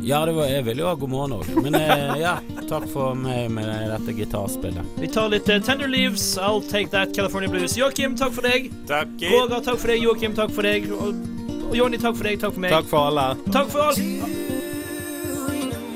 Ja, 0.00 0.22
det 0.24 0.32
var, 0.32 0.46
jeg 0.48 0.64
ville 0.64 0.80
jo 0.80 0.86
ha 0.88 0.94
god 0.96 1.10
morgen 1.12 1.34
òg. 1.36 1.48
Men 1.60 1.74
ja, 2.16 2.36
takk 2.70 2.86
for 2.88 3.14
meg 3.18 3.50
med 3.52 3.66
dette 3.90 4.14
gitarspillet. 4.16 4.94
Vi 5.02 5.10
tar 5.12 5.28
litt 5.28 5.44
Tender 5.44 5.88
Leaves, 5.90 6.38
I'll 6.40 6.62
Take 6.64 6.88
That 6.94 7.12
California 7.16 7.50
Blues. 7.52 7.76
Joakim, 7.76 8.16
takk 8.16 8.32
for 8.38 8.46
deg. 8.48 8.70
Takk. 8.88 9.12
Roger, 9.28 9.60
takk 9.66 9.82
for 9.82 9.92
deg. 9.92 10.06
Joakim, 10.06 10.38
takk 10.38 10.54
for 10.56 10.62
deg. 10.64 10.88
Og, 11.68 11.76
Jonny, 11.76 12.00
takk 12.00 12.16
for 12.16 12.24
deg. 12.24 12.40
Takk 12.40 12.54
for 12.56 12.64
meg. 12.64 12.72
Takk 12.72 12.88
for 12.88 13.10
alle. 13.10 13.26
Takk 13.52 13.68
for 13.74 13.90
alt. 13.90 14.57